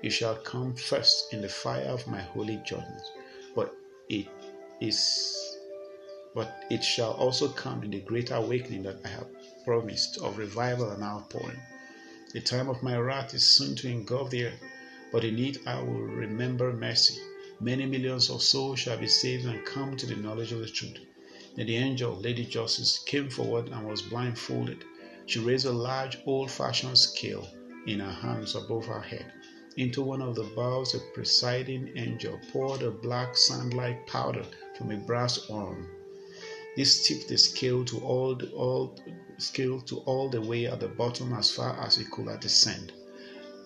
You 0.00 0.08
shall 0.08 0.36
come 0.36 0.74
first 0.76 1.30
in 1.34 1.42
the 1.42 1.50
fire 1.50 1.88
of 1.88 2.06
my 2.06 2.22
holy 2.22 2.56
judgment, 2.64 3.02
but 3.54 3.76
it 4.08 4.28
is 4.80 5.58
but 6.34 6.64
it 6.70 6.82
shall 6.82 7.12
also 7.12 7.48
come 7.48 7.82
in 7.82 7.90
the 7.90 8.00
great 8.00 8.30
awakening 8.30 8.84
that 8.84 9.04
I 9.04 9.08
have 9.08 9.28
promised 9.64 10.16
of 10.22 10.38
revival 10.38 10.90
and 10.90 11.02
outpouring. 11.02 11.60
The 12.32 12.40
time 12.40 12.70
of 12.70 12.82
my 12.82 12.96
wrath 12.96 13.34
is 13.34 13.46
soon 13.46 13.76
to 13.76 13.88
engulf 13.88 14.30
the 14.30 14.46
earth, 14.46 14.62
but 15.12 15.22
in 15.22 15.38
it 15.38 15.58
I 15.66 15.82
will 15.82 16.00
remember 16.00 16.72
mercy. 16.72 17.20
Many 17.62 17.86
millions 17.86 18.28
of 18.28 18.42
souls 18.42 18.80
shall 18.80 18.98
be 18.98 19.06
saved 19.06 19.46
and 19.46 19.64
come 19.64 19.96
to 19.96 20.04
the 20.04 20.16
knowledge 20.16 20.50
of 20.50 20.58
the 20.58 20.66
truth. 20.66 20.98
Then 21.54 21.66
the 21.66 21.76
angel, 21.76 22.16
Lady 22.16 22.44
Justice, 22.44 22.98
came 22.98 23.30
forward 23.30 23.68
and 23.68 23.86
was 23.86 24.02
blindfolded. 24.02 24.84
She 25.26 25.38
raised 25.38 25.66
a 25.66 25.70
large 25.70 26.18
old 26.26 26.50
fashioned 26.50 26.98
scale 26.98 27.46
in 27.86 28.00
her 28.00 28.10
hands 28.10 28.56
above 28.56 28.86
her 28.86 29.00
head. 29.00 29.32
Into 29.76 30.02
one 30.02 30.20
of 30.20 30.34
the 30.34 30.42
bowls, 30.42 30.96
a 30.96 30.98
presiding 31.14 31.92
angel 31.96 32.40
poured 32.52 32.82
a 32.82 32.90
black 32.90 33.36
sand 33.36 33.74
like 33.74 34.08
powder 34.08 34.44
from 34.76 34.90
a 34.90 34.96
brass 34.96 35.48
urn. 35.48 35.86
This 36.76 37.06
tipped 37.06 37.28
the 37.28 37.38
scale 37.38 37.84
to 37.84 38.00
all 38.00 38.34
the, 38.34 38.50
all 38.50 38.98
scale 39.38 39.80
to 39.82 39.98
all 39.98 40.28
the 40.28 40.40
way 40.40 40.66
at 40.66 40.80
the 40.80 40.88
bottom 40.88 41.32
as 41.32 41.52
far 41.52 41.80
as 41.80 41.96
it 41.98 42.10
could 42.10 42.40
descend. 42.40 42.92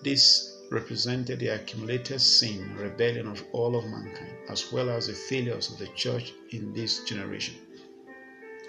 This 0.03 0.56
represented 0.69 1.39
the 1.39 1.47
accumulated 1.47 2.19
sin 2.19 2.61
and 2.61 2.77
rebellion 2.77 3.27
of 3.27 3.43
all 3.53 3.75
of 3.75 3.85
mankind, 3.85 4.35
as 4.49 4.71
well 4.71 4.89
as 4.89 5.07
the 5.07 5.13
failures 5.13 5.71
of 5.71 5.77
the 5.77 5.87
church 5.95 6.33
in 6.49 6.73
this 6.73 7.03
generation. 7.05 7.55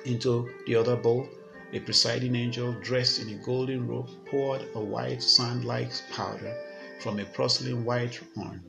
Into 0.05 0.51
the 0.67 0.77
other 0.77 0.97
bowl, 0.97 1.29
a 1.73 1.81
presiding 1.81 2.37
angel 2.37 2.73
dressed 2.83 3.21
in 3.21 3.29
a 3.31 3.45
golden 3.45 3.87
robe 3.87 4.09
poured 4.27 4.63
a 4.75 4.81
white 4.81 5.23
sand 5.23 5.65
like 5.65 5.91
powder 6.11 6.57
from 7.01 7.19
a 7.19 7.25
porcelain 7.25 7.85
white 7.85 8.21
urn 8.39 8.63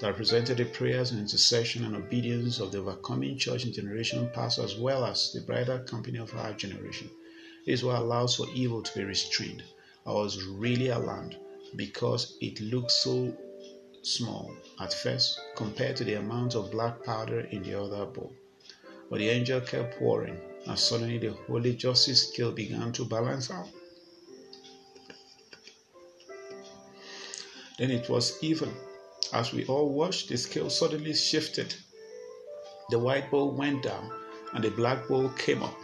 that 0.00 0.08
represented 0.08 0.58
the 0.58 0.64
prayers 0.64 1.10
and 1.10 1.20
intercession 1.20 1.84
and 1.84 1.96
obedience 1.96 2.60
of 2.60 2.72
the 2.72 2.78
overcoming 2.78 3.36
church 3.36 3.64
in 3.64 3.72
generation 3.72 4.30
past 4.32 4.58
as 4.58 4.76
well 4.76 5.04
as 5.04 5.32
the 5.32 5.40
brighter 5.40 5.80
company 5.80 6.18
of 6.18 6.34
our 6.36 6.52
generation. 6.52 7.10
This 7.66 7.80
is 7.80 7.84
what 7.84 7.98
allows 7.98 8.36
for 8.36 8.46
evil 8.54 8.82
to 8.82 8.94
be 8.98 9.04
restrained. 9.04 9.62
I 10.06 10.12
was 10.12 10.44
really 10.44 10.88
alarmed 10.88 11.36
because 11.76 12.36
it 12.40 12.60
looked 12.60 12.90
so 12.90 13.36
small 14.02 14.54
at 14.80 14.92
first 14.92 15.40
compared 15.56 15.96
to 15.96 16.04
the 16.04 16.14
amount 16.14 16.54
of 16.54 16.70
black 16.70 17.02
powder 17.04 17.40
in 17.40 17.62
the 17.62 17.74
other 17.74 18.04
bowl. 18.04 18.32
But 19.10 19.18
the 19.18 19.28
angel 19.28 19.60
kept 19.60 19.98
pouring 19.98 20.38
and 20.66 20.78
suddenly 20.78 21.18
the 21.18 21.32
holy 21.46 21.74
justice 21.74 22.28
scale 22.28 22.52
began 22.52 22.92
to 22.92 23.04
balance 23.04 23.50
out. 23.50 23.68
Then 27.78 27.90
it 27.90 28.08
was 28.08 28.38
even. 28.42 28.72
As 29.32 29.52
we 29.52 29.66
all 29.66 29.88
watched, 29.88 30.28
the 30.28 30.36
scale 30.36 30.70
suddenly 30.70 31.12
shifted. 31.14 31.74
The 32.90 32.98
white 32.98 33.30
bowl 33.30 33.50
went 33.50 33.82
down 33.82 34.12
and 34.52 34.62
the 34.62 34.70
black 34.70 35.08
bowl 35.08 35.28
came 35.30 35.62
up. 35.62 35.74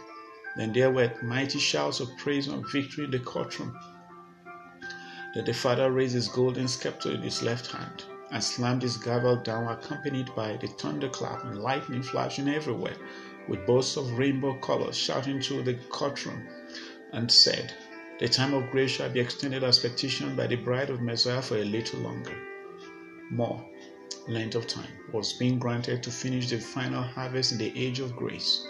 Then 0.55 0.71
there 0.73 0.91
were 0.91 1.11
mighty 1.21 1.59
shouts 1.59 1.99
of 1.99 2.09
praise 2.17 2.47
and 2.47 2.65
victory 2.69 3.05
in 3.05 3.11
the 3.11 3.19
courtroom. 3.19 3.77
Then 5.33 5.45
the 5.45 5.53
father 5.53 5.91
raised 5.91 6.15
his 6.15 6.27
golden 6.27 6.67
scepter 6.67 7.11
in 7.11 7.21
his 7.21 7.41
left 7.41 7.67
hand 7.67 8.03
and 8.31 8.43
slammed 8.43 8.81
his 8.81 8.97
gavel 8.97 9.37
down, 9.37 9.71
accompanied 9.71 10.33
by 10.35 10.57
the 10.57 10.67
thunderclap 10.67 11.43
and 11.45 11.61
lightning 11.61 12.03
flashing 12.03 12.49
everywhere 12.49 12.97
with 13.47 13.65
bursts 13.65 13.97
of 13.97 14.17
rainbow 14.17 14.53
colors 14.59 14.97
shouting 14.97 15.41
through 15.41 15.63
the 15.63 15.75
courtroom, 15.89 16.47
and 17.13 17.31
said, 17.31 17.73
The 18.19 18.27
time 18.27 18.53
of 18.53 18.69
grace 18.71 18.91
shall 18.91 19.09
be 19.09 19.21
extended 19.21 19.63
as 19.63 19.79
petitioned 19.79 20.35
by 20.35 20.47
the 20.47 20.57
bride 20.57 20.89
of 20.89 21.01
Messiah 21.01 21.41
for 21.41 21.57
a 21.57 21.63
little 21.63 21.99
longer. 22.01 22.37
More 23.29 23.65
length 24.27 24.55
of 24.55 24.67
time 24.67 24.91
was 25.13 25.33
being 25.33 25.59
granted 25.59 26.03
to 26.03 26.11
finish 26.11 26.49
the 26.49 26.59
final 26.59 27.03
harvest 27.03 27.53
in 27.53 27.57
the 27.57 27.73
age 27.75 27.99
of 27.99 28.15
grace. 28.15 28.65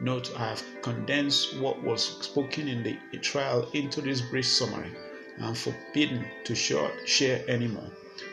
Note, 0.00 0.32
I 0.36 0.48
have 0.48 0.64
condensed 0.82 1.58
what 1.58 1.82
was 1.82 2.02
spoken 2.24 2.68
in 2.68 2.82
the 2.82 3.18
trial 3.18 3.68
into 3.72 4.00
this 4.00 4.20
brief 4.22 4.46
summary 4.46 4.92
and 5.38 5.56
forbidden 5.56 6.24
to 6.44 6.54
share 6.54 7.44
any 7.48 7.68
more, 7.68 7.90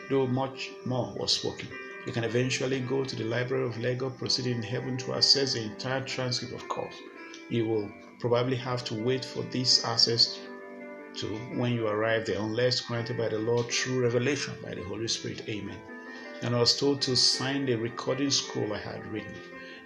though 0.08 0.26
much 0.26 0.70
more 0.84 1.14
was 1.16 1.32
spoken. 1.32 1.68
You 2.06 2.12
can 2.12 2.24
eventually 2.24 2.80
go 2.80 3.04
to 3.04 3.16
the 3.16 3.24
Library 3.24 3.64
of 3.66 3.78
Legal 3.78 4.10
Proceeding 4.10 4.56
in 4.56 4.62
Heaven 4.62 4.96
to 4.98 5.14
access 5.14 5.54
the 5.54 5.62
entire 5.62 6.02
transcript, 6.02 6.54
of 6.54 6.68
course. 6.68 6.94
You 7.48 7.66
will 7.66 7.90
probably 8.20 8.56
have 8.56 8.84
to 8.84 8.94
wait 8.94 9.24
for 9.24 9.42
this 9.44 9.84
access 9.84 10.38
to 11.16 11.26
when 11.56 11.72
you 11.72 11.86
arrive 11.86 12.26
there, 12.26 12.40
unless 12.40 12.80
granted 12.80 13.16
by 13.16 13.28
the 13.28 13.38
Lord 13.38 13.70
through 13.70 14.02
revelation 14.02 14.54
by 14.62 14.74
the 14.74 14.82
Holy 14.82 15.08
Spirit. 15.08 15.48
Amen. 15.48 15.78
And 16.42 16.54
I 16.54 16.60
was 16.60 16.76
told 16.76 17.00
to 17.02 17.16
sign 17.16 17.64
the 17.66 17.76
recording 17.76 18.30
scroll 18.30 18.72
I 18.72 18.78
had 18.78 19.06
written. 19.06 19.34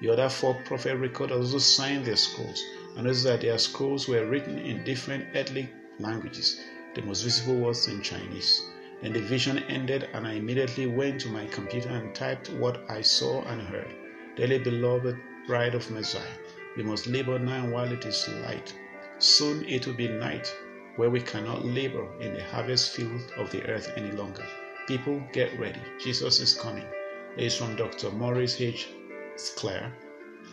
The 0.01 0.11
other 0.11 0.29
four 0.29 0.55
prophet 0.65 0.97
records 0.97 1.33
also 1.33 1.59
signed 1.59 2.05
their 2.05 2.17
scrolls. 2.17 2.63
And 2.97 3.05
notice 3.05 3.25
that 3.25 3.43
their 3.43 3.59
scrolls 3.59 4.09
were 4.09 4.27
written 4.27 4.59
in 4.59 4.85
different 4.85 5.37
ethnic 5.37 5.69
languages. 5.99 6.61
The 6.99 7.05
most 7.05 7.23
visible 7.23 7.55
was 7.55 7.87
in 7.87 8.03
Chinese. 8.03 8.61
Then 9.01 9.13
the 9.13 9.21
vision 9.21 9.61
ended, 9.69 10.09
and 10.15 10.27
I 10.27 10.33
immediately 10.33 10.87
went 10.87 11.21
to 11.21 11.29
my 11.29 11.47
computer 11.47 11.91
and 11.91 12.13
typed 12.13 12.51
what 12.51 12.91
I 12.91 13.03
saw 13.03 13.43
and 13.43 13.63
heard. 13.63 13.95
Dearly 14.35 14.59
beloved 14.59 15.17
bride 15.47 15.77
of 15.77 15.89
Messiah, 15.93 16.37
we 16.77 16.83
must 16.83 17.07
labor 17.07 17.39
now 17.39 17.71
while 17.71 17.93
it 17.93 18.05
is 18.05 18.29
light. 18.45 18.75
Soon 19.19 19.65
it 19.69 19.87
will 19.87 19.95
be 19.95 20.09
night, 20.09 20.53
where 20.97 21.09
we 21.09 21.21
cannot 21.21 21.65
labor 21.65 22.05
in 22.19 22.35
the 22.35 22.43
harvest 22.43 22.91
field 22.97 23.33
of 23.37 23.53
the 23.53 23.65
earth 23.71 23.93
any 23.95 24.11
longer. 24.11 24.45
People, 24.89 25.23
get 25.33 25.57
ready. 25.57 25.81
Jesus 26.01 26.41
is 26.41 26.53
coming. 26.53 26.89
It 27.37 27.45
is 27.45 27.57
from 27.57 27.77
Dr. 27.77 28.11
Maurice 28.11 28.61
H. 28.61 28.89
Sklar. 29.37 29.93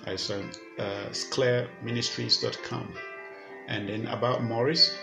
I 0.05 0.15
sent 0.15 0.59
uh, 0.77 1.09
sklarministries.com. 1.09 2.93
And 3.67 3.89
then 3.89 4.05
about 4.05 4.43
Maurice, 4.43 4.95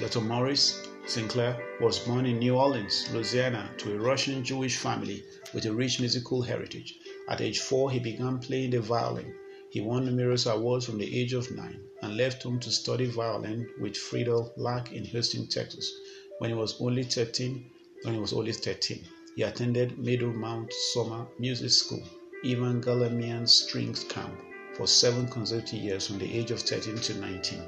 Dr. 0.00 0.22
Maurice 0.22 0.80
Sklar 1.06 1.60
was 1.80 1.98
born 1.98 2.24
in 2.26 2.38
New 2.38 2.56
Orleans, 2.56 3.06
Louisiana, 3.12 3.70
to 3.78 3.94
a 3.94 3.98
Russian 3.98 4.42
Jewish 4.42 4.76
family 4.76 5.22
with 5.52 5.66
a 5.66 5.72
rich 5.72 6.00
musical 6.00 6.42
heritage. 6.42 6.98
At 7.28 7.40
age 7.40 7.60
four, 7.60 7.90
he 7.90 7.98
began 7.98 8.38
playing 8.38 8.70
the 8.70 8.80
violin. 8.80 9.34
He 9.70 9.80
won 9.80 10.06
numerous 10.06 10.46
awards 10.46 10.86
from 10.86 10.98
the 10.98 11.20
age 11.20 11.32
of 11.32 11.50
nine 11.50 11.80
and 12.00 12.16
left 12.16 12.42
home 12.42 12.60
to 12.60 12.70
study 12.70 13.06
violin 13.06 13.68
with 13.78 13.96
Fredell 13.96 14.52
Lack 14.56 14.92
in 14.92 15.04
Houston, 15.04 15.46
Texas. 15.48 15.92
When 16.38 16.50
he 16.50 16.56
was 16.56 16.80
only 16.80 17.04
13, 17.04 17.70
when 18.02 18.14
he 18.14 18.20
was 18.20 18.32
only 18.32 18.52
13. 18.52 19.04
He 19.36 19.42
attended 19.42 19.98
Meadowmount 19.98 20.72
Summer 20.94 21.26
Music 21.38 21.70
School, 21.70 22.02
Ivan 22.44 22.80
Galamian 22.80 23.46
Strings 23.46 24.04
Camp 24.04 24.34
for 24.74 24.86
seven 24.86 25.28
consecutive 25.28 25.84
years 25.84 26.06
from 26.06 26.18
the 26.18 26.36
age 26.36 26.50
of 26.50 26.60
13 26.60 26.96
to 26.96 27.14
19. 27.14 27.62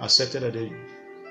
Accepted 0.00 0.42
at 0.42 0.54
the 0.54 0.70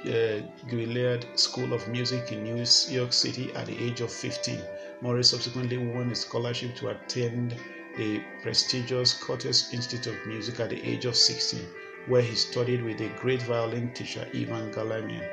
uh, 0.05 1.37
School 1.37 1.73
of 1.73 1.87
Music 1.87 2.31
in 2.31 2.43
New 2.43 2.63
York 2.89 3.13
City 3.13 3.51
at 3.53 3.65
the 3.65 3.77
age 3.83 4.01
of 4.01 4.11
15. 4.11 4.61
Morris 5.01 5.29
subsequently 5.31 5.77
won 5.77 6.11
a 6.11 6.15
scholarship 6.15 6.75
to 6.75 6.89
attend 6.89 7.55
the 7.97 8.21
prestigious 8.41 9.13
Curtis 9.13 9.73
Institute 9.73 10.13
of 10.13 10.27
Music 10.27 10.59
at 10.59 10.69
the 10.69 10.81
age 10.87 11.05
of 11.05 11.15
16, 11.15 11.61
where 12.07 12.21
he 12.21 12.35
studied 12.35 12.83
with 12.83 12.99
the 12.99 13.09
great 13.19 13.41
violin 13.41 13.91
teacher 13.93 14.27
Ivan 14.33 14.71
Galamian. 14.71 15.27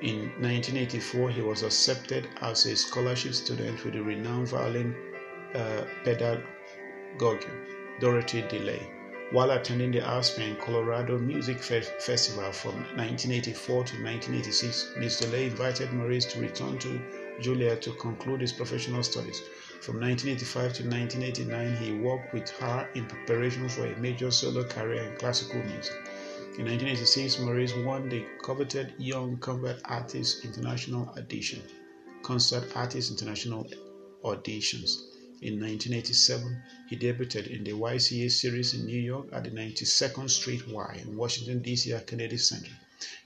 In 0.00 0.30
1984, 0.40 1.30
he 1.30 1.42
was 1.42 1.62
accepted 1.62 2.28
as 2.40 2.64
a 2.66 2.74
scholarship 2.76 3.34
student 3.34 3.84
with 3.84 3.94
the 3.94 4.02
renowned 4.02 4.48
violin 4.48 4.94
uh, 5.54 5.84
pedagogue 6.04 7.44
Dorothy 8.00 8.42
DeLay. 8.42 8.97
While 9.30 9.50
attending 9.50 9.90
the 9.92 10.00
Aspen, 10.00 10.56
Colorado 10.56 11.18
Music 11.18 11.58
Festival 11.58 12.50
from 12.50 12.76
1984 12.96 13.84
to 13.84 14.02
1986, 14.02 14.94
Ms. 14.96 15.20
DeLay 15.20 15.50
invited 15.50 15.92
Maurice 15.92 16.24
to 16.32 16.40
return 16.40 16.78
to 16.78 16.98
Juilliard 17.38 17.82
to 17.82 17.92
conclude 17.92 18.40
his 18.40 18.54
professional 18.54 19.02
studies. 19.02 19.42
From 19.82 20.00
1985 20.00 20.72
to 20.78 20.82
1989, 20.88 21.76
he 21.76 21.92
worked 22.00 22.32
with 22.32 22.48
her 22.58 22.88
in 22.94 23.04
preparation 23.04 23.68
for 23.68 23.84
a 23.84 23.96
major 23.98 24.30
solo 24.30 24.64
career 24.64 25.02
in 25.02 25.16
classical 25.18 25.62
music. 25.62 25.94
In 26.58 26.64
1986, 26.64 27.40
Maurice 27.40 27.76
won 27.76 28.08
the 28.08 28.24
coveted 28.42 28.94
Young 28.96 29.36
Concert 29.36 29.82
Artist 29.84 30.42
International 30.46 31.06
Audition, 31.18 31.62
Concert 32.22 32.74
Artist 32.74 33.10
International 33.10 33.68
Auditions. 34.24 35.07
In 35.40 35.60
1987, 35.60 36.62
he 36.88 36.96
debuted 36.96 37.46
in 37.46 37.62
the 37.62 37.70
YCA 37.70 38.28
series 38.28 38.74
in 38.74 38.86
New 38.86 39.00
York 39.00 39.28
at 39.30 39.44
the 39.44 39.50
92nd 39.50 40.28
Street 40.28 40.66
Y 40.66 41.00
in 41.00 41.16
Washington, 41.16 41.62
D.C. 41.62 41.92
at 41.92 42.08
Kennedy 42.08 42.38
Center. 42.38 42.72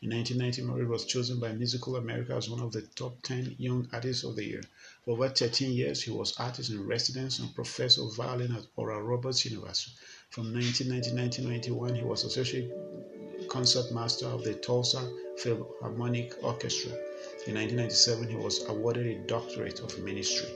In 0.03 0.11
1990, 0.11 0.61
Maurice 0.63 0.91
was 0.91 1.05
chosen 1.07 1.41
by 1.41 1.53
Musical 1.53 1.97
America 1.97 2.35
as 2.35 2.51
one 2.51 2.61
of 2.61 2.71
the 2.73 2.83
top 2.83 3.23
10 3.23 3.57
young 3.59 3.89
artists 3.95 4.25
of 4.25 4.37
the 4.37 4.45
year. 4.45 4.63
For 5.07 5.13
over 5.13 5.31
13 5.31 5.73
years, 5.73 6.03
he 6.03 6.11
was 6.11 6.37
artist 6.37 6.69
in 6.69 6.87
residence 6.87 7.39
and 7.39 7.55
professor 7.55 8.03
of 8.03 8.15
violin 8.15 8.55
at 8.55 8.67
Oral 8.77 9.01
Roberts 9.01 9.47
University. 9.47 9.93
From 10.29 10.53
1990 10.53 11.09
to 11.09 11.17
1991, 11.17 11.95
he 11.95 12.05
was 12.05 12.25
associate 12.25 12.71
concertmaster 13.49 14.27
of 14.27 14.45
the 14.45 14.53
Tulsa 14.53 15.11
Philharmonic 15.39 16.35
Orchestra. 16.43 16.91
In 17.47 17.55
1997, 17.55 18.29
he 18.29 18.37
was 18.37 18.63
awarded 18.69 19.07
a 19.07 19.27
doctorate 19.27 19.81
of 19.81 19.99
ministry. 20.01 20.51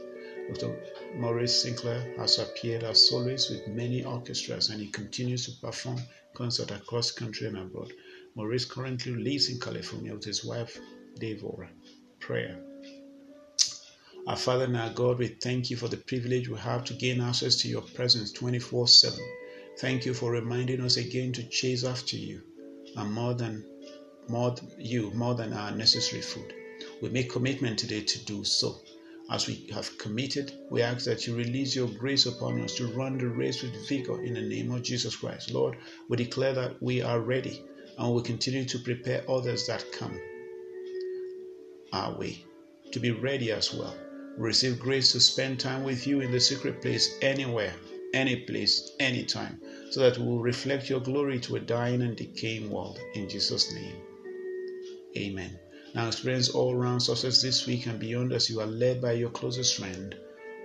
Dr. 0.48 0.76
Maurice 1.16 1.64
Sklar 1.64 2.16
has 2.16 2.38
appeared 2.38 2.84
as 2.84 3.08
soloist 3.08 3.50
with 3.50 3.66
many 3.68 4.04
orchestras 4.04 4.70
and 4.70 4.80
he 4.80 4.88
continues 4.88 5.46
to 5.46 5.60
perform 5.60 5.98
concerts 6.34 6.70
across 6.70 7.10
country 7.10 7.48
and 7.48 7.58
abroad. 7.58 7.92
Maurice 8.34 8.64
currently 8.64 9.12
lives 9.12 9.48
in 9.48 9.58
California 9.58 10.14
with 10.14 10.24
his 10.24 10.44
wife, 10.44 10.78
Devora. 11.18 11.68
Prayer. 12.20 12.62
Our 14.26 14.36
Father 14.36 14.64
and 14.64 14.76
our 14.76 14.92
God, 14.92 15.18
we 15.18 15.28
thank 15.28 15.70
you 15.70 15.76
for 15.76 15.88
the 15.88 15.96
privilege 15.96 16.48
we 16.48 16.58
have 16.58 16.84
to 16.84 16.94
gain 16.94 17.20
access 17.20 17.56
to 17.56 17.68
your 17.68 17.82
presence 17.82 18.32
24 18.32 18.88
7. 18.88 19.18
Thank 19.78 20.06
you 20.06 20.14
for 20.14 20.30
reminding 20.30 20.80
us 20.80 20.96
again 20.96 21.32
to 21.34 21.42
chase 21.48 21.84
after 21.84 22.16
you 22.16 22.42
and 22.96 23.12
more 23.12 23.34
than 23.34 23.64
more 24.28 24.54
you 24.78 25.10
more 25.12 25.34
than 25.34 25.52
our 25.52 25.70
necessary 25.70 26.22
food. 26.22 26.52
We 27.00 27.08
make 27.10 27.30
commitment 27.30 27.78
today 27.78 28.00
to 28.02 28.24
do 28.24 28.42
so. 28.42 28.80
As 29.28 29.46
we 29.46 29.66
have 29.72 29.98
committed, 29.98 30.52
we 30.70 30.82
ask 30.82 31.04
that 31.06 31.26
you 31.26 31.34
release 31.34 31.74
your 31.74 31.88
grace 31.88 32.26
upon 32.26 32.60
us 32.60 32.76
to 32.76 32.86
run 32.86 33.18
the 33.18 33.28
race 33.28 33.62
with 33.62 33.88
vigor 33.88 34.22
in 34.22 34.34
the 34.34 34.42
name 34.42 34.70
of 34.70 34.82
Jesus 34.82 35.16
Christ. 35.16 35.50
Lord, 35.50 35.76
we 36.08 36.16
declare 36.16 36.52
that 36.52 36.80
we 36.80 37.02
are 37.02 37.20
ready 37.20 37.64
and 37.98 38.14
we 38.14 38.22
continue 38.22 38.64
to 38.66 38.78
prepare 38.78 39.28
others 39.28 39.66
that 39.66 39.90
come 39.92 40.20
our 41.92 42.16
way 42.16 42.44
to 42.92 43.00
be 43.00 43.10
ready 43.10 43.50
as 43.50 43.74
well. 43.74 43.96
We 44.38 44.44
receive 44.44 44.78
grace 44.78 45.12
to 45.12 45.20
spend 45.20 45.58
time 45.58 45.82
with 45.82 46.06
you 46.06 46.20
in 46.20 46.30
the 46.30 46.40
secret 46.40 46.80
place 46.80 47.16
anywhere, 47.20 47.74
any 48.14 48.36
place, 48.36 48.92
anytime 49.00 49.60
so 49.90 50.00
that 50.00 50.18
we 50.18 50.26
will 50.26 50.40
reflect 50.40 50.90
your 50.90 51.00
glory 51.00 51.40
to 51.40 51.56
a 51.56 51.60
dying 51.60 52.02
and 52.02 52.16
decaying 52.16 52.70
world. 52.70 52.98
In 53.14 53.28
Jesus' 53.28 53.72
name, 53.72 53.96
amen. 55.16 55.58
Now 55.96 56.08
experience 56.08 56.50
all 56.50 56.74
round 56.74 57.02
success 57.02 57.40
this 57.40 57.66
week 57.66 57.86
and 57.86 57.98
beyond 57.98 58.30
as 58.34 58.50
you 58.50 58.60
are 58.60 58.66
led 58.66 59.00
by 59.00 59.12
your 59.12 59.30
closest 59.30 59.76
friend, 59.76 60.14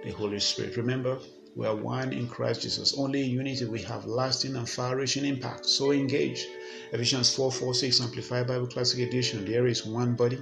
the 0.04 0.12
Holy 0.12 0.42
Spirit. 0.42 0.76
Remember, 0.76 1.20
we 1.56 1.66
are 1.66 1.74
one 1.74 2.12
in 2.12 2.28
Christ 2.28 2.64
Jesus. 2.64 2.98
Only 2.98 3.24
in 3.24 3.30
unity 3.30 3.64
we 3.64 3.82
have 3.84 4.06
lasting 4.06 4.58
and 4.58 4.70
far 4.70 4.98
reaching 4.98 5.24
impact. 5.24 5.66
So 5.66 5.94
engage. 5.94 6.46
Ephesians 6.92 7.34
4 7.34 7.50
4 7.50 7.74
6 7.74 8.02
Amplified 8.02 8.46
Bible 8.46 8.68
Classic 8.68 9.08
Edition. 9.08 9.46
There 9.46 9.68
is 9.68 9.86
one 9.86 10.16
body 10.16 10.38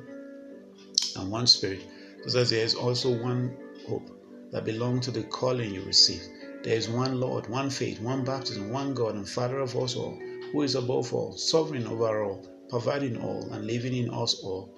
and 1.16 1.30
one 1.30 1.46
spirit, 1.46 1.82
just 2.24 2.36
as 2.36 2.50
there 2.50 2.66
is 2.66 2.74
also 2.74 3.12
one 3.12 3.56
hope 3.88 4.10
that 4.52 4.66
belongs 4.66 5.06
to 5.06 5.12
the 5.12 5.22
calling 5.22 5.72
you 5.72 5.84
receive. 5.84 6.24
There 6.64 6.76
is 6.76 6.90
one 6.90 7.20
Lord, 7.20 7.48
one 7.48 7.70
faith, 7.70 8.02
one 8.02 8.24
baptism, 8.24 8.72
one 8.72 8.96
God 8.96 9.14
and 9.14 9.30
Father 9.30 9.60
of 9.60 9.78
us 9.78 9.96
all, 9.96 10.18
who 10.52 10.64
is 10.64 10.74
above 10.74 11.14
all, 11.14 11.34
sovereign 11.34 11.86
over 11.86 12.24
all, 12.24 12.44
providing 12.70 13.22
all, 13.22 13.51
and 13.51 13.65
living 13.65 13.95
in 13.95 14.09
us 14.09 14.41
all. 14.43 14.74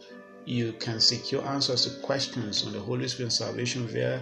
You 0.46 0.74
can 0.74 1.00
secure 1.00 1.46
answers 1.46 1.86
to 1.86 2.02
questions 2.02 2.66
on 2.66 2.74
the 2.74 2.80
Holy 2.80 3.08
Spirit 3.08 3.32
salvation 3.32 3.86
via 3.88 4.22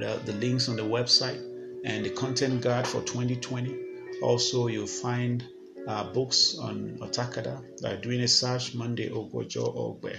the, 0.00 0.20
the 0.24 0.32
links 0.32 0.68
on 0.68 0.76
the 0.76 0.82
website 0.82 1.40
and 1.84 2.04
the 2.04 2.10
content 2.10 2.62
guide 2.62 2.86
for 2.86 3.02
2020. 3.02 3.76
Also, 4.22 4.66
you'll 4.66 4.86
find 4.86 5.44
uh, 5.86 6.04
books 6.12 6.56
on 6.58 6.98
Otakada 7.00 7.62
are 7.84 7.96
doing 7.96 8.22
a 8.22 8.28
search 8.28 8.74
Monday, 8.74 9.10
Ogwojo, 9.10 9.74
Ogbe. 9.76 10.16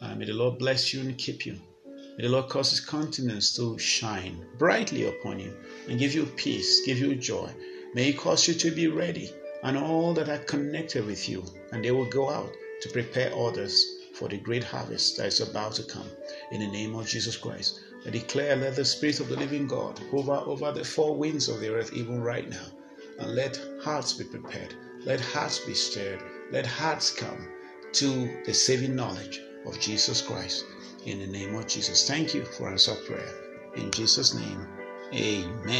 Uh, 0.00 0.14
may 0.14 0.24
the 0.24 0.32
Lord 0.32 0.58
bless 0.58 0.92
you 0.92 1.00
and 1.00 1.16
keep 1.18 1.46
you. 1.46 1.60
May 2.16 2.24
the 2.24 2.28
Lord 2.28 2.48
cause 2.48 2.70
his 2.70 2.80
countenance 2.80 3.54
to 3.56 3.78
shine 3.78 4.44
brightly 4.58 5.06
upon 5.06 5.38
you 5.38 5.54
and 5.88 5.98
give 5.98 6.14
you 6.14 6.26
peace, 6.26 6.84
give 6.84 6.98
you 6.98 7.14
joy. 7.14 7.50
May 7.94 8.04
he 8.04 8.12
cause 8.12 8.48
you 8.48 8.54
to 8.54 8.70
be 8.70 8.88
ready 8.88 9.30
and 9.62 9.76
all 9.76 10.12
that 10.14 10.28
are 10.28 10.38
connected 10.38 11.06
with 11.06 11.28
you, 11.28 11.44
and 11.72 11.84
they 11.84 11.90
will 11.90 12.08
go 12.08 12.30
out 12.30 12.52
to 12.82 12.88
prepare 12.90 13.34
others 13.34 13.84
for 14.14 14.28
the 14.28 14.36
great 14.36 14.62
harvest 14.62 15.16
that 15.16 15.26
is 15.26 15.40
about 15.40 15.72
to 15.72 15.82
come. 15.82 16.08
In 16.52 16.60
the 16.60 16.68
name 16.68 16.94
of 16.94 17.06
Jesus 17.06 17.36
Christ, 17.36 17.80
I 18.06 18.10
declare, 18.10 18.56
let 18.56 18.76
the 18.76 18.84
Spirit 18.84 19.20
of 19.20 19.28
the 19.28 19.36
living 19.36 19.66
God 19.66 20.00
hover 20.10 20.36
over 20.36 20.70
the 20.72 20.84
four 20.84 21.16
winds 21.16 21.48
of 21.48 21.60
the 21.60 21.74
earth 21.74 21.92
even 21.92 22.20
right 22.20 22.48
now, 22.48 22.66
and 23.18 23.34
let 23.34 23.60
hearts 23.82 24.12
be 24.12 24.24
prepared, 24.24 24.74
let 25.04 25.20
hearts 25.20 25.60
be 25.60 25.74
stirred, 25.74 26.22
let 26.50 26.66
hearts 26.66 27.10
come 27.10 27.48
to 27.92 28.42
the 28.44 28.54
saving 28.54 28.94
knowledge 28.94 29.40
of 29.66 29.78
Jesus 29.80 30.20
Christ 30.20 30.64
in 31.06 31.18
the 31.18 31.26
name 31.26 31.54
of 31.54 31.66
Jesus. 31.66 32.06
Thank 32.06 32.34
you 32.34 32.44
for 32.44 32.68
answer 32.68 32.94
prayer. 33.06 33.34
In 33.76 33.90
Jesus' 33.90 34.34
name, 34.34 34.66
amen. 35.12 35.62